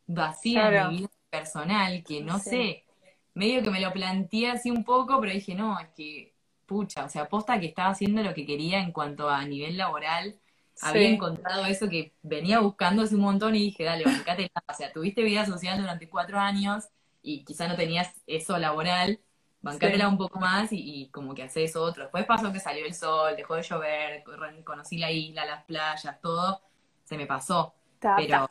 vacía 0.06 0.66
en 0.68 0.74
mi 0.74 0.88
vida 0.88 1.08
personal 1.30 2.04
que 2.04 2.22
no 2.22 2.38
sé, 2.38 2.86
medio 3.34 3.62
que 3.62 3.70
me 3.70 3.80
lo 3.80 3.92
planteé 3.92 4.50
así 4.50 4.70
un 4.70 4.84
poco, 4.84 5.20
pero 5.20 5.32
dije, 5.32 5.54
no, 5.54 5.78
es 5.80 5.88
que, 5.90 6.34
pucha, 6.66 7.04
o 7.04 7.08
sea, 7.08 7.22
aposta 7.22 7.60
que 7.60 7.66
estaba 7.66 7.90
haciendo 7.90 8.22
lo 8.22 8.34
que 8.34 8.46
quería 8.46 8.80
en 8.80 8.92
cuanto 8.92 9.28
a 9.30 9.44
nivel 9.44 9.76
laboral, 9.76 10.40
había 10.80 11.08
encontrado 11.08 11.66
eso 11.66 11.88
que 11.88 12.14
venía 12.22 12.60
buscando 12.60 13.02
hace 13.02 13.14
un 13.14 13.22
montón 13.22 13.54
y 13.54 13.60
dije, 13.60 13.84
dale, 13.84 14.04
bancate, 14.06 14.50
o 14.68 14.74
sea, 14.74 14.92
tuviste 14.92 15.22
vida 15.22 15.46
social 15.46 15.80
durante 15.80 16.08
cuatro 16.08 16.38
años 16.38 16.88
y 17.22 17.44
quizá 17.44 17.68
no 17.68 17.76
tenías 17.76 18.14
eso 18.26 18.58
laboral, 18.58 19.20
bancátela 19.62 20.08
un 20.08 20.18
poco 20.18 20.38
más 20.38 20.68
y, 20.72 21.08
como 21.10 21.34
que 21.34 21.44
haces 21.44 21.76
otro. 21.76 22.02
Después 22.04 22.26
pasó 22.26 22.52
que 22.52 22.60
salió 22.60 22.84
el 22.84 22.94
sol, 22.94 23.34
dejó 23.36 23.54
de 23.54 23.62
llover, 23.62 24.24
conocí 24.64 24.98
la 24.98 25.10
isla, 25.10 25.46
las 25.46 25.64
playas, 25.64 26.20
todo, 26.20 26.60
se 27.04 27.16
me 27.16 27.26
pasó. 27.26 27.74
pero, 28.00 28.50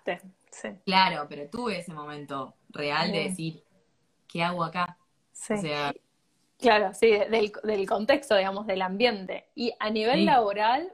sí. 0.50 0.69
Claro, 0.86 1.28
pero 1.30 1.50
tuve 1.50 1.80
ese 1.80 1.93
momento 1.93 2.56
real 2.69 3.12
de 3.12 3.24
decir, 3.26 3.63
¿qué 4.28 4.43
hago 4.43 4.63
acá? 4.63 4.97
Sí. 5.34 5.54
O 5.54 5.58
sea, 5.58 5.93
claro, 6.58 6.93
sí, 6.93 7.10
del, 7.10 7.52
del, 7.63 7.88
contexto, 7.88 8.36
digamos, 8.36 8.65
del 8.65 8.82
ambiente. 8.82 9.50
Y 9.54 9.74
a 9.80 9.89
nivel 9.89 10.26
laboral, 10.26 10.93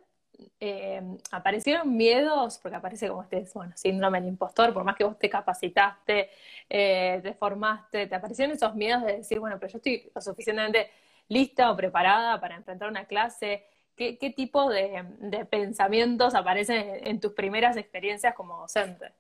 eh, 0.60 1.02
aparecieron 1.32 1.96
miedos, 1.96 2.60
porque 2.62 2.78
aparece 2.78 3.08
como 3.08 3.24
este 3.24 3.46
bueno, 3.54 3.74
síndrome 3.76 4.20
del 4.20 4.30
impostor, 4.30 4.74
por 4.74 4.84
más 4.84 4.96
que 4.96 5.04
vos 5.04 5.18
te 5.18 5.30
capacitaste, 5.30 6.30
eh, 6.70 7.20
te 7.22 7.34
formaste, 7.34 8.08
te 8.08 8.16
aparecieron 8.16 8.56
esos 8.56 8.76
miedos 8.76 9.04
de 9.04 9.18
decir, 9.18 9.40
bueno, 9.40 9.58
pero 9.60 9.72
yo 9.72 9.78
estoy 9.78 10.12
lo 10.14 10.22
suficientemente 10.22 10.92
lista 11.30 11.72
o 11.72 11.76
preparada 11.76 12.40
para 12.40 12.56
enfrentar 12.56 12.90
una 12.90 13.06
clase. 13.06 13.66
¿Qué, 13.96 14.34
tipo 14.36 14.70
de, 14.70 15.04
pensamientos 15.50 16.36
aparecen 16.36 17.02
en, 17.04 17.20
tus 17.20 17.34
primeras 17.34 17.78
experiencias 17.78 18.36
como 18.36 18.60
docente? 18.60 19.12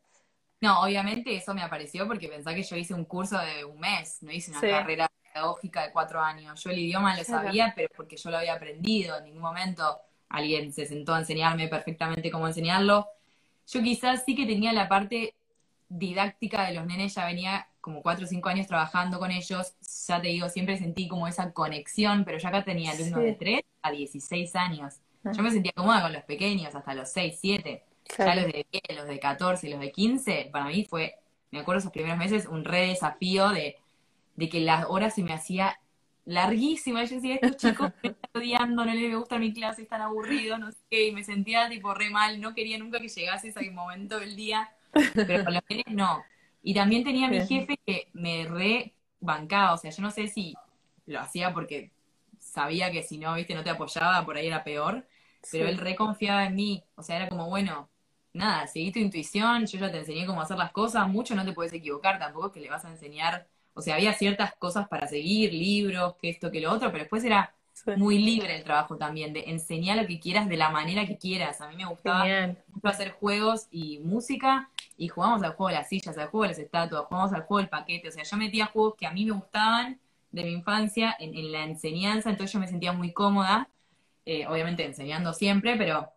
No, 0.61 0.83
obviamente 0.83 1.35
eso 1.35 1.55
me 1.55 1.63
apareció 1.63 2.05
porque 2.05 2.27
pensé 2.27 2.53
que 2.53 2.61
yo 2.61 2.75
hice 2.75 2.93
un 2.93 3.05
curso 3.05 3.39
de 3.39 3.65
un 3.65 3.79
mes, 3.79 4.21
no 4.21 4.31
hice 4.31 4.51
una 4.51 4.61
carrera 4.61 5.09
pedagógica 5.33 5.81
de 5.81 5.91
cuatro 5.91 6.21
años. 6.21 6.63
Yo 6.63 6.69
el 6.69 6.77
idioma 6.77 7.17
lo 7.17 7.23
sabía, 7.23 7.73
pero 7.75 7.89
porque 7.95 8.17
yo 8.17 8.29
lo 8.29 8.37
había 8.37 8.53
aprendido, 8.53 9.17
en 9.17 9.23
ningún 9.23 9.41
momento 9.41 9.99
alguien 10.29 10.73
se 10.73 10.85
sentó 10.85 11.13
a 11.13 11.19
enseñarme 11.19 11.67
perfectamente 11.67 12.31
cómo 12.31 12.47
enseñarlo. 12.47 13.07
Yo 13.67 13.81
quizás 13.81 14.23
sí 14.25 14.35
que 14.35 14.45
tenía 14.45 14.73
la 14.73 14.87
parte 14.87 15.35
didáctica 15.89 16.65
de 16.65 16.73
los 16.73 16.85
nenes, 16.85 17.15
ya 17.15 17.25
venía 17.25 17.67
como 17.81 18.01
cuatro 18.01 18.25
o 18.25 18.27
cinco 18.27 18.49
años 18.49 18.67
trabajando 18.67 19.19
con 19.19 19.31
ellos, 19.31 19.73
ya 20.07 20.21
te 20.21 20.27
digo, 20.27 20.49
siempre 20.49 20.77
sentí 20.77 21.07
como 21.07 21.27
esa 21.27 21.53
conexión, 21.53 22.25
pero 22.25 22.37
yo 22.37 22.49
acá 22.49 22.63
tenía 22.65 22.91
alumnos 22.91 23.21
de 23.21 23.33
3 23.33 23.61
a 23.81 23.91
16 23.91 24.55
años. 24.57 24.95
Ah. 25.23 25.31
Yo 25.31 25.41
me 25.43 25.51
sentía 25.51 25.71
cómoda 25.73 26.01
con 26.01 26.11
los 26.11 26.23
pequeños, 26.23 26.75
hasta 26.75 26.93
los 26.93 27.09
6, 27.09 27.37
7. 27.39 27.83
Ya 28.17 28.35
los 28.35 28.45
de 28.45 28.65
10, 28.71 28.83
los 28.97 29.07
de 29.07 29.19
14, 29.19 29.69
los 29.69 29.79
de 29.79 29.91
15, 29.91 30.49
para 30.51 30.65
mí 30.65 30.83
fue, 30.83 31.15
me 31.51 31.59
acuerdo 31.59 31.79
esos 31.79 31.91
primeros 31.91 32.17
meses, 32.17 32.45
un 32.45 32.65
re 32.65 32.87
desafío 32.87 33.49
de, 33.49 33.77
de 34.35 34.49
que 34.49 34.59
las 34.59 34.85
horas 34.89 35.15
se 35.15 35.23
me 35.23 35.33
hacía 35.33 35.79
larguísima. 36.27 37.03
Yo 37.05 37.15
decía, 37.15 37.35
estos 37.35 37.57
chicos 37.57 37.91
me 38.03 38.09
están 38.09 38.29
odiando, 38.33 38.85
no 38.85 38.93
les 38.93 39.15
gusta 39.15 39.39
mi 39.39 39.53
clase, 39.53 39.81
están 39.81 40.01
aburridos, 40.01 40.59
no 40.59 40.71
sé 40.71 40.77
qué, 40.89 41.07
y 41.07 41.11
me 41.11 41.23
sentía 41.23 41.67
tipo 41.69 41.93
re 41.93 42.09
mal, 42.09 42.39
no 42.39 42.53
quería 42.53 42.77
nunca 42.77 42.99
que 42.99 43.07
llegase 43.07 43.49
ese 43.49 43.71
momento 43.71 44.19
del 44.19 44.35
día, 44.35 44.69
pero 45.15 45.45
con 45.45 45.53
los 45.53 45.63
nenes 45.69 45.85
no. 45.87 46.23
Y 46.61 46.73
también 46.73 47.03
tenía 47.03 47.29
mi 47.29 47.39
jefe 47.45 47.79
que 47.85 48.09
me 48.13 48.45
re 48.45 48.93
bancaba, 49.19 49.73
o 49.73 49.77
sea, 49.77 49.89
yo 49.89 50.03
no 50.03 50.11
sé 50.11 50.27
si 50.27 50.53
lo 51.05 51.19
hacía 51.19 51.53
porque 51.53 51.91
sabía 52.39 52.91
que 52.91 53.03
si 53.03 53.17
no, 53.17 53.33
viste, 53.33 53.55
no 53.55 53.63
te 53.63 53.69
apoyaba, 53.69 54.25
por 54.25 54.35
ahí 54.35 54.47
era 54.47 54.63
peor, 54.63 55.07
pero 55.51 55.67
él 55.67 55.77
re 55.77 55.95
confiaba 55.95 56.45
en 56.45 56.55
mí, 56.55 56.83
o 56.95 57.03
sea, 57.03 57.15
era 57.15 57.29
como, 57.29 57.47
bueno, 57.49 57.89
nada, 58.33 58.67
seguí 58.67 58.91
tu 58.91 58.99
intuición, 58.99 59.65
yo 59.65 59.79
ya 59.79 59.91
te 59.91 59.99
enseñé 59.99 60.25
cómo 60.25 60.41
hacer 60.41 60.57
las 60.57 60.71
cosas, 60.71 61.07
mucho 61.07 61.35
no 61.35 61.45
te 61.45 61.53
puedes 61.53 61.71
equivocar, 61.71 62.19
tampoco 62.19 62.47
es 62.47 62.53
que 62.53 62.59
le 62.59 62.69
vas 62.69 62.83
a 62.83 62.89
enseñar 62.89 63.47
o 63.77 63.81
sea, 63.81 63.95
había 63.95 64.13
ciertas 64.13 64.55
cosas 64.55 64.87
para 64.87 65.07
seguir, 65.07 65.53
libros, 65.53 66.15
que 66.19 66.29
esto, 66.29 66.49
que 66.49 66.59
lo 66.59 66.71
otro, 66.71 66.91
pero 66.91 67.03
después 67.03 67.23
era 67.23 67.53
muy 67.95 68.17
libre 68.17 68.55
el 68.55 68.63
trabajo 68.63 68.97
también, 68.97 69.33
de 69.33 69.51
enseñar 69.51 69.97
lo 69.97 70.07
que 70.07 70.19
quieras 70.19 70.49
de 70.49 70.57
la 70.57 70.71
manera 70.71 71.05
que 71.05 71.19
quieras. 71.19 71.61
A 71.61 71.69
mí 71.69 71.75
me 71.75 71.85
gustaba 71.85 72.25
mucho 72.73 72.87
hacer 72.87 73.11
juegos 73.11 73.67
y 73.69 73.99
música, 73.99 74.71
y 74.97 75.09
jugamos 75.09 75.43
al 75.43 75.53
juego 75.53 75.67
de 75.69 75.75
las 75.75 75.89
sillas, 75.89 76.17
al 76.17 76.29
juego 76.29 76.43
de 76.43 76.49
las 76.49 76.59
estatuas, 76.59 77.05
jugamos 77.05 77.33
al 77.33 77.43
juego 77.43 77.59
del 77.59 77.69
paquete. 77.69 78.09
O 78.09 78.11
sea, 78.11 78.23
yo 78.23 78.35
metía 78.35 78.65
juegos 78.65 78.95
que 78.97 79.05
a 79.05 79.11
mí 79.11 79.25
me 79.25 79.33
gustaban 79.33 79.99
de 80.31 80.43
mi 80.43 80.53
infancia 80.53 81.15
en, 81.19 81.51
la 81.51 81.63
enseñanza, 81.63 82.31
entonces 82.31 82.53
yo 82.53 82.59
me 82.59 82.67
sentía 82.67 82.93
muy 82.93 83.13
cómoda, 83.13 83.69
eh, 84.25 84.47
obviamente 84.47 84.83
enseñando 84.83 85.33
siempre, 85.33 85.75
pero 85.77 86.09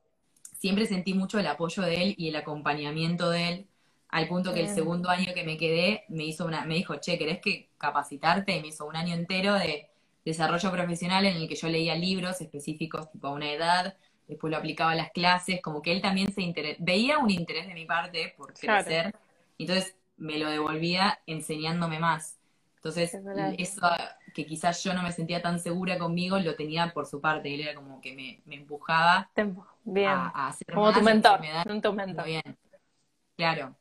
siempre 0.59 0.87
sentí 0.87 1.12
mucho 1.12 1.38
el 1.38 1.46
apoyo 1.46 1.83
de 1.83 2.03
él 2.03 2.14
y 2.16 2.29
el 2.29 2.37
acompañamiento 2.37 3.29
de 3.29 3.49
él 3.49 3.66
al 4.11 4.29
punto 4.29 4.53
que 4.53 4.61
el 4.61 4.68
segundo 4.68 5.09
año 5.09 5.33
que 5.35 5.44
me 5.44 5.57
quedé 5.57 6.05
me 6.09 6.25
hizo 6.25 6.46
una, 6.46 6.64
me 6.64 6.75
dijo, 6.75 6.96
che, 6.96 7.18
¿querés 7.18 7.40
que 7.40 7.68
capacitarte? 7.79 8.57
Y 8.57 8.61
me 8.61 8.68
hizo 8.68 8.87
un 8.87 8.96
año 8.96 9.14
entero 9.14 9.55
de 9.55 9.88
desarrollo 10.25 10.70
profesional 10.70 11.25
en 11.27 11.37
el 11.37 11.49
que 11.49 11.55
yo 11.55 11.68
leía 11.68 11.94
libros 11.94 12.40
específicos 12.40 13.11
tipo 13.11 13.29
a 13.29 13.33
una 13.33 13.51
edad, 13.53 13.96
después 14.29 14.51
lo 14.51 14.57
aplicaba 14.57 14.92
a 14.92 14.96
las 14.96 15.11
clases, 15.12 15.61
como 15.62 15.83
que 15.83 15.92
él 15.92 16.03
también 16.03 16.33
se 16.33 16.77
veía 16.79 17.18
un 17.18 17.31
interés 17.31 17.66
de 17.66 17.75
mi 17.75 17.85
parte 17.87 18.35
por 18.37 18.53
crecer, 18.55 19.14
entonces 19.59 19.96
me 20.16 20.38
lo 20.38 20.51
devolvía 20.51 21.20
enseñándome 21.27 21.99
más. 21.99 22.37
Entonces, 22.77 23.14
eso 23.59 23.88
que 24.35 24.46
quizás 24.46 24.83
yo 24.83 24.94
no 24.94 25.03
me 25.03 25.12
sentía 25.12 25.42
tan 25.42 25.59
segura 25.59 25.99
conmigo, 25.99 26.38
lo 26.38 26.55
tenía 26.55 26.92
por 26.94 27.07
su 27.07 27.20
parte. 27.20 27.55
Él 27.55 27.61
era 27.61 27.75
como 27.75 28.01
que 28.01 28.14
me, 28.14 28.40
me 28.46 28.57
empujaba 28.57 29.31
A, 30.07 30.49
hacer 30.49 30.75
como 30.75 30.92
tu 30.92 31.03
mentor, 31.03 31.40
tu 31.83 31.92
mentor. 31.92 32.25
Bien. 32.25 32.59
Claro. 33.37 33.77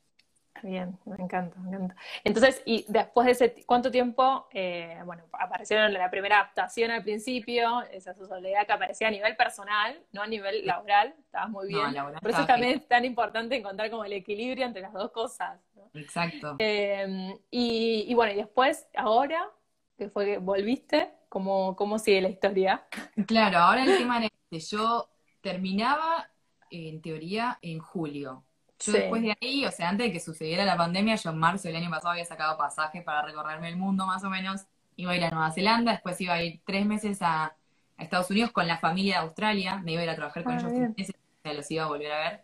Bien, 0.63 0.97
me 1.05 1.15
encanta, 1.23 1.57
me 1.59 1.69
encanta. 1.69 1.95
Entonces, 2.23 2.61
y 2.65 2.85
después 2.87 3.25
de 3.25 3.31
ese, 3.31 3.65
¿cuánto 3.65 3.91
tiempo, 3.91 4.47
eh, 4.51 4.99
bueno, 5.05 5.23
aparecieron 5.31 5.93
la 5.93 6.09
primera 6.09 6.39
adaptación 6.39 6.91
al 6.91 7.03
principio, 7.03 7.81
esa 7.91 8.13
soledad 8.13 8.65
que 8.65 8.73
aparecía 8.73 9.07
a 9.07 9.11
nivel 9.11 9.35
personal, 9.35 9.99
no 10.11 10.21
a 10.21 10.27
nivel 10.27 10.65
laboral, 10.65 11.15
estabas 11.19 11.49
muy 11.49 11.67
bien. 11.67 11.95
Por 12.21 12.31
eso 12.31 12.45
también 12.45 12.79
es 12.79 12.87
tan 12.87 13.05
importante 13.05 13.55
encontrar 13.55 13.89
como 13.89 14.03
el 14.05 14.13
equilibrio 14.13 14.65
entre 14.65 14.81
las 14.81 14.93
dos 14.93 15.11
cosas. 15.11 15.59
Exacto. 15.93 16.55
Em, 16.59 17.37
y, 17.49 18.13
bueno, 18.13 18.33
y 18.33 18.35
después, 18.35 18.87
ahora, 18.95 19.49
que 19.97 20.09
fue 20.09 20.25
que 20.25 20.37
volviste, 20.37 21.11
¿cómo, 21.29 21.75
cómo 21.75 21.99
sigue 21.99 22.21
la 22.21 22.29
historia? 22.29 22.85
Claro, 23.27 23.59
ahora 23.59 23.83
el 23.83 23.97
tema 23.97 24.23
es 24.23 24.31
que 24.49 24.59
yo 24.59 25.09
terminaba, 25.41 26.29
en 26.69 27.01
teoría, 27.01 27.57
en 27.61 27.79
julio 27.79 28.43
yo 28.79 28.93
después 28.93 29.21
de 29.21 29.35
ahí, 29.41 29.65
o 29.65 29.71
sea, 29.71 29.89
antes 29.89 30.07
de 30.07 30.13
que 30.13 30.19
sucediera 30.19 30.63
la 30.63 30.77
pandemia, 30.77 31.15
yo 31.15 31.31
en 31.31 31.37
marzo 31.37 31.67
del 31.67 31.77
año 31.77 31.89
pasado 31.89 32.11
había 32.11 32.25
sacado 32.25 32.57
pasajes 32.57 33.03
para 33.03 33.21
recorrerme 33.23 33.69
el 33.69 33.77
mundo 33.77 34.05
más 34.05 34.23
o 34.23 34.29
menos. 34.29 34.61
Iba 34.95 35.11
a 35.11 35.15
ir 35.15 35.23
a 35.25 35.31
Nueva 35.31 35.51
Zelanda, 35.51 35.91
después 35.93 36.19
iba 36.21 36.33
a 36.33 36.43
ir 36.43 36.61
tres 36.65 36.85
meses 36.85 37.19
a, 37.21 37.55
Estados 37.97 38.31
Unidos 38.31 38.51
con 38.51 38.65
la 38.65 38.77
familia 38.77 39.15
de 39.15 39.25
Australia, 39.25 39.81
me 39.83 39.91
iba 39.91 39.99
a 39.99 40.03
ir 40.05 40.09
a 40.09 40.15
trabajar 40.15 40.45
con 40.45 40.53
ah, 40.53 40.59
ellos 40.59 40.71
tres 40.73 40.97
meses, 40.97 41.15
o 41.15 41.41
sea, 41.43 41.53
los 41.53 41.69
iba 41.69 41.83
a 41.83 41.87
volver 41.87 42.11
a 42.13 42.19
ver. 42.19 42.41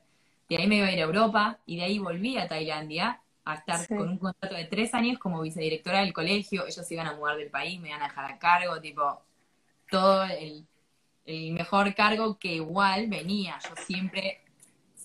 De 0.49 0.57
ahí 0.57 0.67
me 0.67 0.75
iba 0.75 0.87
a 0.87 0.91
ir 0.91 0.99
a 0.99 1.03
Europa 1.03 1.59
y 1.65 1.77
de 1.77 1.83
ahí 1.83 1.97
volví 1.97 2.37
a 2.37 2.49
Tailandia 2.49 3.21
a 3.45 3.53
estar 3.55 3.87
con 3.87 4.09
un 4.09 4.17
contrato 4.17 4.53
de 4.53 4.65
tres 4.65 4.93
años 4.93 5.17
como 5.17 5.41
vicedirectora 5.41 6.01
del 6.01 6.11
colegio. 6.11 6.67
Ellos 6.67 6.91
iban 6.91 7.07
a 7.07 7.13
mudar 7.13 7.37
del 7.37 7.49
país, 7.49 7.79
me 7.79 7.87
iban 7.87 8.01
a 8.01 8.09
dejar 8.09 8.25
a 8.33 8.37
cargo, 8.37 8.81
tipo, 8.81 9.21
todo 9.89 10.25
el, 10.25 10.67
el 11.23 11.53
mejor 11.53 11.95
cargo 11.95 12.37
que 12.37 12.55
igual 12.55 13.07
venía. 13.07 13.57
Yo 13.63 13.81
siempre 13.81 14.41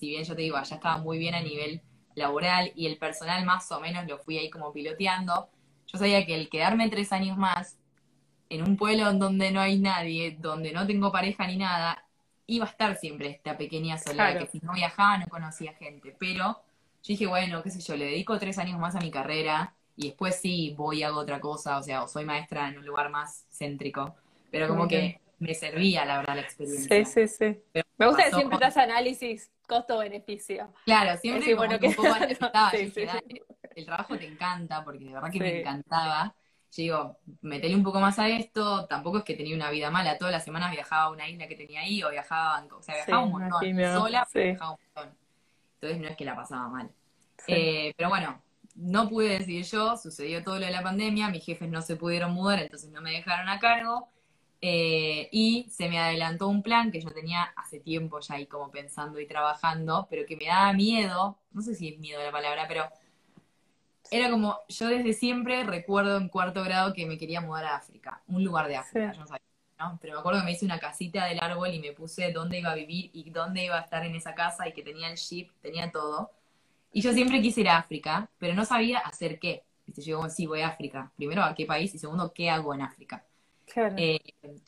si 0.01 0.09
bien 0.09 0.23
yo 0.23 0.35
te 0.35 0.41
digo, 0.41 0.57
allá 0.57 0.77
estaba 0.77 0.97
muy 0.97 1.19
bien 1.19 1.35
a 1.35 1.41
nivel 1.41 1.79
laboral 2.15 2.71
y 2.75 2.87
el 2.87 2.97
personal 2.97 3.45
más 3.45 3.71
o 3.71 3.79
menos 3.79 4.07
lo 4.07 4.17
fui 4.17 4.39
ahí 4.39 4.49
como 4.49 4.73
piloteando, 4.73 5.47
yo 5.85 5.99
sabía 5.99 6.25
que 6.25 6.33
el 6.33 6.49
quedarme 6.49 6.89
tres 6.89 7.11
años 7.11 7.37
más 7.37 7.77
en 8.49 8.63
un 8.63 8.77
pueblo 8.77 9.13
donde 9.13 9.51
no 9.51 9.61
hay 9.61 9.77
nadie, 9.77 10.35
donde 10.39 10.71
no 10.71 10.87
tengo 10.87 11.11
pareja 11.11 11.45
ni 11.45 11.55
nada, 11.55 12.03
iba 12.47 12.65
a 12.65 12.69
estar 12.69 12.97
siempre 12.97 13.29
esta 13.29 13.55
pequeña 13.59 13.99
soledad, 13.99 14.39
que 14.39 14.47
si 14.47 14.59
no 14.61 14.73
viajaba 14.73 15.19
no 15.19 15.27
conocía 15.27 15.73
gente. 15.73 16.15
Pero 16.17 16.45
yo 16.47 17.07
dije, 17.07 17.27
bueno, 17.27 17.61
qué 17.61 17.69
sé 17.69 17.79
yo, 17.79 17.95
le 17.95 18.05
dedico 18.05 18.39
tres 18.39 18.57
años 18.57 18.79
más 18.79 18.95
a 18.95 19.01
mi 19.01 19.11
carrera 19.11 19.75
y 19.95 20.07
después 20.07 20.35
sí 20.41 20.73
voy 20.75 21.01
y 21.01 21.03
hago 21.03 21.19
otra 21.19 21.39
cosa, 21.39 21.77
o 21.77 21.83
sea, 21.83 22.03
o 22.03 22.07
soy 22.07 22.25
maestra 22.25 22.69
en 22.69 22.79
un 22.79 22.87
lugar 22.87 23.11
más 23.11 23.45
céntrico. 23.51 24.15
Pero 24.49 24.67
como 24.67 24.87
que 24.87 25.21
me 25.37 25.53
servía, 25.53 26.05
la 26.05 26.17
verdad, 26.17 26.35
la 26.37 26.41
experiencia. 26.41 27.05
Sí, 27.05 27.27
sí, 27.27 27.27
sí. 27.27 27.81
me 27.99 28.07
gusta 28.07 28.23
que 28.23 28.31
siempre 28.31 28.57
te 28.57 28.79
análisis 28.79 29.51
costo-beneficio. 29.71 30.73
Claro, 30.83 31.17
siempre 31.17 31.55
como 31.55 31.79
que 31.79 31.87
un 31.87 31.93
poco 31.95 32.09
el 33.75 33.85
trabajo 33.85 34.17
te 34.17 34.27
encanta, 34.27 34.83
porque 34.83 35.05
de 35.05 35.13
verdad 35.13 35.31
que 35.31 35.39
me 35.39 35.59
encantaba. 35.61 36.35
Yo 36.73 36.83
digo, 36.83 37.17
metele 37.41 37.75
un 37.75 37.83
poco 37.83 37.99
más 37.99 38.19
a 38.19 38.27
esto, 38.29 38.85
tampoco 38.87 39.19
es 39.19 39.23
que 39.23 39.33
tenía 39.33 39.55
una 39.55 39.69
vida 39.69 39.89
mala, 39.89 40.17
todas 40.17 40.33
las 40.33 40.43
semanas 40.43 40.71
viajaba 40.71 41.03
a 41.03 41.09
una 41.09 41.27
isla 41.27 41.47
que 41.47 41.55
tenía 41.55 41.81
ahí, 41.81 42.03
o 42.03 42.09
viajaba, 42.09 42.65
o 42.77 42.81
sea, 42.81 42.95
viajaba 42.95 43.23
un 43.23 43.31
montón, 43.31 43.61
sola, 43.93 44.27
viajaba 44.33 44.71
un 44.71 44.79
montón. 44.95 45.17
Entonces 45.75 45.99
no 45.99 46.07
es 46.07 46.17
que 46.17 46.25
la 46.25 46.35
pasaba 46.35 46.69
mal. 46.69 46.89
Eh, 47.47 47.93
pero 47.97 48.09
bueno, 48.09 48.41
no 48.75 49.09
pude 49.09 49.39
decidir 49.39 49.65
yo, 49.65 49.97
sucedió 49.97 50.43
todo 50.43 50.59
lo 50.59 50.65
de 50.65 50.71
la 50.71 50.83
pandemia, 50.83 51.29
mis 51.29 51.45
jefes 51.45 51.69
no 51.69 51.81
se 51.81 51.95
pudieron 51.95 52.31
mudar, 52.33 52.59
entonces 52.59 52.89
no 52.91 53.01
me 53.01 53.11
dejaron 53.11 53.49
a 53.49 53.59
cargo. 53.59 54.09
Eh, 54.63 55.27
y 55.31 55.67
se 55.71 55.89
me 55.89 55.97
adelantó 55.97 56.47
un 56.47 56.61
plan 56.61 56.91
que 56.91 57.01
yo 57.01 57.09
tenía 57.09 57.43
hace 57.55 57.79
tiempo 57.79 58.19
ya 58.19 58.35
ahí 58.35 58.45
como 58.45 58.69
pensando 58.69 59.19
y 59.19 59.25
trabajando, 59.27 60.07
pero 60.09 60.25
que 60.27 60.37
me 60.37 60.45
daba 60.45 60.71
miedo, 60.73 61.39
no 61.51 61.61
sé 61.63 61.73
si 61.73 61.89
es 61.89 61.99
miedo 61.99 62.21
la 62.21 62.31
palabra, 62.31 62.67
pero 62.67 62.85
era 64.11 64.29
como, 64.29 64.59
yo 64.69 64.87
desde 64.87 65.13
siempre 65.13 65.63
recuerdo 65.63 66.17
en 66.17 66.29
cuarto 66.29 66.63
grado 66.63 66.93
que 66.93 67.05
me 67.07 67.17
quería 67.17 67.41
mudar 67.41 67.65
a 67.65 67.77
África, 67.77 68.21
un 68.27 68.43
lugar 68.43 68.67
de 68.67 68.75
África, 68.75 69.11
yo 69.13 69.21
no 69.21 69.27
sabía, 69.27 69.41
¿no? 69.79 69.97
Pero 69.99 70.13
me 70.13 70.19
acuerdo 70.19 70.41
que 70.41 70.45
me 70.45 70.51
hice 70.51 70.65
una 70.65 70.79
casita 70.79 71.25
del 71.25 71.39
árbol 71.39 71.73
y 71.73 71.79
me 71.79 71.93
puse 71.93 72.31
dónde 72.31 72.59
iba 72.59 72.71
a 72.71 72.75
vivir 72.75 73.09
y 73.13 73.31
dónde 73.31 73.65
iba 73.65 73.77
a 73.77 73.81
estar 73.81 74.05
en 74.05 74.13
esa 74.15 74.35
casa 74.35 74.67
y 74.67 74.73
que 74.73 74.83
tenía 74.83 75.09
el 75.09 75.17
jeep, 75.17 75.49
tenía 75.61 75.91
todo. 75.91 76.29
Y 76.93 77.01
yo 77.01 77.13
siempre 77.13 77.41
quise 77.41 77.61
ir 77.61 77.69
a 77.69 77.77
África, 77.77 78.29
pero 78.37 78.53
no 78.53 78.65
sabía 78.65 78.99
hacer 78.99 79.39
qué. 79.39 79.63
Yo 79.87 80.03
digo, 80.03 80.29
sí, 80.29 80.45
voy 80.45 80.61
a 80.61 80.67
África. 80.69 81.11
Primero, 81.15 81.43
¿a 81.43 81.55
qué 81.55 81.65
país? 81.65 81.93
Y 81.95 81.99
segundo, 81.99 82.33
¿qué 82.33 82.49
hago 82.49 82.73
en 82.73 82.81
África? 82.81 83.25
Eh, 83.75 84.19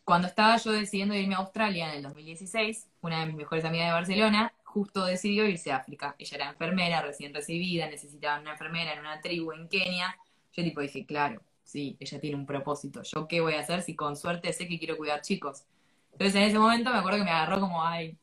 cuando 0.03 0.27
estaba 0.27 0.57
yo 0.57 0.71
decidiendo 0.71 1.15
irme 1.15 1.35
a 1.35 1.39
Australia 1.39 1.89
en 1.89 1.97
el 1.97 2.03
2016, 2.03 2.87
una 3.01 3.19
de 3.19 3.25
mis 3.27 3.35
mejores 3.35 3.65
amigas 3.65 3.87
de 3.87 3.93
Barcelona 3.93 4.53
justo 4.63 5.05
decidió 5.05 5.45
irse 5.45 5.71
a 5.71 5.77
África. 5.77 6.15
Ella 6.17 6.37
era 6.37 6.49
enfermera, 6.49 7.01
recién 7.01 7.33
recibida, 7.33 7.87
necesitaba 7.87 8.39
una 8.39 8.51
enfermera 8.51 8.93
en 8.93 8.99
una 8.99 9.21
tribu 9.21 9.51
en 9.51 9.67
Kenia. 9.67 10.17
Yo 10.53 10.63
tipo 10.63 10.81
dije, 10.81 11.05
claro, 11.05 11.41
sí, 11.63 11.95
ella 11.99 12.19
tiene 12.19 12.35
un 12.35 12.45
propósito. 12.45 13.01
¿Yo 13.03 13.27
qué 13.27 13.41
voy 13.41 13.53
a 13.53 13.59
hacer 13.59 13.81
si 13.81 13.95
con 13.95 14.15
suerte 14.15 14.51
sé 14.53 14.67
que 14.67 14.79
quiero 14.79 14.97
cuidar 14.97 15.21
chicos? 15.21 15.65
Entonces 16.11 16.35
en 16.35 16.43
ese 16.43 16.59
momento 16.59 16.91
me 16.91 16.97
acuerdo 16.97 17.19
que 17.19 17.25
me 17.25 17.31
agarró 17.31 17.59
como, 17.59 17.83
ay, 17.83 18.17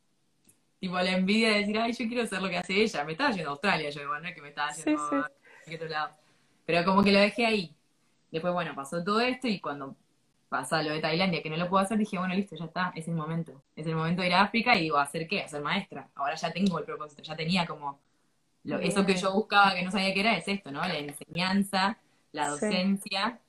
tipo 0.81 0.97
la 0.97 1.11
envidia 1.13 1.51
de 1.51 1.59
decir, 1.61 1.79
ay, 1.79 1.93
yo 1.93 2.07
quiero 2.07 2.23
hacer 2.23 2.43
lo 2.43 2.49
que 2.49 2.59
hace 2.59 2.83
ella. 2.83 3.05
Me 3.05 3.13
estaba 3.13 3.31
yendo 3.31 3.51
a 3.51 3.53
Australia, 3.53 3.91
yo 3.91 4.03
igual, 4.03 4.23
no 4.23 4.29
es 4.29 4.35
que 4.35 4.43
me 4.43 4.49
estaba 4.49 4.73
yendo 4.73 5.01
a 5.01 5.31
otro 5.75 5.89
lado. 5.89 6.15
Pero 6.67 6.85
como 6.85 7.03
que 7.03 7.13
lo 7.13 7.21
dejé 7.21 7.47
ahí. 7.47 7.75
Después, 8.31 8.53
bueno, 8.53 8.75
pasó 8.75 9.03
todo 9.03 9.21
esto 9.21 9.49
y 9.49 9.61
cuando 9.61 9.97
pasa 10.51 10.83
lo 10.83 10.93
de 10.93 11.01
Tailandia, 11.01 11.43
que 11.43 11.49
no 11.49 11.57
lo 11.57 11.69
puedo 11.69 11.83
hacer, 11.83 11.97
dije, 11.97 12.19
bueno, 12.19 12.35
listo, 12.35 12.57
ya 12.57 12.65
está, 12.65 12.93
es 12.97 13.07
el 13.09 13.15
momento. 13.15 13.63
Es 13.77 13.87
el 13.87 13.95
momento 13.95 14.21
de 14.21 14.29
ir 14.29 14.35
a 14.35 14.43
África 14.43 14.75
y 14.75 14.83
digo, 14.83 14.99
¿hacer 14.99 15.27
qué? 15.29 15.43
Hacer 15.43 15.63
maestra. 15.63 16.09
Ahora 16.17 16.35
ya 16.35 16.53
tengo 16.53 16.79
el 16.79 16.85
propósito, 16.85 17.23
ya 17.23 17.37
tenía 17.37 17.65
como... 17.67 18.01
Lo, 18.65 18.79
eso 18.81 19.07
que 19.07 19.15
yo 19.15 19.33
buscaba, 19.33 19.75
que 19.75 19.83
no 19.83 19.91
sabía 19.91 20.13
qué 20.13 20.21
era, 20.21 20.37
es 20.37 20.47
esto, 20.49 20.71
¿no? 20.71 20.81
La 20.81 20.99
enseñanza, 20.99 21.97
la 22.33 22.49
docencia. 22.49 23.41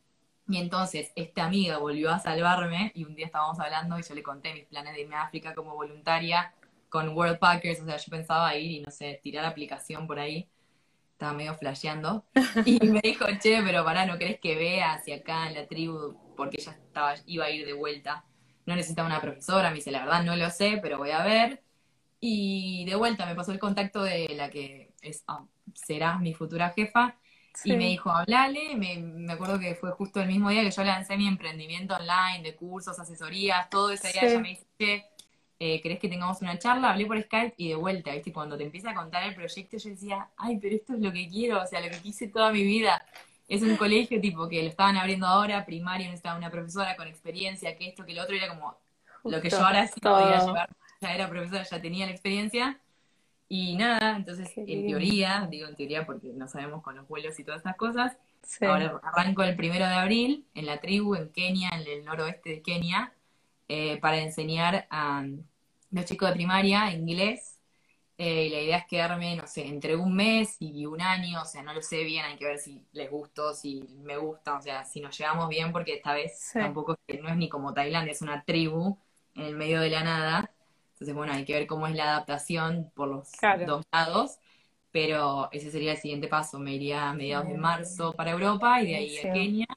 Y 0.48 0.58
entonces 0.58 1.12
esta 1.16 1.46
amiga 1.46 1.80
volvió 1.80 2.12
a 2.12 2.20
salvarme 2.20 2.92
y 2.94 3.04
un 3.04 3.16
día 3.16 3.26
estábamos 3.26 3.60
hablando 3.60 3.98
y 4.00 4.04
yo 4.04 4.14
le 4.14 4.24
conté 4.24 4.54
mis 4.54 4.66
planes 4.66 4.94
de 4.94 5.02
irme 5.02 5.16
a 5.16 5.24
África 5.24 5.56
como 5.56 5.74
voluntaria 5.74 6.54
con 6.88 7.10
World 7.10 7.40
Packers, 7.40 7.82
o 7.82 7.86
sea, 7.86 7.98
yo 7.98 8.10
pensaba 8.10 8.56
ir 8.56 8.72
y 8.72 8.82
no 8.82 8.92
sé, 8.92 9.20
tirar 9.24 9.46
aplicación 9.46 10.08
por 10.08 10.20
ahí 10.20 10.48
estaba 11.22 11.34
medio 11.34 11.54
flasheando, 11.54 12.26
y 12.66 12.80
me 12.88 13.00
dijo, 13.04 13.26
che, 13.40 13.62
pero 13.62 13.86
pará, 13.86 14.08
¿no 14.08 14.18
crees 14.18 14.40
que 14.40 14.56
vea 14.56 14.94
hacia 14.94 15.18
acá 15.18 15.48
en 15.48 15.54
la 15.54 15.68
tribu? 15.68 16.16
Porque 16.44 16.62
ella 16.62 16.72
estaba, 16.72 17.16
iba 17.26 17.46
a 17.46 17.50
ir 17.50 17.66
de 17.66 17.74
vuelta. 17.74 18.26
No 18.66 18.76
necesitaba 18.76 19.08
una 19.08 19.22
profesora, 19.22 19.70
me 19.70 19.76
dice, 19.76 19.92
la 19.92 20.06
verdad 20.06 20.24
no 20.24 20.36
lo 20.36 20.50
sé, 20.50 20.80
pero 20.82 20.98
voy 20.98 21.12
a 21.12 21.24
ver. 21.24 21.64
Y 22.20 22.86
de 22.86 22.96
vuelta 22.96 23.26
me 23.26 23.36
pasó 23.36 23.52
el 23.52 23.60
contacto 23.60 24.04
de 24.04 24.30
la 24.36 24.50
que 24.50 24.94
es, 25.02 25.24
ah, 25.28 25.46
será 25.74 26.18
mi 26.18 26.34
futura 26.34 26.70
jefa, 26.70 27.18
y 27.64 27.74
me 27.74 27.88
dijo, 27.88 28.10
hablale, 28.10 28.76
me, 28.76 28.98
me, 28.98 29.34
acuerdo 29.34 29.60
que 29.60 29.76
fue 29.76 29.92
justo 29.92 30.22
el 30.22 30.28
mismo 30.28 30.50
día 30.50 30.64
que 30.64 30.72
yo 30.72 30.84
lancé 30.84 31.18
mi 31.18 31.28
emprendimiento 31.28 31.96
online 31.96 32.42
de 32.44 32.56
cursos, 32.56 32.98
asesorías, 32.98 33.70
todo 33.70 33.92
ese 33.92 34.12
día 34.14 34.22
ella 34.24 34.40
me 34.40 34.50
dice, 34.50 35.06
eh, 35.60 35.82
¿querés 35.82 36.00
que 36.00 36.08
tengamos 36.08 36.42
una 36.42 36.58
charla? 36.58 36.92
Hablé 36.92 37.06
por 37.06 37.22
Skype 37.22 37.54
y 37.58 37.70
de 37.70 37.76
vuelta, 37.76 38.14
¿viste? 38.14 38.32
Cuando 38.32 38.58
te 38.58 38.64
empieza 38.64 38.92
a 38.92 38.96
contar 38.96 39.24
el 39.28 39.36
proyecto, 39.36 39.78
yo 39.78 39.90
decía, 39.90 40.30
ay, 40.38 40.58
pero 40.60 40.76
esto 40.76 40.94
es 40.94 41.02
lo 41.02 41.12
que 41.12 41.28
quiero, 41.28 41.62
o 41.62 41.68
sea, 41.68 41.82
lo 41.82 41.90
que 41.90 42.00
quise 42.00 42.30
toda 42.30 42.52
mi 42.52 42.64
vida. 42.64 43.06
Es 43.52 43.62
un 43.64 43.76
colegio 43.76 44.22
tipo 44.22 44.48
que 44.48 44.64
lo 44.64 44.70
estaban 44.70 44.96
abriendo 44.96 45.28
ahora, 45.28 45.66
primario, 45.66 46.06
necesitaba 46.06 46.38
una 46.38 46.50
profesora 46.50 46.96
con 46.96 47.06
experiencia, 47.10 47.76
que 47.76 47.90
esto, 47.90 48.06
que 48.06 48.14
lo 48.14 48.24
otro, 48.24 48.34
era 48.34 48.48
como 48.48 48.78
lo 49.26 49.42
que 49.42 49.50
yo 49.50 49.60
ahora 49.60 49.86
sí 49.88 50.00
podía 50.00 50.40
llevar, 50.40 50.70
ya 51.02 51.14
era 51.14 51.30
profesora, 51.30 51.64
ya 51.64 51.82
tenía 51.82 52.06
la 52.06 52.14
experiencia. 52.14 52.80
Y 53.50 53.76
nada, 53.76 54.16
entonces 54.16 54.50
en 54.56 54.88
teoría, 54.88 55.50
digo 55.52 55.68
en 55.68 55.76
teoría 55.76 56.06
porque 56.06 56.30
no 56.34 56.48
sabemos 56.48 56.82
con 56.82 56.96
los 56.96 57.06
vuelos 57.10 57.38
y 57.42 57.44
todas 57.44 57.58
estas 57.58 57.76
cosas, 57.76 58.16
ahora 58.62 59.02
arranco 59.04 59.44
el 59.44 59.58
primero 59.58 59.86
de 59.86 59.96
abril 59.96 60.46
en 60.56 60.66
la 60.66 60.80
tribu 60.80 61.16
en 61.16 61.28
Kenia, 61.28 61.72
en 61.74 61.86
el 61.86 62.06
noroeste 62.06 62.52
de 62.52 62.62
Kenia, 62.62 63.12
eh, 63.68 63.98
para 63.98 64.20
enseñar 64.20 64.88
a 64.90 65.26
los 65.92 66.06
chicos 66.06 66.30
de 66.30 66.36
primaria, 66.36 66.94
inglés, 66.94 67.60
eh, 68.24 68.46
y 68.46 68.50
la 68.50 68.62
idea 68.62 68.78
es 68.78 68.86
quedarme, 68.86 69.36
no 69.36 69.48
sé, 69.48 69.66
entre 69.66 69.96
un 69.96 70.16
mes 70.16 70.58
y 70.60 70.86
un 70.86 71.02
año, 71.02 71.42
o 71.42 71.46
sea, 71.46 71.64
no 71.64 71.74
lo 71.74 71.82
sé 71.82 72.04
bien, 72.04 72.24
hay 72.24 72.38
que 72.38 72.46
ver 72.46 72.60
si 72.60 72.86
les 72.92 73.10
gustó, 73.10 73.56
si 73.56 73.84
me 74.04 74.16
gusta, 74.16 74.58
o 74.58 74.62
sea, 74.62 74.86
si 74.86 75.02
nos 75.02 75.18
llevamos 75.18 75.50
bien, 75.50 75.72
porque 75.72 75.96
esta 75.96 76.14
vez 76.14 76.52
tampoco 76.54 76.96
no 77.20 77.30
es 77.30 77.36
ni 77.36 77.50
como 77.50 77.74
Tailandia, 77.74 78.12
es 78.12 78.22
una 78.22 78.44
tribu 78.44 78.96
en 79.34 79.46
el 79.46 79.56
medio 79.56 79.82
de 79.82 79.90
la 79.90 80.04
nada. 80.04 80.52
Entonces, 80.94 81.16
bueno, 81.16 81.34
hay 81.34 81.46
que 81.46 81.54
ver 81.54 81.66
cómo 81.66 81.88
es 81.88 81.96
la 81.96 82.12
adaptación 82.12 82.92
por 82.94 83.08
los 83.08 83.32
dos 83.66 83.84
lados, 83.92 84.38
pero 84.92 85.50
ese 85.52 85.72
sería 85.72 85.94
el 85.94 85.98
siguiente 85.98 86.28
paso. 86.28 86.60
Me 86.60 86.76
iría 86.76 87.10
a 87.10 87.16
mediados 87.16 87.48
de 87.48 87.58
marzo 87.58 88.14
para 88.14 88.30
Europa 88.30 88.84
y 88.84 88.88
de 88.90 88.96
ahí 88.98 89.18
a 89.18 89.34
Kenia. 89.34 89.68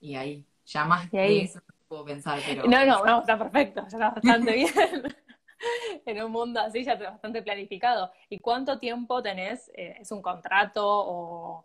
Y 0.00 0.16
ahí, 0.16 0.44
ya 0.64 0.84
más 0.84 1.08
que 1.08 1.42
eso 1.42 1.60
puedo 1.86 2.06
pensar, 2.06 2.40
pero... 2.44 2.64
No, 2.66 2.84
no, 2.84 3.04
no, 3.04 3.20
está 3.20 3.38
perfecto, 3.38 3.86
está 3.86 4.10
bastante 4.10 4.52
bien. 4.56 5.16
en 6.06 6.22
un 6.22 6.32
mundo 6.32 6.60
así 6.60 6.84
ya 6.84 6.96
bastante 6.96 7.42
planificado. 7.42 8.10
¿Y 8.28 8.38
cuánto 8.38 8.78
tiempo 8.78 9.22
tenés? 9.22 9.70
Eh, 9.74 9.96
¿Es 10.00 10.10
un 10.12 10.22
contrato 10.22 10.84
o, 10.84 11.64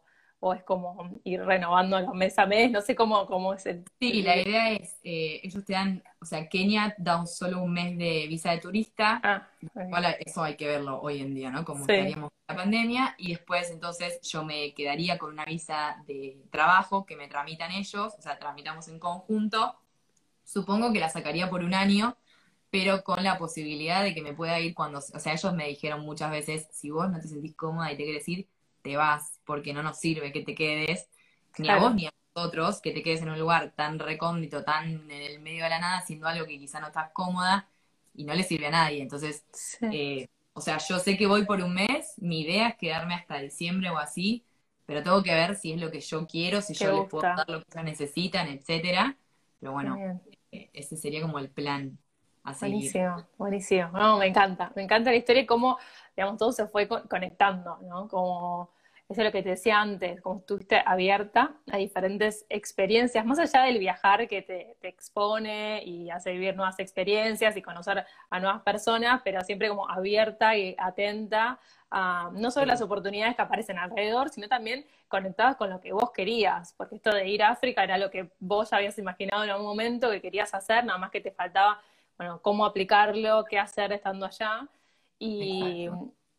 es 0.55 0.63
como 0.63 1.19
ir 1.23 1.43
renovándolo 1.43 2.13
mes 2.13 2.37
a 2.39 2.47
mes? 2.47 2.71
No 2.71 2.81
sé 2.81 2.95
cómo, 2.95 3.27
cómo 3.27 3.53
es 3.53 3.65
el... 3.67 3.85
Sí, 3.99 4.23
la 4.23 4.35
idea 4.37 4.71
es, 4.71 4.99
eh, 5.03 5.39
ellos 5.43 5.63
te 5.63 5.73
dan, 5.73 6.03
o 6.19 6.25
sea, 6.25 6.49
Kenia 6.49 6.95
da 6.97 7.19
un, 7.19 7.27
solo 7.27 7.61
un 7.61 7.71
mes 7.71 7.95
de 7.95 8.25
visa 8.27 8.51
de 8.51 8.57
turista. 8.57 9.21
Ah, 9.23 9.47
eso 10.19 10.41
hay 10.41 10.55
que 10.55 10.65
verlo 10.65 10.99
hoy 10.99 11.21
en 11.21 11.35
día, 11.35 11.51
¿no? 11.51 11.63
Como 11.63 11.81
estaríamos 11.81 12.31
la 12.47 12.55
pandemia. 12.55 13.15
Y 13.19 13.29
después, 13.29 13.69
entonces, 13.69 14.19
yo 14.21 14.43
me 14.43 14.73
quedaría 14.73 15.19
con 15.19 15.31
una 15.31 15.45
visa 15.45 16.03
de 16.07 16.41
trabajo 16.49 17.05
que 17.05 17.15
me 17.15 17.27
tramitan 17.27 17.71
ellos, 17.71 18.15
o 18.17 18.21
sea, 18.21 18.39
tramitamos 18.39 18.87
en 18.87 18.97
conjunto 18.97 19.75
Supongo 20.51 20.91
que 20.91 20.99
la 20.99 21.09
sacaría 21.09 21.49
por 21.49 21.63
un 21.63 21.73
año, 21.73 22.17
pero 22.71 23.03
con 23.03 23.23
la 23.23 23.37
posibilidad 23.37 24.03
de 24.03 24.13
que 24.15 24.21
me 24.23 24.33
pueda 24.33 24.59
ir 24.59 24.73
cuando, 24.73 24.99
o 24.99 25.19
sea, 25.19 25.33
ellos 25.33 25.53
me 25.53 25.67
dijeron 25.67 26.01
muchas 26.01 26.31
veces, 26.31 26.67
si 26.71 26.89
vos 26.91 27.09
no 27.11 27.19
te 27.19 27.27
sentís 27.27 27.55
cómoda 27.55 27.91
y 27.91 27.97
te 27.97 28.03
quieres 28.05 28.27
ir, 28.29 28.47
te 28.81 28.97
vas, 28.97 29.39
porque 29.45 29.73
no 29.73 29.83
nos 29.83 29.99
sirve 29.99 30.31
que 30.31 30.41
te 30.43 30.55
quedes, 30.55 31.09
ni 31.57 31.69
a 31.69 31.77
vos 31.77 31.93
ni 31.95 32.07
a 32.07 32.11
nosotros, 32.35 32.81
que 32.81 32.91
te 32.91 33.03
quedes 33.03 33.21
en 33.21 33.29
un 33.29 33.39
lugar 33.39 33.73
tan 33.75 33.99
recóndito, 33.99 34.63
tan 34.63 35.09
en 35.09 35.11
el 35.11 35.39
medio 35.41 35.63
de 35.65 35.69
la 35.69 35.79
nada, 35.79 35.97
haciendo 35.99 36.27
algo 36.27 36.45
que 36.47 36.57
quizá 36.59 36.79
no 36.79 36.87
estás 36.87 37.11
cómoda 37.13 37.69
y 38.13 38.23
no 38.25 38.33
le 38.33 38.43
sirve 38.43 38.67
a 38.67 38.71
nadie. 38.71 39.01
Entonces, 39.01 39.45
eh, 39.89 40.27
o 40.53 40.61
sea, 40.61 40.77
yo 40.79 40.99
sé 40.99 41.17
que 41.17 41.27
voy 41.27 41.45
por 41.45 41.61
un 41.61 41.73
mes, 41.73 42.13
mi 42.17 42.41
idea 42.41 42.69
es 42.69 42.77
quedarme 42.77 43.15
hasta 43.15 43.39
diciembre 43.39 43.89
o 43.89 43.97
así, 43.97 44.45
pero 44.85 45.03
tengo 45.03 45.21
que 45.23 45.33
ver 45.33 45.55
si 45.55 45.73
es 45.73 45.79
lo 45.81 45.91
que 45.91 45.99
yo 46.01 46.25
quiero, 46.27 46.61
si 46.61 46.73
yo 46.73 46.91
les 46.91 47.05
puedo 47.07 47.27
dar 47.35 47.49
lo 47.49 47.59
que 47.61 47.67
ellos 47.71 47.85
necesitan, 47.85 48.47
etcétera. 48.49 49.17
Pero 49.59 49.73
bueno, 49.73 49.95
ese 50.51 50.97
sería 50.97 51.21
como 51.21 51.39
el 51.39 51.49
plan. 51.49 51.97
Buenísimo, 52.43 53.25
buenísimo. 53.37 53.89
No, 53.91 54.17
me 54.17 54.27
encanta, 54.27 54.71
me 54.75 54.83
encanta 54.83 55.11
la 55.11 55.17
historia 55.17 55.43
y 55.43 55.45
cómo, 55.45 55.77
digamos, 56.15 56.37
todo 56.37 56.51
se 56.51 56.67
fue 56.67 56.87
conectando, 56.87 57.77
¿no? 57.83 58.07
Como 58.07 58.71
eso 59.11 59.21
es 59.21 59.25
lo 59.25 59.31
que 59.33 59.43
te 59.43 59.49
decía 59.49 59.81
antes, 59.81 60.21
como 60.21 60.39
estuviste 60.39 60.81
abierta 60.85 61.53
a 61.69 61.75
diferentes 61.75 62.45
experiencias, 62.47 63.25
más 63.25 63.39
allá 63.39 63.63
del 63.63 63.77
viajar 63.77 64.25
que 64.29 64.41
te, 64.41 64.77
te, 64.79 64.87
expone 64.87 65.83
y 65.83 66.09
hace 66.09 66.31
vivir 66.31 66.55
nuevas 66.55 66.79
experiencias 66.79 67.57
y 67.57 67.61
conocer 67.61 68.05
a 68.29 68.39
nuevas 68.39 68.61
personas, 68.61 69.21
pero 69.25 69.41
siempre 69.41 69.67
como 69.67 69.89
abierta 69.89 70.55
y 70.55 70.75
atenta 70.79 71.59
a 71.89 72.29
no 72.33 72.51
solo 72.51 72.67
las 72.67 72.81
oportunidades 72.81 73.35
que 73.35 73.41
aparecen 73.41 73.77
alrededor, 73.77 74.29
sino 74.29 74.47
también 74.47 74.85
conectadas 75.09 75.57
con 75.57 75.69
lo 75.69 75.81
que 75.81 75.91
vos 75.91 76.11
querías, 76.11 76.73
porque 76.77 76.95
esto 76.95 77.13
de 77.13 77.27
ir 77.27 77.43
a 77.43 77.49
África 77.49 77.83
era 77.83 77.97
lo 77.97 78.09
que 78.09 78.31
vos 78.39 78.69
ya 78.69 78.77
habías 78.77 78.97
imaginado 78.97 79.43
en 79.43 79.49
algún 79.49 79.67
momento 79.67 80.09
que 80.09 80.21
querías 80.21 80.53
hacer, 80.53 80.85
nada 80.85 80.97
más 80.97 81.11
que 81.11 81.19
te 81.19 81.31
faltaba, 81.31 81.81
bueno, 82.17 82.41
cómo 82.41 82.65
aplicarlo, 82.65 83.45
qué 83.45 83.59
hacer 83.59 83.91
estando 83.93 84.25
allá. 84.25 84.67
Y, 85.19 85.89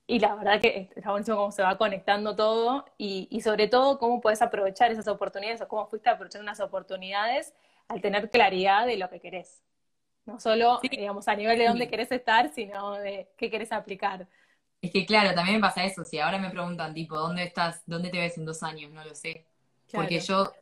y 0.06 0.18
la 0.18 0.34
verdad 0.34 0.60
que 0.60 0.90
está 0.94 1.10
buenísimo 1.10 1.36
cómo 1.36 1.52
se 1.52 1.62
va 1.62 1.78
conectando 1.78 2.34
todo 2.34 2.84
y, 2.98 3.28
y, 3.30 3.40
sobre 3.40 3.68
todo 3.68 3.98
cómo 3.98 4.20
puedes 4.20 4.42
aprovechar 4.42 4.90
esas 4.90 5.08
oportunidades 5.08 5.60
o 5.62 5.68
cómo 5.68 5.86
fuiste 5.86 6.10
aprovechando 6.10 6.44
unas 6.44 6.60
oportunidades 6.60 7.54
al 7.88 8.00
tener 8.00 8.30
claridad 8.30 8.86
de 8.86 8.96
lo 8.96 9.08
que 9.08 9.20
querés. 9.20 9.62
No 10.24 10.38
solo, 10.38 10.80
digamos, 10.82 11.26
a 11.28 11.34
nivel 11.34 11.58
de 11.58 11.66
dónde 11.66 11.88
querés 11.88 12.12
estar, 12.12 12.52
sino 12.52 12.92
de 12.94 13.28
qué 13.36 13.50
querés 13.50 13.72
aplicar. 13.72 14.28
Es 14.80 14.90
que 14.90 15.04
claro, 15.06 15.34
también 15.34 15.56
me 15.56 15.62
pasa 15.62 15.84
eso. 15.84 16.04
Si 16.04 16.18
ahora 16.18 16.38
me 16.38 16.50
preguntan, 16.50 16.94
tipo, 16.94 17.16
¿dónde 17.16 17.44
estás? 17.44 17.82
¿Dónde 17.86 18.10
te 18.10 18.18
ves 18.18 18.38
en 18.38 18.44
dos 18.44 18.62
años? 18.62 18.90
No 18.92 19.04
lo 19.04 19.14
sé. 19.14 19.46
Porque 19.92 20.20
yo 20.20 20.52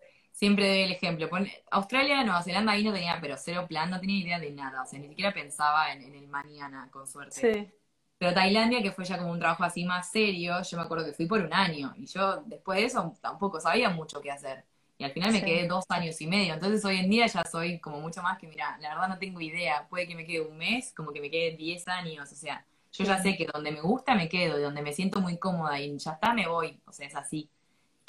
siempre 0.41 0.66
doy 0.66 0.78
el 0.80 0.93
ejemplo. 0.93 1.28
Australia, 1.70 2.24
Nueva 2.24 2.43
Zelanda, 2.43 2.72
ahí 2.72 2.82
no 2.82 2.95
tenía, 2.95 3.18
pero 3.20 3.36
cero 3.36 3.66
plan, 3.68 3.91
no 3.91 4.01
tenía 4.01 4.20
idea 4.20 4.38
de 4.41 4.51
nada. 4.53 4.82
O 4.82 4.86
sea, 4.86 4.99
ni 4.99 5.07
siquiera 5.09 5.34
pensaba 5.34 5.93
en, 5.93 6.03
en 6.03 6.14
el 6.14 6.28
mañana, 6.28 6.88
con 6.91 7.07
suerte. 7.07 7.41
Sí. 7.41 7.70
Pero 8.16 8.32
Tailandia, 8.32 8.82
que 8.82 8.91
fue 8.91 9.05
ya 9.05 9.18
como 9.18 9.32
un 9.32 9.38
trabajo 9.38 9.64
así 9.64 9.84
más 9.84 10.11
serio, 10.11 10.62
yo 10.62 10.76
me 10.78 10.82
acuerdo 10.82 11.05
que 11.05 11.12
fui 11.12 11.26
por 11.26 11.43
un 11.43 11.53
año 11.53 11.93
y 11.97 12.07
yo 12.07 12.43
después 12.47 12.78
de 12.78 12.86
eso 12.86 13.14
tampoco 13.20 13.61
sabía 13.61 13.91
mucho 13.91 14.20
qué 14.22 14.30
hacer. 14.30 14.64
Y 14.97 15.05
al 15.05 15.12
final 15.12 15.32
me 15.32 15.45
quedé 15.45 15.66
dos 15.68 15.84
años 15.91 16.18
y 16.22 16.26
medio. 16.26 16.55
Entonces 16.55 16.82
hoy 16.86 16.99
en 16.99 17.11
día 17.11 17.26
ya 17.26 17.45
soy 17.45 17.78
como 17.80 18.01
mucho 18.01 18.22
más 18.22 18.38
que, 18.38 18.47
mira, 18.47 18.78
la 18.80 18.91
verdad 18.91 19.09
no 19.09 19.18
tengo 19.18 19.41
idea. 19.43 19.86
Puede 19.91 20.07
que 20.09 20.14
me 20.14 20.24
quede 20.24 20.41
un 20.41 20.57
mes, 20.57 20.93
como 20.95 21.12
que 21.12 21.20
me 21.20 21.30
quede 21.30 21.57
diez 21.57 21.86
años. 21.88 22.32
O 22.32 22.34
sea, 22.34 22.66
yo 22.93 23.05
ya 23.05 23.22
sé 23.22 23.36
que 23.36 23.47
donde 23.53 23.72
me 23.72 23.80
gusta 23.82 24.14
me 24.14 24.28
quedo 24.28 24.59
y 24.59 24.62
donde 24.62 24.82
me 24.82 24.93
siento 24.95 25.20
muy 25.20 25.38
cómoda 25.38 25.78
y 25.80 25.99
ya 25.99 26.12
está, 26.12 26.32
me 26.34 26.47
voy. 26.49 26.80
O 26.86 26.93
sea, 26.93 27.07
es 27.07 27.14
así. 27.14 27.51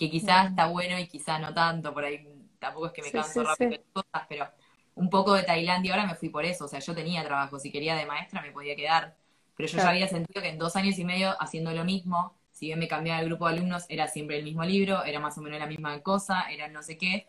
Que 0.02 0.10
quizás 0.10 0.50
está 0.50 0.66
bueno 0.66 0.98
y 0.98 1.08
quizás 1.08 1.40
no 1.40 1.54
tanto. 1.54 1.94
Por 1.94 2.04
ahí 2.04 2.28
tampoco 2.58 2.88
es 2.88 2.94
que 2.94 3.04
me 3.04 3.12
canso 3.12 3.44
rápido 3.44 3.72
de 3.72 3.84
cosas, 3.94 4.26
pero 4.28 4.48
un 4.96 5.10
poco 5.10 5.34
de 5.34 5.44
Tailandia 5.44 5.94
ahora 5.94 6.08
me 6.08 6.16
fui 6.16 6.30
por 6.30 6.44
eso. 6.44 6.66
O 6.66 6.68
sea, 6.68 6.80
yo 6.80 6.96
tenía 6.96 7.24
trabajo. 7.24 7.60
Si 7.60 7.72
quería 7.72 7.96
de 7.96 8.06
maestra 8.08 8.42
me 8.42 8.52
podía 8.52 8.76
quedar 8.76 9.16
pero 9.62 9.74
yo 9.74 9.78
ya 9.78 9.90
había 9.90 10.08
sentido 10.08 10.42
que 10.42 10.50
en 10.50 10.58
dos 10.58 10.76
años 10.76 10.98
y 10.98 11.06
medio 11.06 11.40
haciendo 11.40 11.72
lo 11.72 11.84
mismo, 11.84 12.34
si 12.52 12.68
bien 12.68 12.80
me 12.80 12.88
cambiaba 12.88 13.20
el 13.20 13.28
grupo 13.28 13.48
de 13.48 13.56
alumnos, 13.58 13.86
era 13.90 14.08
siempre 14.08 14.38
el 14.38 14.44
mismo 14.44 14.64
libro, 14.64 15.04
era 15.04 15.20
más 15.20 15.38
o 15.38 15.42
menos 15.42 15.60
la 15.60 15.68
misma 15.68 16.02
cosa, 16.02 16.50
era 16.50 16.68
no 16.68 16.82
sé 16.82 16.98
qué. 16.98 17.28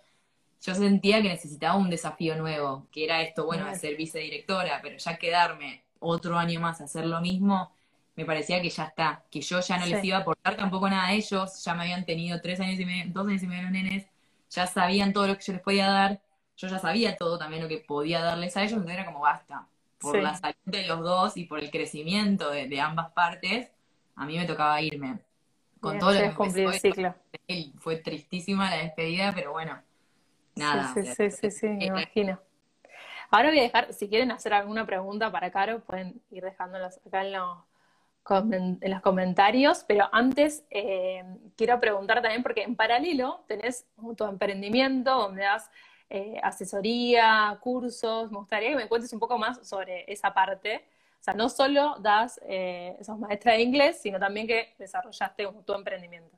Yo 0.63 0.75
sentía 0.75 1.21
que 1.21 1.29
necesitaba 1.29 1.77
un 1.77 1.91
desafío 1.91 2.37
nuevo, 2.37 2.87
que 2.91 3.05
era 3.05 3.21
esto, 3.23 3.45
bueno, 3.45 3.67
de 3.67 3.75
ser 3.75 3.97
vicedirectora, 3.97 4.81
pero 4.83 4.97
ya 4.97 5.19
quedarme 5.19 5.85
otro 5.99 6.39
año 6.39 6.61
más 6.61 6.81
a 6.81 6.85
hacer 6.85 7.07
lo 7.07 7.21
mismo, 7.21 7.73
me 8.15 8.25
parecía 8.25 8.61
que 8.61 8.71
ya 8.71 8.85
está, 8.85 9.25
que 9.31 9.41
yo 9.41 9.61
ya 9.61 9.79
no 9.79 9.87
les 9.87 10.05
iba 10.05 10.19
a 10.19 10.21
aportar 10.21 10.57
tampoco 10.57 10.89
nada 10.89 11.07
a 11.07 11.13
ellos, 11.13 11.65
ya 11.65 11.75
me 11.75 11.83
habían 11.83 12.05
tenido 12.05 12.41
tres 12.41 12.61
años 12.61 12.79
y 12.79 12.85
medio, 12.85 13.05
dos 13.13 13.27
años 13.27 13.43
y 13.43 13.47
medio 13.47 13.63
los 13.63 13.73
nenes, 13.73 14.07
ya 14.51 14.67
sabían 14.67 15.13
todo 15.13 15.27
lo 15.27 15.37
que 15.37 15.45
yo 15.45 15.53
les 15.55 15.63
podía 15.63 15.91
dar, 15.91 16.21
yo 16.57 16.69
ya 16.69 16.79
sabía 16.79 17.17
todo 17.17 17.39
también 17.39 17.63
lo 17.63 17.69
que 17.69 17.79
podía 17.79 18.21
darles 18.21 18.57
a 18.57 18.61
ellos, 18.61 18.73
entonces 18.73 18.99
era 18.99 19.07
como 19.07 19.21
basta, 19.21 19.67
por 19.99 20.21
la 20.21 20.35
salud 20.35 20.57
de 20.65 20.87
los 20.87 21.01
dos 21.01 21.37
y 21.37 21.45
por 21.45 21.61
el 21.61 21.71
crecimiento 21.71 22.51
de, 22.51 22.81
ambas 22.81 23.13
partes, 23.13 23.71
a 24.17 24.27
mí 24.27 24.37
me 24.37 24.45
tocaba 24.45 24.81
irme. 24.83 25.21
Con 25.81 25.99
todo 25.99 26.13
lo 26.13 26.21
que 26.21 26.35
cumplir 26.35 26.69
el 26.69 26.75
ciclo. 26.75 27.15
Fue 27.79 27.97
tristísima 27.97 28.71
la 28.71 28.77
despedida, 28.77 29.33
pero 29.35 29.53
bueno, 29.53 29.81
nada. 30.55 30.93
Sí, 30.95 31.05
sí, 31.07 31.31
sí, 31.31 31.51
sí, 31.51 31.69
me 31.69 31.87
imagino. 31.87 32.39
Ahora 33.31 33.49
voy 33.49 33.61
a 33.61 33.63
dejar, 33.63 33.93
si 33.95 34.09
quieren 34.09 34.31
hacer 34.31 34.53
alguna 34.53 34.87
pregunta 34.87 35.33
para 35.33 35.51
Caro, 35.51 35.81
pueden 35.81 36.21
ir 36.31 36.45
dejándolas 36.45 37.01
acá 37.07 37.23
en 37.23 37.33
los, 37.33 37.59
en 38.31 38.79
los 38.83 39.01
comentarios, 39.01 39.85
pero 39.87 40.09
antes 40.13 40.65
eh, 40.71 41.25
quiero 41.57 41.81
preguntar 41.81 42.23
también, 42.23 42.43
porque 42.43 42.63
en 42.63 42.77
paralelo 42.77 43.45
tenés 43.49 43.87
tu 44.17 44.25
emprendimiento 44.25 45.15
donde 45.15 45.43
das 45.43 45.71
eh, 46.09 46.39
asesoría, 46.43 47.59
cursos. 47.61 48.31
Me 48.31 48.39
gustaría 48.39 48.71
que 48.71 48.77
me 48.77 48.89
cuentes 48.89 49.13
un 49.13 49.19
poco 49.19 49.39
más 49.39 49.67
sobre 49.67 50.05
esa 50.13 50.33
parte. 50.33 50.85
O 51.21 51.25
sea, 51.25 51.35
no 51.35 51.49
solo 51.49 51.97
das, 52.01 52.41
eh, 52.45 52.97
sos 53.03 53.19
maestra 53.19 53.53
de 53.55 53.63
inglés, 53.63 54.01
sino 54.03 54.19
también 54.19 54.47
que 54.47 54.75
desarrollaste 54.79 55.49
tu 55.65 55.73
emprendimiento. 55.73 56.37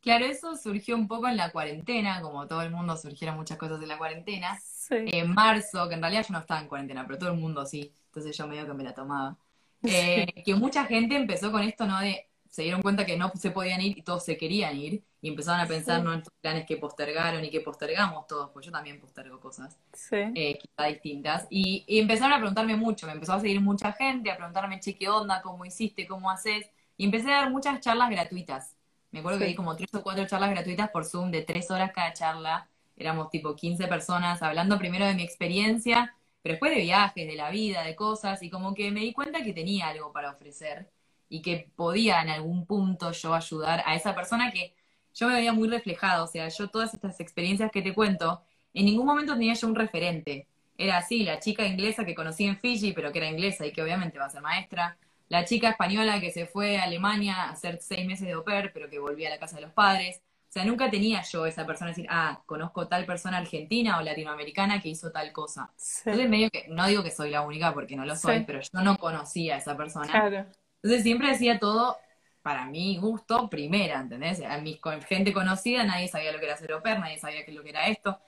Claro, 0.00 0.24
eso 0.24 0.56
surgió 0.56 0.96
un 0.96 1.06
poco 1.06 1.28
en 1.28 1.36
la 1.36 1.52
cuarentena, 1.52 2.22
como 2.22 2.46
todo 2.46 2.62
el 2.62 2.70
mundo 2.70 2.96
surgieron 2.96 3.36
muchas 3.36 3.58
cosas 3.58 3.80
en 3.82 3.88
la 3.88 3.98
cuarentena. 3.98 4.58
En 4.90 5.32
marzo, 5.32 5.88
que 5.88 5.94
en 5.94 6.00
realidad 6.00 6.24
yo 6.26 6.32
no 6.32 6.40
estaba 6.40 6.60
en 6.60 6.68
cuarentena, 6.68 7.06
pero 7.06 7.18
todo 7.18 7.30
el 7.30 7.36
mundo 7.38 7.64
sí, 7.66 7.94
entonces 8.06 8.36
yo 8.36 8.48
medio 8.48 8.66
que 8.66 8.74
me 8.74 8.82
la 8.82 8.94
tomaba. 8.94 9.36
Eh, 9.82 10.26
que 10.44 10.54
mucha 10.54 10.84
gente 10.84 11.16
empezó 11.16 11.50
con 11.50 11.62
esto, 11.62 11.86
¿no? 11.86 12.00
De 12.00 12.30
se 12.50 12.62
dieron 12.62 12.82
cuenta 12.82 13.06
que 13.06 13.16
no 13.16 13.30
se 13.36 13.52
podían 13.52 13.80
ir 13.80 13.96
y 13.96 14.02
todos 14.02 14.24
se 14.24 14.36
querían 14.36 14.76
ir 14.76 15.04
y 15.22 15.28
empezaron 15.28 15.60
a 15.60 15.66
pensar 15.66 16.02
¿no? 16.02 16.12
en 16.12 16.18
estos 16.18 16.34
planes 16.40 16.66
que 16.66 16.76
postergaron 16.76 17.44
y 17.44 17.50
que 17.50 17.60
postergamos 17.60 18.26
todos, 18.26 18.50
pues 18.50 18.66
yo 18.66 18.72
también 18.72 18.98
postergo 18.98 19.38
cosas 19.38 19.78
eh, 20.10 20.58
quizá 20.58 20.86
distintas. 20.86 21.46
Y, 21.48 21.84
empezaron 21.86 22.32
a 22.32 22.38
preguntarme 22.38 22.76
mucho, 22.76 23.06
me 23.06 23.12
empezó 23.12 23.34
a 23.34 23.40
seguir 23.40 23.60
mucha 23.60 23.92
gente, 23.92 24.30
a 24.30 24.36
preguntarme, 24.36 24.80
che, 24.80 24.96
¿qué 24.96 25.08
onda? 25.08 25.40
¿Cómo 25.42 25.64
hiciste? 25.64 26.06
¿Cómo 26.08 26.28
haces? 26.28 26.68
Y 26.96 27.04
empecé 27.04 27.32
a 27.32 27.42
dar 27.42 27.50
muchas 27.50 27.80
charlas 27.80 28.10
gratuitas. 28.10 28.74
Me 29.12 29.20
acuerdo 29.20 29.38
que 29.38 29.46
di 29.46 29.54
como 29.54 29.76
tres 29.76 29.94
o 29.94 30.02
cuatro 30.02 30.26
charlas 30.26 30.50
gratuitas 30.50 30.90
por 30.90 31.04
Zoom 31.04 31.30
de 31.30 31.42
tres 31.42 31.70
horas 31.70 31.92
cada 31.92 32.12
charla. 32.12 32.68
Éramos 32.96 33.30
tipo 33.30 33.54
15 33.54 33.86
personas 33.86 34.42
hablando 34.42 34.76
primero 34.78 35.06
de 35.06 35.14
mi 35.14 35.22
experiencia, 35.22 36.14
pero 36.42 36.54
después 36.54 36.74
de 36.74 36.80
viajes, 36.82 37.26
de 37.26 37.34
la 37.34 37.50
vida, 37.50 37.84
de 37.84 37.94
cosas, 37.96 38.42
y 38.42 38.50
como 38.50 38.74
que 38.74 38.90
me 38.90 39.00
di 39.00 39.12
cuenta 39.12 39.42
que 39.42 39.52
tenía 39.52 39.88
algo 39.88 40.12
para 40.12 40.30
ofrecer 40.30 40.90
y 41.28 41.42
que 41.42 41.70
podía 41.76 42.22
en 42.22 42.30
algún 42.30 42.66
punto 42.66 43.12
yo 43.12 43.34
ayudar 43.34 43.82
a 43.86 43.94
esa 43.94 44.14
persona 44.14 44.50
que 44.50 44.74
yo 45.14 45.28
me 45.28 45.34
veía 45.34 45.52
muy 45.52 45.68
reflejado, 45.68 46.24
o 46.24 46.26
sea, 46.26 46.48
yo 46.48 46.68
todas 46.68 46.94
estas 46.94 47.20
experiencias 47.20 47.70
que 47.70 47.82
te 47.82 47.94
cuento, 47.94 48.42
en 48.74 48.86
ningún 48.86 49.06
momento 49.06 49.34
tenía 49.34 49.54
yo 49.54 49.68
un 49.68 49.74
referente. 49.74 50.46
Era 50.78 50.98
así, 50.98 51.24
la 51.24 51.40
chica 51.40 51.66
inglesa 51.66 52.04
que 52.04 52.14
conocí 52.14 52.44
en 52.44 52.56
Fiji, 52.58 52.92
pero 52.92 53.12
que 53.12 53.18
era 53.18 53.28
inglesa 53.28 53.66
y 53.66 53.72
que 53.72 53.82
obviamente 53.82 54.18
va 54.18 54.26
a 54.26 54.30
ser 54.30 54.40
maestra, 54.42 54.96
la 55.30 55.44
chica 55.44 55.70
española 55.70 56.20
que 56.20 56.32
se 56.32 56.46
fue 56.46 56.78
a 56.78 56.84
Alemania 56.84 57.34
a 57.36 57.50
hacer 57.50 57.78
seis 57.80 58.04
meses 58.06 58.26
de 58.26 58.32
au 58.32 58.42
pair, 58.44 58.72
pero 58.72 58.90
que 58.90 58.98
volvía 58.98 59.28
a 59.28 59.30
la 59.30 59.38
casa 59.38 59.56
de 59.56 59.62
los 59.62 59.72
padres. 59.72 60.20
O 60.50 60.52
sea, 60.52 60.64
nunca 60.64 60.90
tenía 60.90 61.22
yo 61.22 61.46
esa 61.46 61.64
persona 61.64 61.90
decir, 61.90 62.08
ah, 62.10 62.42
conozco 62.44 62.88
tal 62.88 63.06
persona 63.06 63.38
argentina 63.38 63.98
o 63.98 64.02
latinoamericana 64.02 64.82
que 64.82 64.88
hizo 64.88 65.12
tal 65.12 65.30
cosa. 65.30 65.70
Entonces, 66.04 66.28
medio 66.28 66.50
que, 66.50 66.66
no 66.68 66.88
digo 66.88 67.04
que 67.04 67.12
soy 67.12 67.30
la 67.30 67.42
única 67.42 67.72
porque 67.72 67.94
no 67.94 68.04
lo 68.04 68.16
soy, 68.16 68.42
pero 68.44 68.60
yo 68.60 68.80
no 68.82 68.98
conocía 68.98 69.54
a 69.54 69.58
esa 69.58 69.76
persona. 69.76 70.10
Claro. 70.10 70.46
Entonces 70.82 71.04
siempre 71.04 71.28
decía 71.28 71.60
todo 71.60 71.96
para 72.42 72.66
mi 72.66 72.96
gusto 72.96 73.48
primera, 73.48 74.00
¿entendés? 74.00 74.42
A 74.42 74.58
mi 74.58 74.80
gente 75.06 75.32
conocida 75.32 75.84
nadie 75.84 76.08
sabía 76.08 76.32
lo 76.32 76.40
que 76.40 76.46
era 76.46 76.56
ser 76.56 76.72
au 76.72 76.80
nadie 76.82 77.18
sabía 77.18 77.44
qué 77.44 77.52
lo 77.52 77.62
que 77.62 77.70
era 77.70 77.86
esto. 77.86 78.18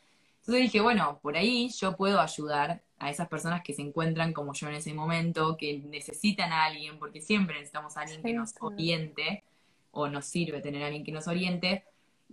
Entonces 0.43 0.62
dije, 0.62 0.81
bueno, 0.81 1.18
por 1.23 1.37
ahí 1.37 1.70
yo 1.70 1.97
puedo 1.97 2.20
ayudar 2.20 2.83
a 2.99 3.11
esas 3.11 3.27
personas 3.27 3.62
que 3.62 3.75
se 3.75 3.83
encuentran 3.83 4.33
como 4.33 4.53
yo 4.53 4.68
en 4.68 4.75
ese 4.75 4.95
momento, 4.95 5.57
que 5.57 5.79
necesitan 5.79 6.53
a 6.53 6.66
alguien, 6.66 7.01
porque 7.01 7.20
siempre 7.20 7.57
necesitamos 7.57 7.97
a 7.97 8.03
alguien 8.03 8.23
que 8.23 8.33
nos 8.33 8.55
oriente, 8.61 9.43
o 9.91 10.09
nos 10.09 10.27
sirve 10.27 10.61
tener 10.61 10.83
a 10.83 10.87
alguien 10.87 11.05
que 11.05 11.12
nos 11.12 11.27
oriente. 11.27 11.85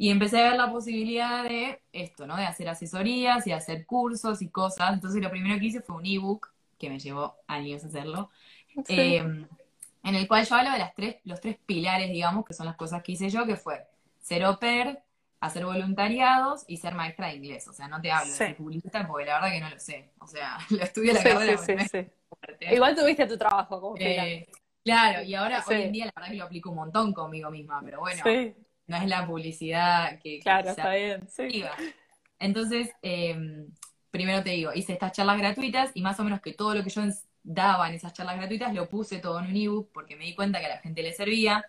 Y 0.01 0.11
empecé 0.11 0.39
a 0.39 0.51
ver 0.51 0.57
la 0.57 0.71
posibilidad 0.71 1.43
de 1.43 1.81
esto, 1.91 2.25
¿no? 2.25 2.37
De 2.37 2.45
hacer 2.45 2.69
asesorías 2.69 3.45
y 3.47 3.51
hacer 3.51 3.85
cursos 3.85 4.41
y 4.41 4.47
cosas. 4.47 4.93
Entonces 4.93 5.21
lo 5.21 5.29
primero 5.29 5.59
que 5.59 5.65
hice 5.65 5.81
fue 5.81 5.97
un 5.97 6.05
ebook, 6.05 6.53
que 6.77 6.89
me 6.89 6.99
llevó 6.99 7.35
años 7.47 7.83
hacerlo. 7.83 8.29
Eh, 8.87 9.17
en 9.17 10.15
el 10.15 10.25
cual 10.25 10.45
yo 10.45 10.55
hablo 10.55 10.71
de 10.71 10.77
las 10.77 10.95
tres, 10.95 11.17
los 11.25 11.41
tres 11.41 11.57
pilares, 11.65 12.09
digamos, 12.11 12.45
que 12.45 12.53
son 12.53 12.65
las 12.65 12.77
cosas 12.77 13.03
que 13.03 13.11
hice 13.11 13.29
yo, 13.29 13.45
que 13.45 13.57
fue 13.57 13.85
ser 14.21 14.45
au 14.45 14.57
pair, 14.57 14.99
hacer 15.41 15.65
voluntariados 15.65 16.63
y 16.69 16.77
ser 16.77 16.95
maestra 16.95 17.27
de 17.27 17.35
inglés. 17.35 17.67
O 17.67 17.73
sea, 17.73 17.89
no 17.89 17.99
te 17.99 18.09
hablo 18.09 18.31
de 18.31 18.37
ser 18.37 18.55
publicista 18.55 19.05
porque 19.05 19.25
la 19.25 19.33
verdad 19.41 19.51
que 19.51 19.59
no 19.59 19.69
lo 19.69 19.79
sé. 19.81 20.11
O 20.19 20.27
sea, 20.27 20.59
lo 20.69 20.81
estudié 20.81 21.11
la 21.11 21.23
carrera. 21.23 21.57
Sí, 21.57 21.73
sí, 21.91 22.07
Igual 22.71 22.95
tuviste 22.95 23.27
tu 23.27 23.37
trabajo 23.37 23.81
como 23.81 23.97
eh, 23.99 24.47
Claro, 24.81 25.23
y 25.23 25.35
ahora 25.35 25.61
hoy 25.67 25.81
en 25.81 25.91
día 25.91 26.05
la 26.05 26.13
verdad 26.15 26.31
que 26.31 26.37
lo 26.37 26.45
aplico 26.45 26.69
un 26.69 26.77
montón 26.77 27.11
conmigo 27.11 27.51
misma, 27.51 27.81
pero 27.83 27.99
bueno, 27.99 28.23
no 28.89 28.97
es 28.97 29.07
la 29.07 29.25
publicidad 29.25 30.19
que... 30.19 30.39
Claro, 30.39 30.71
está 30.71 30.93
bien, 30.93 31.27
Entonces, 32.39 32.89
eh, 33.03 33.67
primero 34.11 34.43
te 34.43 34.49
digo, 34.49 34.71
hice 34.73 34.93
estas 34.93 35.11
charlas 35.11 35.37
gratuitas 35.37 35.91
y 35.93 36.01
más 36.01 36.19
o 36.19 36.23
menos 36.23 36.41
que 36.41 36.53
todo 36.53 36.73
lo 36.73 36.83
que 36.83 36.89
yo 36.89 37.03
daban 37.43 37.93
esas 37.93 38.13
charlas 38.13 38.37
gratuitas, 38.37 38.73
lo 38.73 38.89
puse 38.89 39.19
todo 39.19 39.39
en 39.39 39.45
un 39.45 39.55
ebook 39.55 39.91
porque 39.93 40.15
me 40.15 40.25
di 40.25 40.35
cuenta 40.35 40.59
que 40.59 40.65
a 40.65 40.69
la 40.69 40.77
gente 40.79 41.03
le 41.03 41.13
servía. 41.13 41.63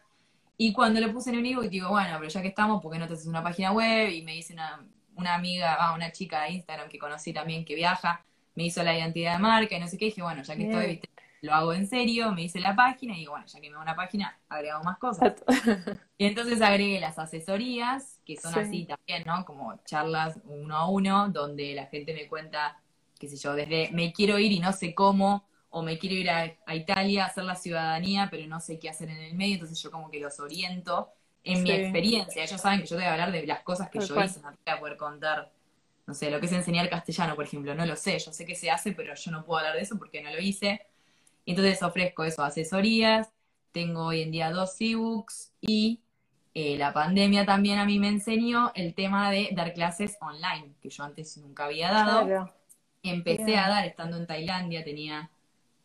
Y 0.56 0.72
cuando 0.72 1.00
lo 1.00 1.12
puse 1.12 1.30
en 1.30 1.38
un 1.38 1.46
ebook, 1.46 1.68
digo, 1.68 1.90
bueno, 1.90 2.16
pero 2.18 2.30
ya 2.30 2.42
que 2.42 2.48
estamos, 2.48 2.82
¿por 2.82 2.92
qué 2.92 2.98
no 2.98 3.06
te 3.06 3.14
haces 3.14 3.26
una 3.26 3.42
página 3.42 3.72
web? 3.72 4.08
Y 4.08 4.22
me 4.22 4.32
dice 4.32 4.54
una, 4.54 4.84
una 5.14 5.34
amiga, 5.34 5.74
ah, 5.74 5.94
una 5.94 6.10
chica 6.10 6.42
de 6.44 6.52
Instagram 6.52 6.88
que 6.88 6.98
conocí 6.98 7.34
también 7.34 7.66
que 7.66 7.74
viaja, 7.74 8.24
me 8.54 8.64
hizo 8.64 8.82
la 8.82 8.96
identidad 8.96 9.34
de 9.34 9.38
marca 9.40 9.76
y 9.76 9.80
no 9.80 9.88
sé 9.88 9.98
qué. 9.98 10.06
dije, 10.06 10.22
bueno, 10.22 10.42
ya 10.42 10.56
que 10.56 10.64
estoy, 10.64 11.00
lo 11.42 11.54
hago 11.54 11.72
en 11.72 11.86
serio, 11.86 12.32
me 12.32 12.42
hice 12.42 12.60
la 12.60 12.76
página 12.76 13.14
y 13.14 13.20
digo, 13.20 13.32
bueno, 13.32 13.46
ya 13.46 13.60
que 13.60 13.68
me 13.68 13.74
hago 13.74 13.82
una 13.82 13.96
página, 13.96 14.38
agrego 14.48 14.82
más 14.82 14.98
cosas. 14.98 15.34
Y 16.18 16.26
entonces 16.26 16.60
agregué 16.60 17.00
las 17.00 17.18
asesorías, 17.18 18.20
que 18.26 18.36
son 18.36 18.54
así 18.54 18.84
también, 18.84 19.22
¿no? 19.24 19.42
Como 19.46 19.82
charlas 19.86 20.38
uno 20.44 20.76
a 20.76 20.86
uno, 20.86 21.30
donde 21.30 21.74
la 21.74 21.86
gente 21.86 22.12
me 22.12 22.28
cuenta, 22.28 22.78
qué 23.18 23.26
sé 23.26 23.38
yo, 23.38 23.54
desde 23.54 23.90
me 23.92 24.12
quiero 24.12 24.38
ir 24.38 24.52
y 24.52 24.60
no 24.60 24.70
sé 24.74 24.94
cómo, 24.94 25.46
o 25.70 25.82
me 25.82 25.98
quiero 25.98 26.16
ir 26.16 26.28
a, 26.28 26.74
Italia 26.74 27.24
a 27.24 27.26
hacer 27.28 27.44
la 27.44 27.54
ciudadanía, 27.54 28.28
pero 28.30 28.46
no 28.48 28.60
sé 28.60 28.78
qué 28.78 28.90
hacer 28.90 29.08
en 29.08 29.16
el 29.16 29.34
medio, 29.34 29.54
entonces 29.54 29.80
yo 29.80 29.90
como 29.90 30.10
que 30.10 30.20
los 30.20 30.38
oriento 30.40 31.08
en 31.42 31.62
mi 31.62 31.70
experiencia. 31.70 32.44
Ellos 32.44 32.60
saben 32.60 32.80
que 32.80 32.86
yo 32.86 32.96
te 32.96 33.02
voy 33.02 33.04
a 33.04 33.12
hablar 33.12 33.32
de 33.32 33.46
las 33.46 33.62
cosas 33.62 33.88
que 33.88 33.98
yo 34.00 34.22
hice, 34.22 34.40
no 34.40 34.52
te 34.52 34.58
voy 34.66 34.74
a 34.74 34.80
poder 34.80 34.96
contar, 34.98 35.50
no 36.06 36.12
sé, 36.12 36.30
lo 36.30 36.38
que 36.38 36.46
es 36.46 36.52
enseñar 36.52 36.90
castellano, 36.90 37.34
por 37.34 37.46
ejemplo, 37.46 37.74
no 37.74 37.86
lo 37.86 37.96
sé, 37.96 38.18
yo 38.18 38.30
sé 38.30 38.44
que 38.44 38.54
se 38.54 38.70
hace, 38.70 38.92
pero 38.92 39.14
yo 39.14 39.30
no 39.30 39.42
puedo 39.42 39.60
hablar 39.60 39.76
de 39.76 39.80
eso 39.80 39.96
porque 39.96 40.20
no 40.20 40.30
lo 40.30 40.38
hice. 40.38 40.82
Entonces 41.50 41.82
ofrezco 41.82 42.22
eso, 42.22 42.44
asesorías, 42.44 43.28
tengo 43.72 44.06
hoy 44.06 44.22
en 44.22 44.30
día 44.30 44.52
dos 44.52 44.76
ebooks 44.78 45.52
y 45.60 46.00
eh, 46.54 46.78
la 46.78 46.92
pandemia 46.92 47.44
también 47.44 47.80
a 47.80 47.84
mí 47.84 47.98
me 47.98 48.06
enseñó 48.06 48.70
el 48.76 48.94
tema 48.94 49.32
de 49.32 49.48
dar 49.52 49.74
clases 49.74 50.16
online, 50.20 50.74
que 50.80 50.90
yo 50.90 51.02
antes 51.02 51.36
nunca 51.38 51.64
había 51.64 51.90
dado. 51.90 52.48
Empecé 53.02 53.56
a 53.56 53.68
dar 53.68 53.84
estando 53.84 54.16
en 54.16 54.28
Tailandia, 54.28 54.84
tenía 54.84 55.28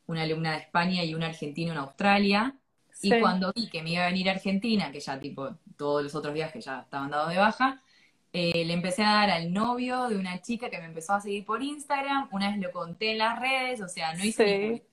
una 0.06 0.22
alumna 0.22 0.52
de 0.52 0.60
España 0.60 1.04
y 1.04 1.16
un 1.16 1.24
argentino 1.24 1.72
en 1.72 1.80
Australia. 1.80 2.56
Y 3.02 3.20
cuando 3.20 3.52
vi 3.56 3.68
que 3.68 3.82
me 3.82 3.90
iba 3.90 4.04
a 4.04 4.08
venir 4.08 4.30
a 4.30 4.34
Argentina, 4.34 4.92
que 4.92 5.00
ya 5.00 5.20
tipo 5.20 5.56
todos 5.78 6.04
los 6.04 6.14
otros 6.14 6.36
viajes 6.36 6.64
ya 6.64 6.82
estaban 6.82 7.10
dados 7.10 7.30
de 7.30 7.38
baja, 7.38 7.82
eh, 8.38 8.66
le 8.66 8.74
empecé 8.74 9.02
a 9.02 9.14
dar 9.14 9.30
al 9.30 9.54
novio 9.54 10.10
de 10.10 10.18
una 10.18 10.42
chica 10.42 10.70
que 10.70 10.78
me 10.78 10.86
empezó 10.86 11.14
a 11.14 11.22
seguir 11.22 11.46
por 11.46 11.64
Instagram. 11.64 12.28
Una 12.34 12.50
vez 12.50 12.60
lo 12.60 12.70
conté 12.72 13.12
en 13.12 13.20
las 13.20 13.40
redes, 13.40 13.82
o 13.82 13.88
sea, 13.88 14.14
no 14.14 14.26
hice 14.26 14.84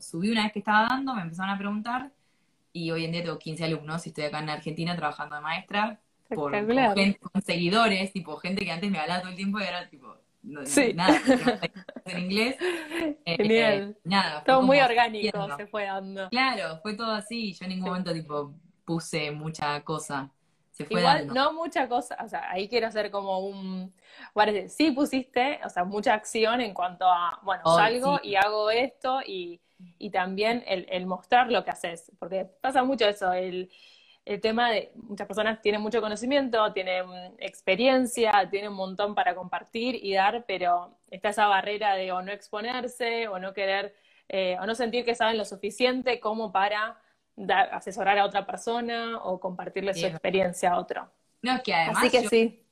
subí 0.00 0.30
una 0.30 0.42
vez 0.42 0.52
que 0.52 0.58
estaba 0.58 0.86
dando, 0.86 1.14
me 1.14 1.22
empezaron 1.22 1.50
a 1.50 1.56
preguntar 1.56 2.12
y 2.74 2.90
hoy 2.90 3.06
en 3.06 3.12
día 3.12 3.22
tengo 3.22 3.38
15 3.38 3.64
alumnos 3.64 4.04
y 4.04 4.10
estoy 4.10 4.24
acá 4.24 4.40
en 4.40 4.50
Argentina 4.50 4.94
trabajando 4.96 5.36
de 5.36 5.40
maestra 5.40 5.98
por, 6.28 6.52
gente, 6.52 7.18
con 7.18 7.40
seguidores, 7.40 8.12
tipo 8.12 8.36
gente 8.36 8.66
que 8.66 8.70
antes 8.70 8.90
me 8.90 8.98
hablaba 8.98 9.20
todo 9.20 9.30
el 9.30 9.36
tiempo 9.36 9.60
y 9.60 9.64
ahora 9.64 9.88
tipo 9.88 10.14
nada, 10.42 11.20
en 12.04 12.18
inglés. 12.18 12.56
Eh, 13.24 13.36
Genial. 13.36 13.96
nada, 14.04 14.44
todo 14.44 14.62
muy 14.62 14.80
orgánico 14.80 15.56
se 15.56 15.66
fue 15.66 15.84
dando. 15.84 16.28
Claro, 16.28 16.80
fue 16.82 16.94
todo 16.94 17.12
así, 17.12 17.54
yo 17.54 17.64
en 17.64 17.70
ningún 17.70 17.88
momento 17.88 18.12
tipo 18.12 18.54
puse 18.84 19.30
mucha 19.30 19.80
cosa. 19.84 20.30
Se 20.84 20.86
fue 20.86 21.00
Igual 21.00 21.26
no 21.28 21.52
mucha 21.52 21.88
cosa, 21.88 22.16
o 22.24 22.28
sea, 22.28 22.50
ahí 22.50 22.68
quiero 22.68 22.86
hacer 22.86 23.10
como 23.10 23.40
un 23.40 23.92
parece, 24.34 24.68
sí 24.68 24.90
pusiste, 24.90 25.60
o 25.64 25.68
sea, 25.68 25.84
mucha 25.84 26.14
acción 26.14 26.60
en 26.60 26.74
cuanto 26.74 27.06
a, 27.06 27.38
bueno, 27.42 27.62
salgo 27.64 28.20
y 28.22 28.34
hago 28.34 28.70
esto 28.70 29.20
y 29.26 29.60
y 29.98 30.10
también 30.10 30.64
el, 30.66 31.06
mostrar 31.06 31.50
lo 31.50 31.64
que 31.64 31.70
haces, 31.70 32.12
porque 32.18 32.46
pasa 32.60 32.82
mucho 32.84 33.06
eso, 33.06 33.32
el, 33.32 33.70
tema 34.42 34.70
de 34.70 34.92
muchas 34.94 35.26
personas 35.26 35.60
tienen 35.60 35.80
mucho 35.80 36.00
conocimiento, 36.00 36.72
tienen 36.72 37.04
experiencia, 37.38 38.48
tienen 38.48 38.70
un 38.70 38.76
montón 38.76 39.12
para 39.12 39.34
compartir 39.34 39.98
y 40.00 40.14
dar, 40.14 40.44
pero 40.46 40.98
está 41.10 41.30
esa 41.30 41.48
barrera 41.48 41.96
de 41.96 42.12
o 42.12 42.22
no 42.22 42.30
exponerse 42.30 43.26
o 43.26 43.40
no 43.40 43.52
querer 43.52 43.92
eh, 44.28 44.56
o 44.60 44.66
no 44.66 44.76
sentir 44.76 45.04
que 45.04 45.16
saben 45.16 45.36
lo 45.36 45.44
suficiente 45.44 46.20
como 46.20 46.52
para 46.52 46.96
dar, 47.36 47.72
asesorar 47.74 48.18
a 48.18 48.24
otra 48.24 48.46
persona 48.46 49.18
o 49.18 49.40
compartirle 49.40 49.94
su 49.94 50.06
experiencia 50.06 50.72
a 50.72 50.78
otro. 50.78 51.10
No, 51.42 51.56
es 51.56 51.62
que 51.62 51.74
además 51.74 52.04
Así 52.04 52.10
que 52.10 52.28
sí, 52.28 52.62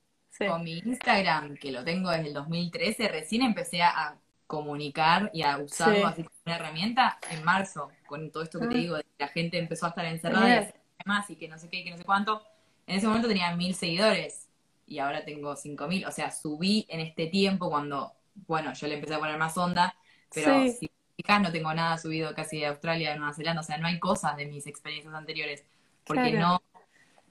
con 0.47 0.63
mi 0.63 0.77
Instagram, 0.77 1.55
que 1.57 1.71
lo 1.71 1.83
tengo 1.83 2.09
desde 2.11 2.27
el 2.27 2.33
2013, 2.33 3.07
recién 3.07 3.41
empecé 3.41 3.81
a 3.81 4.15
comunicar 4.49 5.29
y 5.33 5.43
a 5.43 5.57
usarlo 5.57 6.07
así 6.07 6.23
como 6.23 6.35
una 6.45 6.55
herramienta 6.55 7.19
en 7.29 7.43
marzo, 7.43 7.91
con 8.07 8.31
todo 8.31 8.41
esto 8.43 8.59
que 8.59 8.67
te 8.67 8.73
ah. 8.73 8.77
digo, 8.77 8.95
de 8.97 9.03
que 9.03 9.09
la 9.19 9.27
gente 9.27 9.59
empezó 9.59 9.85
a 9.85 9.89
estar 9.89 10.05
encerrada 10.05 10.49
y 10.49 10.51
a 10.51 10.59
hacer 10.61 10.75
más 11.05 11.29
y 11.29 11.35
que 11.35 11.47
no 11.47 11.57
sé 11.59 11.69
qué, 11.69 11.83
que 11.83 11.91
no 11.91 11.97
sé 11.97 12.03
cuánto. 12.03 12.43
En 12.87 12.97
ese 12.97 13.05
momento 13.05 13.27
tenía 13.27 13.55
mil 13.55 13.75
seguidores 13.75 14.47
y 14.87 14.97
ahora 14.99 15.23
tengo 15.23 15.55
cinco 15.55 15.87
mil. 15.87 16.05
O 16.05 16.11
sea, 16.11 16.31
subí 16.31 16.87
en 16.89 16.99
este 16.99 17.27
tiempo 17.27 17.69
cuando, 17.69 18.13
bueno, 18.47 18.73
yo 18.73 18.87
le 18.87 18.95
empecé 18.95 19.13
a 19.13 19.19
poner 19.19 19.37
más 19.37 19.55
onda, 19.57 19.95
pero 20.33 20.67
si 20.67 20.89
fijas 21.19 21.41
no 21.41 21.51
tengo 21.51 21.73
nada 21.73 21.97
subido 21.97 22.33
casi 22.33 22.59
de 22.59 22.67
Australia, 22.67 23.11
de 23.11 23.17
Nueva 23.17 23.33
Zelanda, 23.33 23.59
o 23.59 23.63
sea, 23.63 23.77
no 23.77 23.87
hay 23.87 23.99
cosas 23.99 24.37
de 24.37 24.45
mis 24.45 24.65
experiencias 24.67 25.13
anteriores, 25.13 25.65
porque 26.05 26.31
no, 26.31 26.63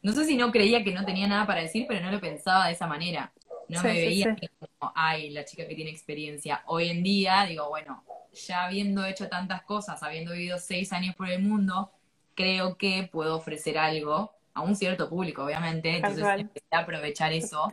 no 0.02 0.12
sé 0.12 0.26
si 0.26 0.36
no 0.36 0.52
creía 0.52 0.84
que 0.84 0.92
no 0.92 1.06
tenía 1.06 1.26
nada 1.26 1.46
para 1.46 1.62
decir, 1.62 1.86
pero 1.88 2.00
no 2.00 2.12
lo 2.12 2.20
pensaba 2.20 2.66
de 2.66 2.72
esa 2.72 2.86
manera. 2.86 3.32
No 3.68 3.82
me 3.82 3.92
veía 3.92 4.36
como, 4.58 4.92
ay, 4.94 5.30
la 5.30 5.44
chica 5.44 5.66
que 5.66 5.74
tiene 5.74 5.90
experiencia. 5.90 6.62
Hoy 6.66 6.90
en 6.90 7.02
día, 7.02 7.44
digo, 7.48 7.68
bueno, 7.68 8.04
ya 8.32 8.64
habiendo 8.64 9.04
hecho 9.06 9.28
tantas 9.28 9.62
cosas, 9.62 10.02
habiendo 10.02 10.32
vivido 10.32 10.58
seis 10.58 10.92
años 10.92 11.14
por 11.16 11.28
el 11.30 11.42
mundo, 11.42 11.90
creo 12.34 12.76
que 12.76 13.08
puedo 13.10 13.36
ofrecer 13.36 13.78
algo 13.78 14.32
a 14.54 14.60
un 14.60 14.76
cierto 14.76 15.08
público, 15.08 15.44
obviamente. 15.44 15.96
Entonces 15.96 16.24
empecé 16.36 16.66
a 16.70 16.80
aprovechar 16.80 17.32
eso. 17.32 17.68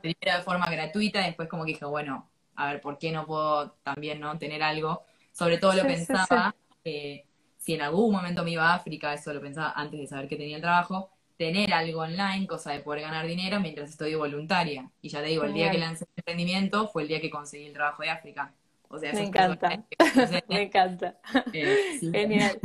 Primero 0.00 0.38
de 0.38 0.42
forma 0.42 0.66
gratuita, 0.70 1.20
después 1.20 1.48
como 1.48 1.64
que 1.64 1.72
dije, 1.72 1.84
bueno, 1.84 2.28
a 2.56 2.72
ver, 2.72 2.80
¿por 2.80 2.98
qué 2.98 3.12
no 3.12 3.26
puedo 3.26 3.70
también 3.82 4.20
no 4.20 4.36
tener 4.38 4.62
algo? 4.62 5.04
Sobre 5.38 5.58
todo 5.58 5.72
lo 5.74 5.82
pensaba, 5.84 6.52
si 6.82 7.74
en 7.74 7.82
algún 7.82 8.10
momento 8.10 8.42
me 8.42 8.50
iba 8.50 8.72
a 8.72 8.74
África, 8.74 9.14
eso 9.14 9.32
lo 9.32 9.40
pensaba 9.40 9.72
antes 9.76 10.00
de 10.00 10.06
saber 10.08 10.26
que 10.26 10.34
tenía 10.34 10.56
el 10.56 10.62
trabajo, 10.62 11.10
tener 11.36 11.72
algo 11.72 12.00
online, 12.00 12.44
cosa 12.48 12.72
de 12.72 12.80
poder 12.80 13.02
ganar 13.02 13.24
dinero 13.24 13.60
mientras 13.60 13.90
estoy 13.90 14.16
voluntaria. 14.16 14.90
Y 15.00 15.10
ya 15.10 15.20
te 15.22 15.28
digo, 15.28 15.44
el 15.44 15.54
día 15.54 15.70
que 15.70 15.78
lancé 15.78 16.06
el 16.06 16.10
emprendimiento 16.16 16.88
fue 16.88 17.02
el 17.02 17.08
día 17.08 17.20
que 17.20 17.30
conseguí 17.30 17.66
el 17.66 17.72
trabajo 17.72 18.02
de 18.02 18.10
África. 18.10 18.52
O 18.88 18.98
sea, 18.98 19.12
Me 19.12 19.22
encanta. 19.22 19.84
Me 20.48 20.62
encanta. 20.62 21.18
Eh, 21.52 22.00
Genial. 22.00 22.58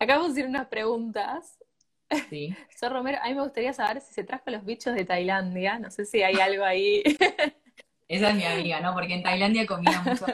Acá 0.00 0.14
vamos 0.14 0.30
a 0.30 0.32
hacer 0.32 0.46
unas 0.46 0.66
preguntas. 0.66 1.56
Sí. 2.28 2.52
Sor 2.76 2.94
Romero, 2.94 3.18
a 3.22 3.28
mí 3.28 3.34
me 3.34 3.42
gustaría 3.42 3.72
saber 3.72 4.00
si 4.00 4.12
se 4.12 4.24
trajo 4.24 4.50
los 4.50 4.64
bichos 4.64 4.96
de 4.96 5.04
Tailandia. 5.04 5.78
No 5.78 5.88
sé 5.92 6.04
si 6.04 6.22
hay 6.22 6.40
algo 6.40 6.64
ahí. 6.64 7.04
Esa 8.08 8.30
es 8.30 8.34
mi 8.34 8.44
amiga, 8.44 8.80
¿no? 8.80 8.92
Porque 8.92 9.14
en 9.14 9.22
Tailandia 9.22 9.66
comía 9.66 10.02
muchos 10.04 10.32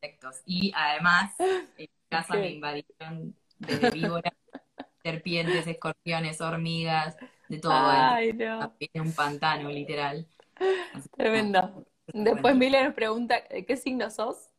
insectos. 0.00 0.42
Y 0.46 0.72
además, 0.74 1.34
en 1.78 1.88
casa 2.08 2.34
me 2.34 2.50
invadieron 2.50 3.34
desde 3.58 3.90
víboras 3.90 4.32
serpientes, 5.02 5.66
escorpiones, 5.66 6.40
hormigas, 6.40 7.16
de 7.48 7.58
todo. 7.58 7.72
Ay, 7.74 8.32
no. 8.32 8.74
un 8.94 9.12
pantano, 9.12 9.68
literal. 9.70 10.26
Tremendo. 11.16 11.84
Después 12.12 12.56
Miller 12.56 12.86
nos 12.86 12.94
pregunta, 12.94 13.42
¿qué 13.44 13.76
signo 13.76 14.10
sos? 14.10 14.50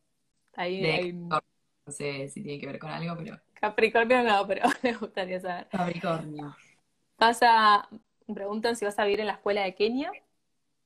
Ahí, 0.56 1.14
No 1.14 1.42
sé 1.88 2.28
si 2.30 2.42
tiene 2.44 2.60
que 2.60 2.68
ver 2.68 2.80
con 2.80 2.90
algo, 2.90 3.16
pero... 3.18 3.40
Capricornio 3.54 4.24
no, 4.24 4.48
pero 4.48 4.68
me 4.84 4.94
gustaría 4.94 5.40
saber. 5.40 5.68
Capricornio. 5.70 6.56
Pasa, 7.16 7.88
preguntan 8.34 8.76
si 8.76 8.86
vas 8.86 8.98
a 8.98 9.06
vivir 9.06 9.20
en 9.20 9.28
la 9.28 9.34
escuela 9.34 9.64
de 9.64 9.76
Kenia. 9.76 10.12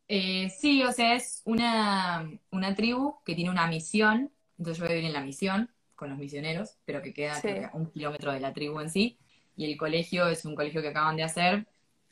Eh, 0.08 0.50
sí, 0.50 0.84
o 0.84 0.92
sea, 0.92 1.16
es 1.16 1.42
una, 1.46 2.30
una 2.52 2.76
tribu 2.76 3.24
que 3.24 3.34
tiene 3.34 3.50
una 3.50 3.68
misión, 3.68 4.32
entonces 4.58 4.78
yo 4.78 4.86
voy 4.86 4.94
a 4.94 4.96
vivir 4.96 5.08
en 5.08 5.14
la 5.14 5.22
misión 5.22 5.72
con 5.96 6.10
los 6.10 6.18
misioneros, 6.18 6.78
pero 6.86 7.02
que 7.02 7.14
queda 7.14 7.36
a 7.72 7.76
un 7.76 7.88
kilómetro 7.88 8.32
de 8.32 8.40
la 8.40 8.54
tribu 8.54 8.80
en 8.80 8.90
sí 8.90 9.18
y 9.56 9.72
el 9.72 9.78
colegio 9.78 10.28
es 10.28 10.46
un 10.46 10.56
colegio 10.56 10.82
que 10.82 10.90
acaban 10.90 11.16
de 11.16 11.24
hacer, 11.24 11.66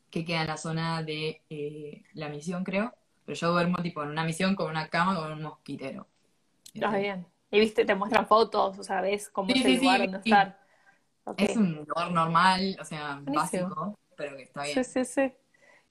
que 0.09 0.23
queda 0.23 0.41
en 0.41 0.47
la 0.47 0.57
zona 0.57 1.03
de 1.03 1.41
eh, 1.49 2.03
la 2.13 2.29
misión, 2.29 2.63
creo. 2.63 2.93
Pero 3.25 3.37
yo 3.37 3.51
duermo 3.51 3.77
tipo 3.77 4.03
en 4.03 4.09
una 4.09 4.23
misión 4.23 4.55
con 4.55 4.69
una 4.69 4.87
cama 4.87 5.15
con 5.15 5.31
un 5.31 5.41
mosquitero. 5.41 6.07
Está 6.73 6.97
bien. 6.97 7.25
Y 7.51 7.59
viste, 7.59 7.85
te 7.85 7.95
muestran 7.95 8.27
fotos, 8.27 8.79
o 8.79 8.83
sea, 8.83 9.01
ves 9.01 9.29
cómo 9.29 9.53
es 9.53 9.63
el 9.63 9.77
lugar 9.77 9.99
donde 9.99 10.17
estar. 10.17 10.59
Es 11.37 11.55
un 11.55 11.75
lugar 11.75 12.11
normal, 12.11 12.77
o 12.79 12.85
sea, 12.85 13.21
básico, 13.23 13.97
pero 14.15 14.35
que 14.35 14.43
está 14.43 14.63
bien. 14.63 14.83
Sí, 14.83 14.83
sí, 14.83 15.05
sí. 15.05 15.33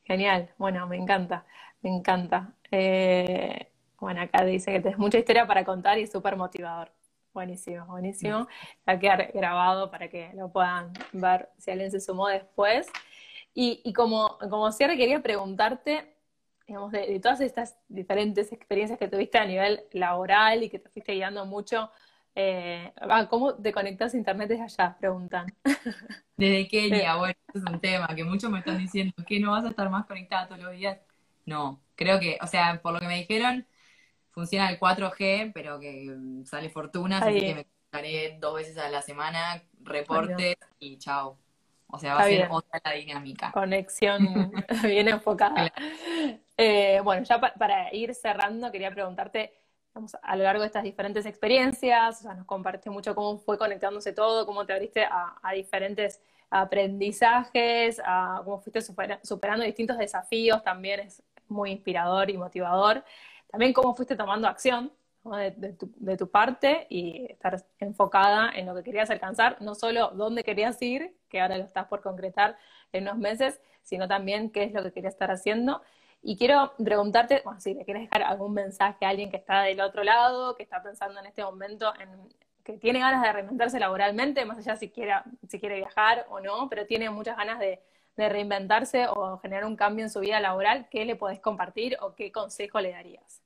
Genial. 0.04 0.50
Bueno, 0.58 0.86
me 0.88 0.96
encanta, 0.96 1.46
me 1.82 1.90
encanta. 1.90 2.54
Eh, 2.70 3.71
bueno, 4.02 4.20
acá 4.20 4.44
dice 4.44 4.72
que 4.72 4.80
tienes 4.80 4.98
mucha 4.98 5.16
historia 5.16 5.46
para 5.46 5.64
contar 5.64 5.96
y 5.96 6.02
es 6.02 6.10
súper 6.10 6.36
motivador. 6.36 6.90
Buenísimo, 7.32 7.86
buenísimo. 7.86 8.48
Va 8.86 8.94
a 8.94 8.98
quedar 8.98 9.30
grabado 9.32 9.92
para 9.92 10.08
que 10.08 10.32
lo 10.34 10.50
puedan 10.50 10.92
ver 11.12 11.48
si 11.56 11.70
alguien 11.70 11.88
se 11.88 12.00
sumó 12.00 12.26
después. 12.26 12.88
Y, 13.54 13.80
y 13.84 13.92
como, 13.92 14.38
como 14.50 14.72
cierre 14.72 14.96
quería 14.96 15.22
preguntarte, 15.22 16.16
digamos, 16.66 16.90
de, 16.90 17.20
todas 17.20 17.40
estas 17.42 17.76
diferentes 17.88 18.52
experiencias 18.52 18.98
que 18.98 19.06
tuviste 19.06 19.38
a 19.38 19.46
nivel 19.46 19.84
laboral 19.92 20.64
y 20.64 20.68
que 20.68 20.80
te 20.80 20.88
fuiste 20.88 21.12
guiando 21.12 21.46
mucho, 21.46 21.88
eh, 22.34 22.92
¿cómo 23.30 23.54
te 23.54 23.72
conectas 23.72 24.14
a 24.14 24.16
internet 24.16 24.48
desde 24.48 24.64
allá? 24.64 24.96
Preguntan. 24.98 25.46
Desde 26.36 26.66
Kenia, 26.66 27.14
bueno, 27.14 27.34
es 27.54 27.62
un 27.62 27.78
tema 27.78 28.08
que 28.16 28.24
muchos 28.24 28.50
me 28.50 28.58
están 28.58 28.78
diciendo, 28.78 29.14
que 29.24 29.38
no 29.38 29.52
vas 29.52 29.64
a 29.64 29.68
estar 29.68 29.88
más 29.90 30.06
conectada 30.06 30.48
todos 30.48 30.60
los 30.60 30.72
días. 30.72 30.98
No, 31.46 31.80
creo 31.94 32.18
que, 32.18 32.36
o 32.40 32.48
sea, 32.48 32.80
por 32.82 32.94
lo 32.94 32.98
que 32.98 33.06
me 33.06 33.18
dijeron, 33.18 33.64
funciona 34.32 34.68
el 34.70 34.80
4G, 34.80 35.52
pero 35.54 35.78
que 35.78 36.12
mm, 36.16 36.44
sale 36.44 36.70
fortuna, 36.70 37.18
así 37.18 37.38
que 37.38 37.54
me 37.54 37.64
conectaré 37.64 38.38
dos 38.40 38.54
veces 38.56 38.78
a 38.78 38.88
la 38.88 39.02
semana, 39.02 39.62
reporte 39.82 40.58
y 40.80 40.98
chao. 40.98 41.38
O 41.94 41.98
sea, 41.98 42.14
va 42.14 42.22
a 42.22 42.24
ser 42.24 42.48
otra 42.50 42.80
la 42.82 42.92
dinámica. 42.92 43.52
Conexión 43.52 44.50
bien 44.82 45.08
enfocada. 45.08 45.72
Eh, 46.56 47.00
bueno, 47.04 47.22
ya 47.22 47.38
para 47.38 47.94
ir 47.94 48.14
cerrando, 48.14 48.72
quería 48.72 48.90
preguntarte, 48.90 49.52
a 50.22 50.36
lo 50.36 50.44
largo 50.44 50.62
de 50.62 50.68
estas 50.68 50.84
diferentes 50.84 51.26
experiencias, 51.26 52.20
o 52.20 52.22
sea, 52.22 52.34
nos 52.34 52.46
compartiste 52.46 52.88
mucho 52.88 53.14
cómo 53.14 53.38
fue 53.38 53.58
conectándose 53.58 54.14
todo, 54.14 54.46
cómo 54.46 54.64
te 54.64 54.72
abriste 54.72 55.04
a, 55.04 55.52
diferentes 55.54 56.22
aprendizajes, 56.48 58.00
a 58.02 58.40
cómo 58.42 58.58
fuiste 58.60 58.80
superando 59.22 59.64
distintos 59.64 59.98
desafíos, 59.98 60.62
también 60.62 61.00
es 61.00 61.22
muy 61.48 61.72
inspirador 61.72 62.30
y 62.30 62.38
motivador. 62.38 63.04
También 63.52 63.74
cómo 63.74 63.94
fuiste 63.94 64.16
tomando 64.16 64.48
acción 64.48 64.90
de, 65.24 66.16
tu, 66.16 66.30
parte 66.30 66.86
y 66.88 67.26
estar 67.30 67.62
enfocada 67.78 68.50
en 68.54 68.64
lo 68.64 68.74
que 68.74 68.82
querías 68.82 69.10
alcanzar, 69.10 69.60
no 69.60 69.74
solo 69.74 70.08
dónde 70.14 70.42
querías 70.42 70.80
ir, 70.80 71.14
que 71.28 71.40
ahora 71.40 71.58
lo 71.58 71.64
estás 71.64 71.86
por 71.86 72.00
concretar 72.00 72.56
en 72.92 73.04
unos 73.04 73.18
meses, 73.18 73.60
sino 73.82 74.08
también 74.08 74.50
qué 74.50 74.64
es 74.64 74.72
lo 74.72 74.82
que 74.82 74.92
querías 74.92 75.12
estar 75.12 75.30
haciendo. 75.30 75.82
Y 76.22 76.38
quiero 76.38 76.72
preguntarte, 76.82 77.42
bueno, 77.44 77.60
si 77.60 77.74
le 77.74 77.84
quieres 77.84 78.04
dejar 78.04 78.22
algún 78.22 78.54
mensaje 78.54 79.04
a 79.04 79.10
alguien 79.10 79.30
que 79.30 79.36
está 79.36 79.62
del 79.62 79.82
otro 79.82 80.02
lado, 80.02 80.56
que 80.56 80.62
está 80.62 80.82
pensando 80.82 81.20
en 81.20 81.26
este 81.26 81.44
momento 81.44 81.92
en 82.00 82.08
que 82.64 82.78
tiene 82.78 83.00
ganas 83.00 83.22
de 83.22 83.32
reinventarse 83.32 83.78
laboralmente, 83.78 84.46
más 84.46 84.58
allá 84.58 84.76
si, 84.76 84.88
quiera, 84.88 85.24
si 85.46 85.60
quiere 85.60 85.76
viajar 85.76 86.26
o 86.30 86.40
no, 86.40 86.68
pero 86.70 86.86
tiene 86.86 87.10
muchas 87.10 87.36
ganas 87.36 87.58
de, 87.58 87.82
de 88.16 88.28
reinventarse 88.28 89.08
o 89.08 89.38
generar 89.38 89.64
un 89.66 89.76
cambio 89.76 90.04
en 90.04 90.10
su 90.10 90.20
vida 90.20 90.40
laboral, 90.40 90.88
¿qué 90.88 91.04
le 91.04 91.16
podés 91.16 91.40
compartir 91.40 91.98
o 92.00 92.14
qué 92.14 92.30
consejo 92.30 92.80
le 92.80 92.92
darías? 92.92 93.41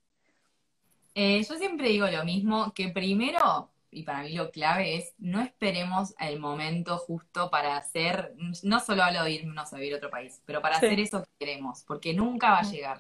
Eh, 1.19 1.43
yo 1.49 1.55
siempre 1.57 1.89
digo 1.89 2.07
lo 2.09 2.27
mismo, 2.27 2.75
que 2.75 2.91
primero, 2.91 3.71
y 3.91 4.03
para 4.03 4.23
mí 4.23 4.35
lo 4.35 4.51
clave 4.51 4.97
es, 4.97 5.15
no 5.17 5.41
esperemos 5.41 6.15
el 6.21 6.39
momento 6.39 6.99
justo 6.99 7.49
para 7.49 7.79
hacer, 7.79 8.35
no 8.63 8.81
solo 8.81 9.03
hablo 9.03 9.25
de 9.25 9.31
irnos 9.31 9.73
a 9.73 9.77
vivir 9.77 9.95
a 9.95 9.97
otro 9.97 10.11
país, 10.11 10.43
pero 10.45 10.61
para 10.61 10.77
hacer 10.77 11.01
eso 11.01 11.23
que 11.23 11.47
queremos, 11.47 11.85
porque 11.85 12.13
nunca 12.13 12.51
va 12.51 12.59
a 12.59 12.71
llegar. 12.71 12.99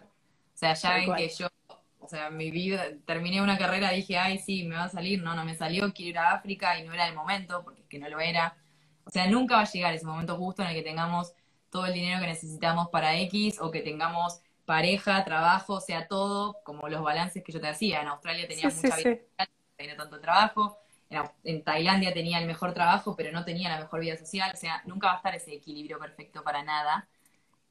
O 0.54 0.56
sea, 0.56 0.72
ya 0.72 0.94
ven 0.94 1.14
que 1.14 1.28
yo, 1.28 1.48
o 2.00 2.08
sea, 2.08 2.30
mi 2.30 2.50
vida, 2.50 2.86
terminé 3.04 3.42
una 3.42 3.58
carrera, 3.58 3.90
dije, 3.90 4.16
ay, 4.16 4.38
sí, 4.38 4.64
me 4.64 4.76
va 4.76 4.84
a 4.84 4.88
salir, 4.88 5.22
no, 5.22 5.34
no 5.34 5.44
me 5.44 5.54
salió, 5.54 5.92
quiero 5.92 6.08
ir 6.08 6.18
a 6.18 6.32
África 6.32 6.78
y 6.80 6.86
no 6.86 6.94
era 6.94 7.06
el 7.06 7.14
momento, 7.14 7.62
porque 7.64 7.82
es 7.82 7.86
que 7.86 7.98
no 7.98 8.08
lo 8.08 8.18
era. 8.18 8.56
O 9.04 9.10
sea, 9.10 9.26
nunca 9.26 9.56
va 9.56 9.60
a 9.60 9.70
llegar 9.70 9.92
ese 9.92 10.06
momento 10.06 10.38
justo 10.38 10.62
en 10.62 10.68
el 10.68 10.74
que 10.74 10.82
tengamos 10.82 11.34
todo 11.68 11.84
el 11.84 11.92
dinero 11.92 12.18
que 12.20 12.28
necesitamos 12.28 12.88
para 12.88 13.18
X 13.18 13.60
o 13.60 13.70
que 13.70 13.82
tengamos 13.82 14.40
pareja, 14.66 15.24
trabajo, 15.24 15.74
o 15.74 15.80
sea, 15.80 16.06
todo, 16.06 16.58
como 16.64 16.88
los 16.88 17.02
balances 17.02 17.42
que 17.42 17.52
yo 17.52 17.60
te 17.60 17.68
hacía. 17.68 18.02
En 18.02 18.08
Australia 18.08 18.46
tenía 18.46 18.64
mucha 18.64 18.80
vida 18.80 18.96
social, 18.96 19.20
no 19.38 19.46
tenía 19.76 19.96
tanto 19.96 20.20
trabajo. 20.20 20.78
En, 21.44 21.62
Tailandia 21.62 22.12
tenía 22.12 22.40
el 22.40 22.46
mejor 22.46 22.74
trabajo, 22.74 23.14
pero 23.16 23.30
no 23.32 23.44
tenía 23.44 23.68
la 23.68 23.78
mejor 23.78 24.00
vida 24.00 24.16
social. 24.16 24.50
O 24.52 24.56
sea, 24.56 24.82
nunca 24.84 25.06
va 25.06 25.14
a 25.14 25.16
estar 25.16 25.34
ese 25.34 25.54
equilibrio 25.54 25.98
perfecto 25.98 26.42
para 26.42 26.62
nada. 26.62 27.08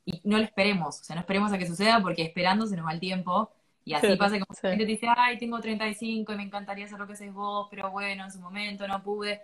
Y 0.05 0.21
no 0.23 0.37
lo 0.37 0.43
esperemos, 0.43 1.01
o 1.01 1.03
sea, 1.03 1.15
no 1.15 1.21
esperemos 1.21 1.51
a 1.51 1.57
que 1.57 1.67
suceda 1.67 1.99
porque 1.99 2.23
esperando 2.23 2.65
se 2.65 2.75
nos 2.77 2.87
va 2.87 2.93
el 2.93 2.99
tiempo. 2.99 3.51
Y 3.83 3.93
así 3.93 4.15
pasa 4.15 4.39
como 4.39 4.45
la 4.63 4.69
gente 4.69 4.85
te 4.85 4.91
dice, 4.91 5.07
ay, 5.15 5.37
tengo 5.37 5.59
35 5.59 6.33
y 6.33 6.35
me 6.35 6.43
encantaría 6.43 6.85
hacer 6.85 6.97
lo 6.97 7.05
que 7.05 7.13
haces 7.13 7.31
vos, 7.31 7.67
pero 7.69 7.91
bueno, 7.91 8.23
en 8.23 8.31
su 8.31 8.39
momento 8.39 8.87
no 8.87 9.03
pude. 9.03 9.41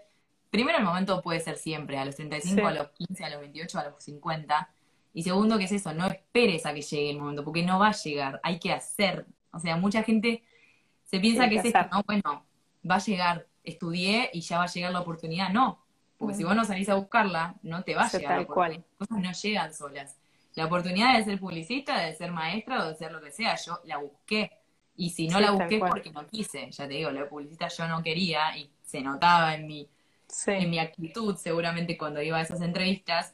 Primero, 0.50 0.80
el 0.80 0.84
momento 0.84 1.22
puede 1.22 1.40
ser 1.40 1.58
siempre, 1.58 1.98
a 1.98 2.06
los 2.06 2.16
35, 2.16 2.68
a 2.68 2.72
los 2.72 2.90
15, 2.90 3.24
a 3.24 3.30
los 3.30 3.40
28, 3.40 3.80
a 3.80 3.84
los 3.90 4.04
50 4.04 4.70
y 5.14 5.24
segundo, 5.24 5.58
que 5.58 5.66
es 5.66 5.72
eso? 5.72 5.94
No 5.94 6.08
esperes 6.08 6.66
a 6.66 6.74
que 6.74 6.82
llegue 6.82 7.10
el 7.10 7.20
momento, 7.20 7.44
porque 7.44 7.64
no 7.64 7.80
va 7.80 7.90
a 7.90 7.94
llegar, 7.94 8.40
hay 8.44 8.60
que 8.60 8.72
hacer. 8.72 9.26
O 9.52 9.60
sea, 9.60 9.76
mucha 9.76 10.04
gente 10.04 10.44
se 11.04 11.20
piensa 11.20 11.50
que, 11.50 11.56
es 11.56 11.66
esto, 11.66 11.80
¿no? 11.92 12.04
Bueno, 12.06 12.46
va 12.90 12.96
a 12.96 13.00
llegar, 13.00 13.48
estudié 13.64 14.30
y 14.34 14.42
ya 14.42 14.58
va 14.58 14.64
a 14.64 14.68
llegar 14.68 14.92
la 14.92 15.02
oportunidad. 15.02 15.50
No, 15.50 15.84
porque 16.18 16.36
si 16.36 16.44
vos 16.44 16.56
no 16.56 16.64
salís 16.64 16.88
a 16.88 16.96
buscarla, 16.96 17.56
no 17.62 17.84
te 17.84 17.96
va 17.96 18.06
a 18.06 18.12
llegar. 18.12 18.38
Las 18.38 18.48
cosas 18.48 18.80
no 19.10 19.32
llegan 19.32 19.74
solas. 19.74 20.18
La 20.56 20.66
oportunidad 20.66 21.18
de 21.18 21.24
ser 21.24 21.40
publicista, 21.40 22.00
de 22.00 22.14
ser 22.14 22.32
maestra 22.32 22.84
o 22.84 22.88
de 22.90 22.96
ser 22.96 23.12
lo 23.12 23.22
que 23.22 23.32
sea, 23.32 23.56
yo 23.56 23.80
la 23.86 23.98
busqué. 23.98 24.52
Y 24.96 25.10
si 25.10 25.28
no 25.28 25.40
la 25.40 25.52
busqué 25.52 25.76
es 25.76 25.82
porque 25.82 26.12
no 26.12 26.28
quise, 26.28 26.70
ya 26.72 26.88
te 26.88 26.94
digo, 26.94 27.12
la 27.12 27.28
publicista 27.28 27.68
yo 27.70 27.88
no 27.88 28.04
quería 28.04 28.56
y 28.58 28.70
se 28.84 29.02
notaba 29.02 29.56
en 29.56 29.66
mi, 29.66 29.90
en 30.48 30.70
mi 30.70 30.80
actitud 30.80 31.36
seguramente 31.38 31.98
cuando 31.98 32.22
iba 32.22 32.38
a 32.38 32.42
esas 32.42 32.62
entrevistas 32.62 33.34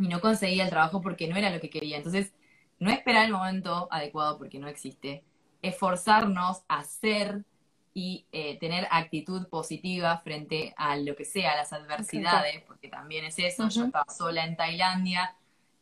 y 0.00 0.08
no 0.08 0.20
conseguía 0.20 0.64
el 0.64 0.70
trabajo 0.70 1.02
porque 1.02 1.28
no 1.28 1.36
era 1.36 1.50
lo 1.50 1.60
que 1.60 1.68
quería. 1.68 1.98
Entonces, 1.98 2.32
no 2.78 2.90
esperar 2.90 3.26
el 3.26 3.32
momento 3.32 3.86
adecuado 3.90 4.38
porque 4.38 4.58
no 4.58 4.66
existe, 4.66 5.22
esforzarnos 5.60 6.62
a 6.68 6.78
hacer 6.78 7.44
y 7.92 8.24
eh, 8.32 8.58
tener 8.58 8.88
actitud 8.90 9.46
positiva 9.48 10.16
frente 10.24 10.72
a 10.78 10.96
lo 10.96 11.14
que 11.14 11.26
sea, 11.26 11.54
las 11.54 11.74
adversidades, 11.74 12.62
porque 12.66 12.88
también 12.88 13.26
es 13.26 13.38
eso. 13.38 13.68
Yo 13.68 13.84
estaba 13.84 14.06
sola 14.08 14.46
en 14.46 14.56
Tailandia 14.56 15.36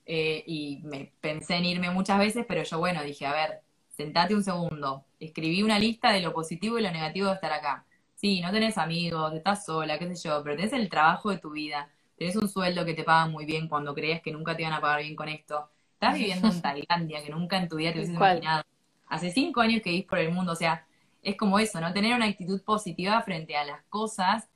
eh, 0.04 0.42
y 0.46 0.80
me 0.82 1.12
pensé 1.20 1.54
en 1.54 1.66
irme 1.66 1.90
muchas 1.90 2.18
veces, 2.18 2.44
pero 2.48 2.64
yo, 2.64 2.78
bueno, 2.80 3.04
dije, 3.04 3.24
a 3.24 3.32
ver, 3.32 3.60
sentate 3.88 4.34
un 4.34 4.42
segundo. 4.42 5.04
Escribí 5.20 5.62
una 5.62 5.78
lista 5.78 6.10
de 6.10 6.22
lo 6.22 6.32
positivo 6.32 6.76
y 6.76 6.82
lo 6.82 6.90
negativo 6.90 7.28
de 7.28 7.34
estar 7.34 7.52
acá. 7.52 7.84
Sí, 8.16 8.40
no 8.40 8.50
tenés 8.50 8.78
amigos, 8.78 9.32
estás 9.34 9.64
sola, 9.64 9.96
qué 9.96 10.12
sé 10.12 10.28
yo, 10.28 10.42
pero 10.42 10.56
tenés 10.56 10.72
el 10.72 10.88
trabajo 10.88 11.30
de 11.30 11.38
tu 11.38 11.50
vida 11.50 11.88
tenés 12.18 12.36
un 12.36 12.48
sueldo 12.48 12.84
que 12.84 12.94
te 12.94 13.04
pagan 13.04 13.32
muy 13.32 13.44
bien 13.46 13.68
cuando 13.68 13.94
crees 13.94 14.20
que 14.20 14.32
nunca 14.32 14.56
te 14.56 14.64
van 14.64 14.72
a 14.72 14.80
pagar 14.80 15.02
bien 15.02 15.16
con 15.16 15.28
esto, 15.28 15.70
estás 15.92 16.14
viviendo 16.14 16.48
en 16.48 16.60
Tailandia, 16.62 17.22
que 17.22 17.30
nunca 17.30 17.56
en 17.58 17.68
tu 17.68 17.76
vida 17.76 17.92
te 17.92 17.98
hubieses 17.98 18.16
imaginado, 18.16 18.64
hace 19.06 19.30
cinco 19.30 19.60
años 19.60 19.82
que 19.82 19.90
vivís 19.90 20.06
por 20.06 20.18
el 20.18 20.32
mundo, 20.32 20.52
o 20.52 20.56
sea, 20.56 20.86
es 21.22 21.36
como 21.36 21.58
eso, 21.58 21.80
¿no? 21.80 21.92
Tener 21.92 22.14
una 22.14 22.26
actitud 22.26 22.62
positiva 22.62 23.20
frente 23.22 23.56
a 23.56 23.64
las 23.64 23.82
cosas 23.84 24.48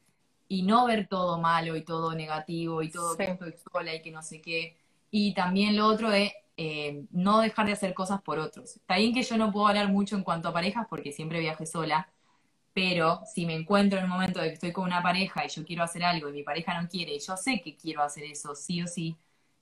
y 0.48 0.62
no 0.62 0.86
ver 0.86 1.08
todo 1.08 1.40
malo 1.40 1.76
y 1.76 1.82
todo 1.82 2.14
negativo 2.14 2.82
y 2.82 2.90
todo 2.90 3.16
que 3.16 3.24
estoy 3.24 3.54
sola 3.72 3.94
y 3.94 4.02
que 4.02 4.10
no 4.10 4.22
sé 4.22 4.40
qué. 4.40 4.76
Y 5.10 5.34
también 5.34 5.76
lo 5.76 5.86
otro 5.86 6.12
es 6.12 6.32
eh, 6.56 7.04
no 7.10 7.40
dejar 7.40 7.66
de 7.66 7.72
hacer 7.72 7.94
cosas 7.94 8.22
por 8.22 8.38
otros. 8.38 8.76
Está 8.76 8.96
bien 8.96 9.14
que 9.14 9.22
yo 9.22 9.36
no 9.36 9.50
puedo 9.50 9.66
hablar 9.66 9.88
mucho 9.88 10.16
en 10.16 10.22
cuanto 10.22 10.48
a 10.48 10.52
parejas 10.52 10.86
porque 10.88 11.12
siempre 11.12 11.40
viaje 11.40 11.66
sola, 11.66 12.08
pero 12.74 13.20
si 13.26 13.46
me 13.46 13.54
encuentro 13.54 13.98
en 13.98 14.04
un 14.04 14.10
momento 14.10 14.40
de 14.40 14.48
que 14.48 14.54
estoy 14.54 14.72
con 14.72 14.84
una 14.84 15.02
pareja 15.02 15.44
y 15.44 15.48
yo 15.48 15.64
quiero 15.64 15.82
hacer 15.82 16.04
algo 16.04 16.28
y 16.28 16.32
mi 16.32 16.42
pareja 16.42 16.80
no 16.80 16.88
quiere 16.88 17.14
y 17.14 17.20
yo 17.20 17.36
sé 17.36 17.60
que 17.60 17.76
quiero 17.76 18.02
hacer 18.02 18.24
eso 18.24 18.54
sí 18.54 18.82
o 18.82 18.86
sí, 18.86 19.16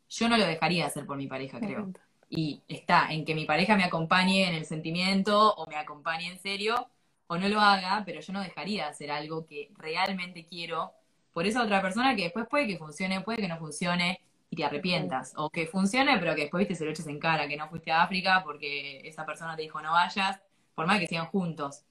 yo 0.09 0.29
no 0.29 0.37
lo 0.37 0.47
dejaría 0.47 0.87
hacer 0.87 1.07
por 1.07 1.17
mi 1.17 1.27
pareja, 1.27 1.59
creo. 1.59 1.91
Y 2.29 2.63
está 2.69 3.09
en 3.11 3.25
que 3.25 3.35
mi 3.35 3.45
pareja 3.45 3.77
me 3.77 3.85
acompañe 3.85 4.49
en 4.49 4.55
el 4.55 4.65
sentimiento 4.65 5.55
o 5.55 5.67
me 5.67 5.77
acompañe 5.77 6.31
en 6.31 6.39
serio 6.39 6.89
o 7.27 7.37
no 7.39 7.49
lo 7.49 7.61
haga, 7.61 8.03
pero 8.05 8.21
yo 8.21 8.33
no 8.33 8.41
dejaría 8.41 8.85
de 8.85 8.91
hacer 8.91 9.11
algo 9.11 9.47
que 9.47 9.71
realmente 9.77 10.47
quiero 10.47 10.93
por 11.33 11.47
esa 11.47 11.63
otra 11.63 11.81
persona 11.81 12.17
que 12.17 12.25
después 12.25 12.47
puede 12.49 12.67
que 12.67 12.79
funcione, 12.79 13.21
puede 13.21 13.39
que 13.39 13.49
no 13.49 13.59
funcione 13.59 14.21
y 14.51 14.57
te 14.57 14.65
arrepientas. 14.65 15.33
O 15.37 15.49
que 15.51 15.67
funcione, 15.67 16.19
pero 16.19 16.35
que 16.35 16.43
después 16.43 16.61
viste 16.63 16.75
se 16.75 16.85
lo 16.85 16.91
eches 16.91 17.07
en 17.07 17.21
cara, 17.21 17.47
que 17.49 17.57
no 17.57 17.69
fuiste 17.69 17.93
a 17.93 18.03
África 18.03 18.43
porque 18.45 19.01
esa 19.09 19.25
persona 19.25 19.57
te 19.57 19.63
dijo 19.63 19.81
no 19.81 19.93
vayas, 19.93 20.41
por 20.75 20.87
más 20.87 20.99
que 20.99 21.07
sigan 21.07 21.27
juntos. 21.27 21.85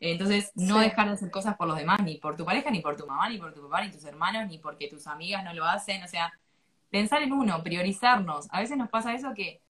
Entonces, 0.00 0.50
no 0.54 0.78
dejar 0.78 1.08
de 1.08 1.14
hacer 1.14 1.30
cosas 1.30 1.56
por 1.56 1.68
los 1.68 1.76
demás, 1.76 2.02
ni 2.02 2.16
por 2.16 2.34
tu 2.34 2.44
pareja, 2.44 2.70
ni 2.70 2.80
por 2.80 2.96
tu 2.96 3.06
mamá, 3.06 3.28
ni 3.28 3.36
por 3.36 3.52
tu 3.52 3.62
papá, 3.62 3.84
ni 3.84 3.92
tus 3.92 4.04
hermanos, 4.04 4.48
ni 4.48 4.58
porque 4.58 4.88
tus 4.88 5.06
amigas 5.06 5.44
no 5.44 5.52
lo 5.52 5.66
hacen. 5.66 6.02
O 6.02 6.08
sea, 6.08 6.32
pensar 6.90 7.22
en 7.22 7.32
uno, 7.32 7.62
priorizarnos. 7.62 8.48
A 8.50 8.60
veces 8.60 8.78
nos 8.78 8.88
pasa 8.88 9.12
eso 9.12 9.34
que, 9.34 9.60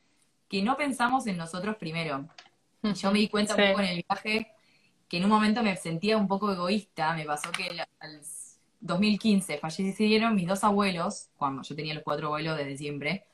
que 0.48 0.62
no 0.62 0.76
pensamos 0.76 1.26
en 1.26 1.36
nosotros 1.36 1.76
primero. 1.76 2.28
Yo 2.82 3.10
me 3.10 3.18
di 3.18 3.28
cuenta 3.28 3.56
un 3.56 3.70
poco 3.70 3.80
en 3.80 3.86
el 3.86 4.04
viaje 4.08 4.52
que 5.08 5.16
en 5.16 5.24
un 5.24 5.30
momento 5.30 5.62
me 5.64 5.76
sentía 5.76 6.16
un 6.16 6.28
poco 6.28 6.52
egoísta. 6.52 7.12
Me 7.14 7.24
pasó 7.24 7.50
que 7.50 7.68
al 7.98 8.20
2015 8.80 9.58
fallecieron 9.58 10.36
mis 10.36 10.46
dos 10.46 10.62
abuelos, 10.62 11.28
cuando 11.36 11.62
yo 11.62 11.74
tenía 11.74 11.94
los 11.94 12.04
cuatro 12.04 12.28
abuelos 12.28 12.56
desde 12.56 12.76
siempre. 12.76 13.26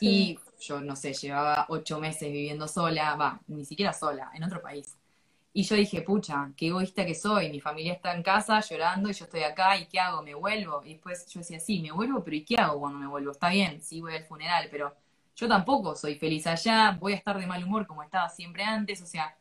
Y 0.00 0.38
yo, 0.60 0.80
no 0.80 0.96
sé, 0.96 1.12
llevaba 1.12 1.66
ocho 1.68 2.00
meses 2.00 2.32
viviendo 2.32 2.66
sola, 2.68 3.16
va, 3.16 3.40
ni 3.48 3.64
siquiera 3.64 3.92
sola, 3.92 4.30
en 4.34 4.44
otro 4.44 4.62
país. 4.62 4.95
Y 5.58 5.62
yo 5.62 5.74
dije, 5.74 6.02
pucha, 6.02 6.52
qué 6.54 6.66
egoísta 6.66 7.06
que 7.06 7.14
soy, 7.14 7.48
mi 7.48 7.60
familia 7.60 7.94
está 7.94 8.14
en 8.14 8.22
casa 8.22 8.60
llorando 8.60 9.08
y 9.08 9.14
yo 9.14 9.24
estoy 9.24 9.42
acá, 9.42 9.74
¿y 9.78 9.86
qué 9.86 9.98
hago? 9.98 10.22
¿Me 10.22 10.34
vuelvo? 10.34 10.82
Y 10.84 10.92
después 10.92 11.26
yo 11.28 11.40
decía, 11.40 11.58
sí, 11.58 11.80
me 11.80 11.92
vuelvo, 11.92 12.22
pero 12.22 12.36
¿y 12.36 12.44
qué 12.44 12.56
hago 12.56 12.78
cuando 12.78 12.98
me 12.98 13.06
vuelvo? 13.06 13.30
Está 13.30 13.48
bien, 13.48 13.80
sí 13.80 14.02
voy 14.02 14.16
al 14.16 14.24
funeral, 14.24 14.68
pero 14.70 14.94
yo 15.34 15.48
tampoco 15.48 15.96
soy 15.96 16.16
feliz 16.16 16.46
allá, 16.46 16.94
voy 17.00 17.14
a 17.14 17.16
estar 17.16 17.38
de 17.38 17.46
mal 17.46 17.64
humor 17.64 17.86
como 17.86 18.02
estaba 18.02 18.28
siempre 18.28 18.64
antes, 18.64 19.00
o 19.00 19.06
sea, 19.06 19.34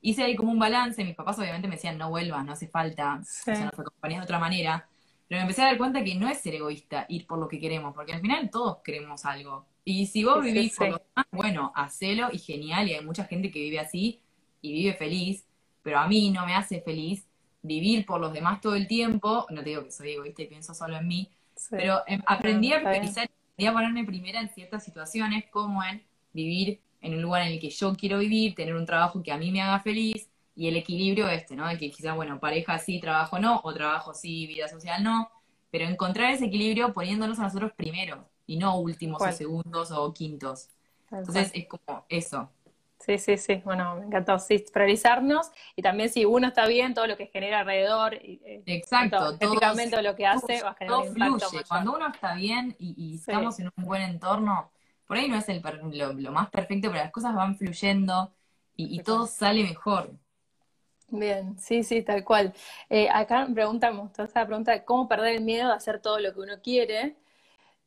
hice 0.00 0.24
ahí 0.24 0.34
como 0.34 0.50
un 0.50 0.58
balance, 0.58 1.04
mis 1.04 1.14
papás 1.14 1.38
obviamente 1.38 1.68
me 1.68 1.76
decían, 1.76 1.96
no 1.96 2.10
vuelvas, 2.10 2.44
no 2.44 2.50
hace 2.50 2.66
falta, 2.66 3.20
o 3.20 3.24
sea, 3.24 3.66
nos 3.66 3.78
acompañás 3.78 4.22
de 4.22 4.24
otra 4.24 4.40
manera, 4.40 4.88
pero 5.28 5.38
me 5.38 5.42
empecé 5.42 5.62
a 5.62 5.66
dar 5.66 5.78
cuenta 5.78 6.02
que 6.02 6.16
no 6.16 6.28
es 6.28 6.40
ser 6.40 6.56
egoísta 6.56 7.06
ir 7.08 7.28
por 7.28 7.38
lo 7.38 7.46
que 7.46 7.60
queremos, 7.60 7.94
porque 7.94 8.12
al 8.12 8.20
final 8.20 8.50
todos 8.50 8.78
queremos 8.82 9.24
algo. 9.24 9.66
Y 9.84 10.06
si 10.06 10.24
vos 10.24 10.42
vivís 10.42 10.74
por 10.74 10.88
lo 10.88 10.98
demás, 10.98 11.26
bueno, 11.30 11.72
hacelo 11.76 12.28
y 12.32 12.38
genial, 12.38 12.88
y 12.88 12.94
hay 12.94 13.04
mucha 13.04 13.24
gente 13.24 13.52
que 13.52 13.60
vive 13.60 13.78
así 13.78 14.20
y 14.60 14.72
vive 14.72 14.94
feliz, 14.94 15.46
pero 15.82 15.98
a 15.98 16.06
mí 16.06 16.30
no 16.30 16.46
me 16.46 16.54
hace 16.54 16.80
feliz 16.80 17.26
vivir 17.62 18.06
por 18.06 18.20
los 18.20 18.32
demás 18.32 18.60
todo 18.60 18.74
el 18.74 18.86
tiempo, 18.86 19.46
no 19.50 19.62
te 19.62 19.70
digo 19.70 19.84
que 19.84 19.90
soy 19.90 20.12
egoísta 20.12 20.42
y 20.42 20.46
pienso 20.46 20.74
solo 20.74 20.96
en 20.96 21.06
mí, 21.06 21.30
pero 21.70 22.02
em, 22.06 22.22
aprendí 22.26 22.72
a 22.72 22.80
priorizar, 22.80 23.28
aprendí 23.52 23.66
a 23.66 23.72
ponerme 23.72 24.04
primera 24.04 24.40
en 24.40 24.48
ciertas 24.48 24.84
situaciones, 24.84 25.44
como 25.50 25.82
en 25.84 26.02
vivir 26.32 26.80
en 27.00 27.14
un 27.14 27.22
lugar 27.22 27.42
en 27.42 27.48
el 27.48 27.60
que 27.60 27.70
yo 27.70 27.94
quiero 27.94 28.18
vivir, 28.18 28.54
tener 28.54 28.74
un 28.74 28.86
trabajo 28.86 29.22
que 29.22 29.32
a 29.32 29.36
mí 29.36 29.50
me 29.50 29.60
haga 29.60 29.80
feliz, 29.80 30.30
y 30.56 30.68
el 30.68 30.76
equilibrio 30.76 31.28
este, 31.28 31.56
¿no? 31.56 31.66
De 31.68 31.78
que 31.78 31.90
quizás, 31.90 32.14
bueno, 32.14 32.38
pareja 32.38 32.78
sí, 32.78 33.00
trabajo 33.00 33.38
no, 33.38 33.60
o 33.64 33.72
trabajo 33.72 34.12
sí, 34.12 34.46
vida 34.46 34.68
social 34.68 35.02
no, 35.02 35.30
pero 35.70 35.86
encontrar 35.86 36.32
ese 36.32 36.46
equilibrio 36.46 36.92
poniéndonos 36.92 37.38
a 37.38 37.44
nosotros 37.44 37.72
primero, 37.76 38.28
y 38.46 38.56
no 38.56 38.78
últimos 38.78 39.22
o 39.22 39.32
segundos 39.32 39.90
o 39.92 40.12
quintos. 40.12 40.68
Entonces 41.10 41.50
es 41.54 41.66
como 41.66 42.04
eso, 42.08 42.50
Sí, 43.00 43.16
sí, 43.18 43.38
sí. 43.38 43.62
Bueno, 43.64 43.96
me 43.96 44.06
encantó. 44.06 44.38
Sí, 44.38 44.64
priorizarnos 44.72 45.50
y 45.74 45.80
también 45.80 46.10
si 46.10 46.26
uno 46.26 46.48
está 46.48 46.66
bien, 46.66 46.92
todo 46.92 47.06
lo 47.06 47.16
que 47.16 47.26
genera 47.26 47.60
alrededor. 47.60 48.14
Eh, 48.14 48.62
Exacto. 48.66 49.38
Todo, 49.38 49.54
lo 50.02 50.14
que 50.14 50.26
hace 50.26 50.62
va 50.62 50.70
a 50.70 50.74
generar 50.74 51.00
un 51.00 51.08
impacto 51.08 51.48
fluye. 51.48 51.64
Cuando 51.66 51.94
uno 51.94 52.08
está 52.08 52.34
bien 52.34 52.76
y, 52.78 53.16
estamos 53.16 53.58
en 53.58 53.70
un 53.74 53.84
buen 53.84 54.02
entorno, 54.02 54.70
por 55.06 55.16
ahí 55.16 55.28
no 55.28 55.36
es 55.38 55.48
el, 55.48 55.62
lo, 55.92 56.32
más 56.32 56.50
perfecto, 56.50 56.88
pero 56.90 57.02
las 57.02 57.10
cosas 57.10 57.34
van 57.34 57.56
fluyendo 57.56 58.32
y, 58.76 59.02
todo 59.02 59.26
sale 59.26 59.62
mejor. 59.62 60.10
Bien, 61.08 61.58
sí, 61.58 61.82
sí, 61.82 62.02
tal 62.02 62.22
cual. 62.22 62.52
Eh, 62.88 63.08
acá 63.10 63.48
preguntamos, 63.52 64.10
esta 64.18 64.46
pregunta 64.46 64.72
de 64.72 64.84
cómo 64.84 65.08
perder 65.08 65.36
el 65.36 65.42
miedo 65.42 65.72
a 65.72 65.76
hacer 65.76 66.00
todo 66.00 66.18
lo 66.20 66.32
que 66.32 66.40
uno 66.40 66.60
quiere. 66.62 67.16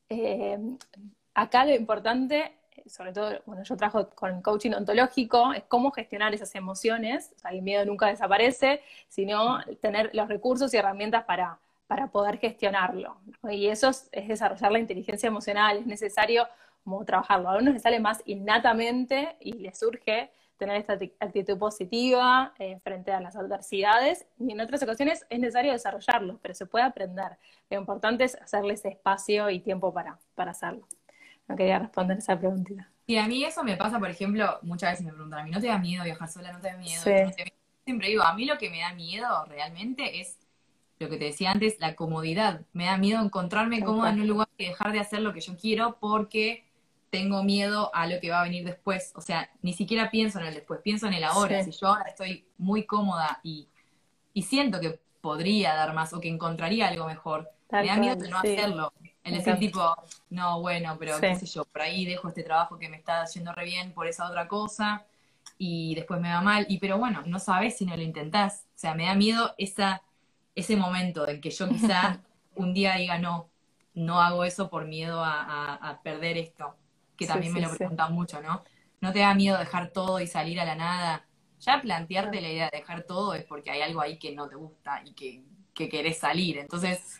Eh, 0.09 0.59
acá 1.33 1.65
lo 1.65 1.73
importante 1.73 2.57
sobre 2.87 3.13
todo, 3.13 3.41
bueno, 3.45 3.63
yo 3.63 3.77
trabajo 3.77 4.09
con 4.09 4.41
coaching 4.41 4.71
ontológico, 4.71 5.53
es 5.53 5.63
cómo 5.63 5.91
gestionar 5.91 6.33
esas 6.33 6.53
emociones, 6.55 7.31
o 7.35 7.39
sea, 7.39 7.51
el 7.51 7.61
miedo 7.61 7.85
nunca 7.85 8.07
desaparece, 8.07 8.81
sino 9.07 9.59
tener 9.81 10.09
los 10.13 10.27
recursos 10.27 10.73
y 10.73 10.77
herramientas 10.77 11.23
para, 11.25 11.59
para 11.87 12.07
poder 12.07 12.37
gestionarlo. 12.37 13.17
Y 13.49 13.67
eso 13.67 13.89
es, 13.89 14.09
desarrollar 14.11 14.71
la 14.71 14.79
inteligencia 14.79 15.27
emocional, 15.27 15.77
es 15.77 15.85
necesario 15.85 16.47
como 16.83 17.03
trabajarlo. 17.05 17.49
A 17.49 17.57
uno 17.57 17.71
le 17.71 17.79
sale 17.79 17.99
más 17.99 18.21
innatamente 18.25 19.37
y 19.39 19.53
le 19.53 19.73
surge 19.73 20.31
tener 20.57 20.77
esta 20.77 20.93
actitud 21.19 21.57
positiva 21.57 22.53
eh, 22.59 22.79
frente 22.83 23.11
a 23.11 23.19
las 23.19 23.35
adversidades 23.35 24.25
y 24.39 24.51
en 24.51 24.61
otras 24.61 24.81
ocasiones 24.83 25.25
es 25.29 25.39
necesario 25.39 25.71
desarrollarlo, 25.71 26.39
pero 26.41 26.53
se 26.53 26.65
puede 26.65 26.85
aprender. 26.85 27.37
Lo 27.69 27.79
importante 27.79 28.23
es 28.23 28.35
hacerle 28.35 28.75
ese 28.75 28.89
espacio 28.89 29.49
y 29.49 29.59
tiempo 29.59 29.93
para, 29.93 30.19
para 30.35 30.51
hacerlo 30.51 30.87
no 31.47 31.55
quería 31.55 31.79
responder 31.79 32.17
esa 32.17 32.37
preguntita. 32.37 32.89
Y 33.05 33.17
a 33.17 33.27
mí 33.27 33.43
eso 33.43 33.63
me 33.63 33.75
pasa, 33.75 33.99
por 33.99 34.09
ejemplo, 34.09 34.59
muchas 34.61 34.91
veces 34.91 35.05
me 35.05 35.11
preguntan, 35.11 35.39
a 35.39 35.43
mí 35.43 35.51
no 35.51 35.59
te 35.59 35.67
da 35.67 35.77
miedo 35.77 36.03
viajar 36.03 36.29
sola, 36.29 36.53
no 36.53 36.59
te 36.59 36.69
da 36.69 36.77
miedo. 36.77 37.01
Siempre 37.83 38.07
digo, 38.07 38.23
a 38.23 38.33
mí 38.33 38.45
lo 38.45 38.57
que 38.57 38.69
me 38.69 38.79
da 38.79 38.93
miedo 38.93 39.43
realmente 39.45 40.21
es 40.21 40.37
lo 40.99 41.09
que 41.09 41.17
te 41.17 41.25
decía 41.25 41.51
antes, 41.51 41.77
la 41.79 41.95
comodidad. 41.95 42.61
Me 42.71 42.85
da 42.85 42.97
miedo 42.97 43.21
encontrarme 43.21 43.83
cómoda 43.83 44.11
en 44.11 44.21
un 44.21 44.27
lugar 44.27 44.47
y 44.57 44.67
dejar 44.67 44.93
de 44.93 44.99
hacer 44.99 45.19
lo 45.19 45.33
que 45.33 45.41
yo 45.41 45.57
quiero 45.57 45.97
porque 45.99 46.65
tengo 47.09 47.43
miedo 47.43 47.91
a 47.93 48.07
lo 48.07 48.19
que 48.21 48.31
va 48.31 48.39
a 48.39 48.43
venir 48.43 48.63
después. 48.63 49.11
O 49.15 49.21
sea, 49.21 49.49
ni 49.61 49.73
siquiera 49.73 50.09
pienso 50.09 50.39
en 50.39 50.45
el 50.45 50.53
después, 50.53 50.79
pienso 50.81 51.07
en 51.07 51.13
el 51.13 51.25
ahora. 51.25 51.61
Si 51.63 51.71
yo 51.71 51.87
ahora 51.87 52.09
estoy 52.09 52.45
muy 52.57 52.85
cómoda 52.85 53.39
y, 53.43 53.67
y 54.33 54.43
siento 54.43 54.79
que 54.79 54.99
podría 55.19 55.75
dar 55.75 55.93
más 55.93 56.13
o 56.13 56.21
que 56.21 56.29
encontraría 56.29 56.87
algo 56.87 57.05
mejor, 57.05 57.51
me 57.69 57.85
da 57.85 57.97
miedo 57.97 58.15
de 58.15 58.29
no 58.29 58.37
hacerlo. 58.37 58.93
En 59.23 59.35
ese 59.35 59.53
tipo, 59.55 59.95
no, 60.29 60.59
bueno, 60.59 60.97
pero 60.99 61.19
qué 61.19 61.35
sé 61.35 61.45
yo, 61.45 61.63
por 61.63 61.81
ahí 61.81 62.05
dejo 62.05 62.27
este 62.27 62.43
trabajo 62.43 62.77
que 62.77 62.89
me 62.89 62.97
está 62.97 63.21
haciendo 63.21 63.53
re 63.53 63.63
bien 63.63 63.93
por 63.93 64.05
esa 64.05 64.27
otra 64.27 64.49
cosa 64.49 65.05
y 65.57 65.95
después 65.95 66.19
me 66.19 66.29
va 66.29 66.41
mal. 66.41 66.65
Y 66.67 66.79
pero 66.79 66.97
bueno, 66.97 67.23
no 67.25 67.39
sabes 67.39 67.77
si 67.77 67.85
no 67.85 67.95
lo 67.95 68.01
intentás. 68.01 68.65
O 68.75 68.79
sea, 68.79 68.95
me 68.95 69.05
da 69.05 69.15
miedo 69.15 69.53
esa, 69.57 70.01
ese 70.55 70.75
momento 70.75 71.27
en 71.27 71.39
que 71.39 71.51
yo 71.51 71.69
quizá 71.69 72.19
un 72.55 72.73
día 72.73 72.95
diga 72.95 73.17
no, 73.17 73.49
no 73.93 74.21
hago 74.21 74.43
eso 74.43 74.69
por 74.69 74.85
miedo 74.85 75.23
a, 75.23 75.99
perder 76.03 76.37
esto, 76.37 76.75
que 77.15 77.25
también 77.25 77.53
me 77.53 77.61
lo 77.61 77.73
preguntan 77.73 78.13
mucho, 78.13 78.41
¿no? 78.41 78.63
¿No 78.99 79.13
te 79.13 79.19
da 79.19 79.33
miedo 79.35 79.57
dejar 79.57 79.91
todo 79.91 80.19
y 80.19 80.27
salir 80.27 80.59
a 80.59 80.65
la 80.65 80.75
nada? 80.75 81.25
Ya 81.59 81.81
plantearte 81.81 82.41
la 82.41 82.49
idea 82.49 82.69
de 82.69 82.79
dejar 82.79 83.03
todo 83.03 83.33
es 83.35 83.45
porque 83.45 83.71
hay 83.71 83.81
algo 83.81 84.01
ahí 84.01 84.17
que 84.17 84.33
no 84.35 84.49
te 84.49 84.55
gusta 84.55 85.01
y 85.05 85.13
que 85.13 85.43
que 85.73 85.89
querés 85.89 86.19
salir. 86.19 86.59
Entonces, 86.59 87.19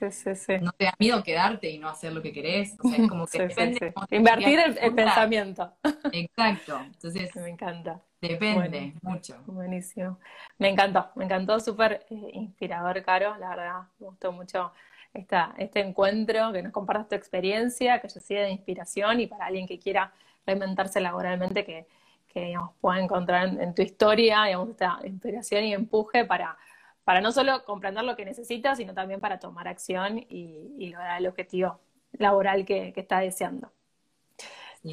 no 0.62 0.72
te 0.72 0.86
da 0.86 0.93
miedo 0.99 1.24
quedarte 1.24 1.70
y 1.70 1.80
no 1.80 1.89
hacer 1.89 2.14
lo 2.14 2.22
que 2.22 2.32
querés. 2.32 2.76
O 2.84 2.88
sea, 2.88 3.04
es 3.04 3.10
como 3.10 3.28
que 3.28 3.39
depende. 3.47 3.93
Invertir 4.12 4.60
el, 4.60 4.93
pensamiento. 4.93 5.74
Exacto. 6.12 6.80
Entonces, 6.80 7.36
me 7.36 7.49
encanta. 7.49 8.01
Depende 8.22 8.93
mucho. 9.01 9.41
Buenísimo. 9.45 10.18
Me 10.58 10.70
encantó, 10.70 11.10
me 11.16 11.26
encantó, 11.26 11.60
súper 11.60 12.06
eh, 12.10 12.30
inspirador, 12.34 13.01
Caro. 13.04 13.36
La 13.38 13.49
verdad, 13.49 13.82
me 13.99 14.08
gustó 14.08 14.32
mucho 14.32 14.72
esta, 15.14 15.54
este 15.58 15.82
encuentro, 15.82 16.54
que 16.54 16.64
nos 16.64 16.72
compartas 16.72 17.10
tu 17.10 17.16
experiencia, 17.16 17.99
que 17.99 18.08
haya 18.08 18.22
sido 18.22 18.43
de 18.43 18.51
inspiración 18.51 19.20
y 19.20 19.28
para 19.28 19.47
alguien 19.47 19.68
que 19.68 19.78
quiera 19.78 20.14
reinventarse 20.45 21.01
laboralmente, 21.01 21.66
que, 21.66 21.86
que 22.28 22.45
digamos, 22.45 22.72
pueda 22.80 23.01
encontrar 23.01 23.49
en, 23.49 23.62
en 23.62 23.76
tu 23.76 23.82
historia, 23.82 24.45
digamos, 24.45 24.70
esta 24.70 24.99
inspiración 25.04 25.66
y 25.66 25.74
empuje 25.74 26.24
para 26.24 26.58
para 27.04 27.22
no 27.22 27.32
solo 27.32 27.64
comprender 27.66 28.04
lo 28.04 28.16
que 28.16 28.26
necesita, 28.26 28.76
sino 28.76 28.93
también 28.93 29.20
para 29.20 29.39
tomar 29.39 29.68
acción 29.68 30.26
y, 30.30 30.89
lograr 30.91 31.20
el 31.20 31.28
objetivo 31.28 31.80
laboral 32.14 32.66
que, 32.66 32.93
está 32.95 33.20
deseando. 33.20 33.72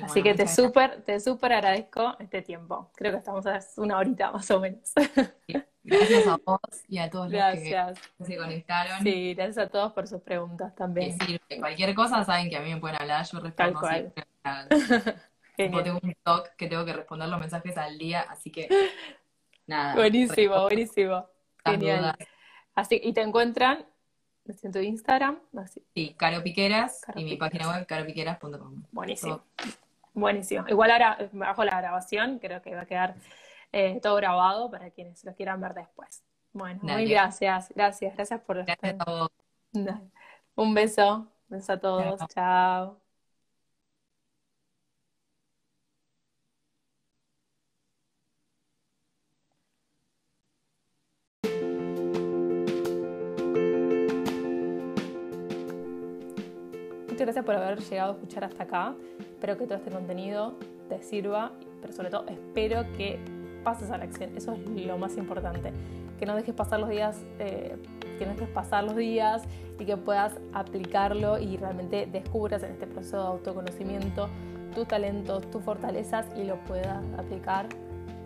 Así 0.02 0.22
que 0.22 0.34
te 0.34 0.46
súper, 0.46 1.02
te 1.02 1.18
súper 1.18 1.52
agradezco 1.52 2.16
este 2.20 2.42
tiempo. 2.42 2.92
Creo 2.94 3.10
que 3.12 3.18
estamos 3.18 3.44
a 3.46 3.58
una 3.76 3.98
horita 3.98 4.30
más 4.30 4.48
o 4.50 4.60
menos. 4.60 4.92
Gracias 5.82 6.26
a 6.26 6.36
vos 6.44 6.60
y 6.88 6.98
a 6.98 7.10
todos 7.10 7.30
los 7.30 7.42
que 7.42 7.94
se 8.24 8.36
conectaron. 8.36 9.02
Sí, 9.02 9.34
gracias 9.34 9.58
a 9.58 9.68
todos 9.68 9.92
por 9.92 10.06
sus 10.06 10.20
preguntas 10.20 10.74
también. 10.74 11.16
Cualquier 11.58 11.94
cosa 11.94 12.24
saben 12.24 12.50
que 12.50 12.56
a 12.56 12.60
mí 12.60 12.72
me 12.72 12.80
pueden 12.80 13.00
hablar, 13.00 13.26
yo 13.26 13.40
respondo 13.40 13.80
siempre. 13.80 14.24
tengo 15.56 15.98
un 16.02 16.14
talk 16.22 16.54
que 16.56 16.68
tengo 16.68 16.84
que 16.84 16.92
responder 16.92 17.28
los 17.28 17.40
mensajes 17.40 17.76
al 17.76 17.98
día, 17.98 18.20
así 18.28 18.50
que 18.50 18.68
nada. 19.66 19.94
Buenísimo, 19.94 20.62
buenísimo. 20.62 21.26
Genial. 21.64 22.16
Así, 22.74 23.00
y 23.02 23.12
te 23.12 23.22
encuentran 23.22 23.86
en 24.62 24.72
tu 24.72 24.78
Instagram. 24.78 25.38
Así. 25.56 25.82
Sí, 25.94 26.14
Caro 26.18 26.42
Piqueras 26.42 27.02
y 27.14 27.24
mi 27.24 27.36
página 27.36 27.68
web 27.70 27.86
caropiqueras.com. 27.86 28.84
Buenísimo. 28.92 29.42
Buenísimo. 30.14 30.64
Igual 30.68 30.90
ahora, 30.90 31.30
bajo 31.32 31.64
la 31.64 31.76
grabación, 31.76 32.38
creo 32.38 32.60
que 32.62 32.74
va 32.74 32.82
a 32.82 32.86
quedar 32.86 33.14
eh, 33.72 34.00
todo 34.02 34.16
grabado 34.16 34.70
para 34.70 34.90
quienes 34.90 35.24
lo 35.24 35.34
quieran 35.34 35.60
ver 35.60 35.74
después. 35.74 36.24
Bueno, 36.52 36.80
muy 36.82 37.08
gracias, 37.08 37.72
gracias, 37.74 38.16
gracias 38.16 38.40
por 38.40 38.64
gracias 38.64 38.96
a 38.98 39.28
Un 40.56 40.74
beso, 40.74 41.14
un 41.16 41.28
beso 41.48 41.72
a 41.72 41.78
todos, 41.78 42.20
chao. 42.34 43.00
Gracias 57.24 57.44
por 57.44 57.54
haber 57.54 57.80
llegado 57.80 58.12
a 58.12 58.14
escuchar 58.14 58.44
hasta 58.44 58.64
acá. 58.64 58.94
Espero 59.18 59.56
que 59.56 59.66
todo 59.66 59.78
este 59.78 59.90
contenido 59.90 60.54
te 60.88 61.02
sirva, 61.02 61.52
pero 61.80 61.92
sobre 61.92 62.10
todo 62.10 62.26
espero 62.28 62.84
que 62.96 63.18
pases 63.62 63.90
a 63.90 63.98
la 63.98 64.04
acción. 64.04 64.36
Eso 64.36 64.54
es 64.54 64.86
lo 64.86 64.98
más 64.98 65.16
importante. 65.16 65.72
Que 66.18 66.26
no 66.26 66.34
dejes 66.34 66.54
pasar 66.54 66.80
los 66.80 66.88
días, 66.88 67.24
eh, 67.38 67.76
que 68.18 68.26
no 68.26 68.32
dejes 68.32 68.48
pasar 68.48 68.84
los 68.84 68.96
días 68.96 69.42
y 69.78 69.84
que 69.84 69.96
puedas 69.96 70.34
aplicarlo 70.52 71.38
y 71.38 71.56
realmente 71.56 72.06
descubras 72.06 72.62
en 72.62 72.72
este 72.72 72.86
proceso 72.86 73.16
de 73.16 73.28
autoconocimiento 73.28 74.28
tus 74.74 74.86
talentos, 74.86 75.50
tus 75.50 75.62
fortalezas 75.62 76.26
y 76.36 76.44
lo 76.44 76.56
puedas 76.64 77.02
aplicar 77.18 77.66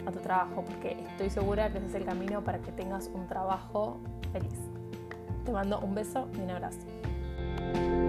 a 0.06 0.12
tu 0.12 0.18
trabajo, 0.18 0.62
porque 0.64 0.98
estoy 1.10 1.30
segura 1.30 1.70
que 1.70 1.78
ese 1.78 1.86
es 1.86 1.94
el 1.94 2.04
camino 2.04 2.44
para 2.44 2.58
que 2.58 2.72
tengas 2.72 3.10
un 3.14 3.26
trabajo 3.26 3.98
feliz. 4.32 4.58
Te 5.46 5.52
mando 5.52 5.80
un 5.80 5.94
beso 5.94 6.28
y 6.36 6.40
un 6.40 6.50
abrazo. 6.50 8.03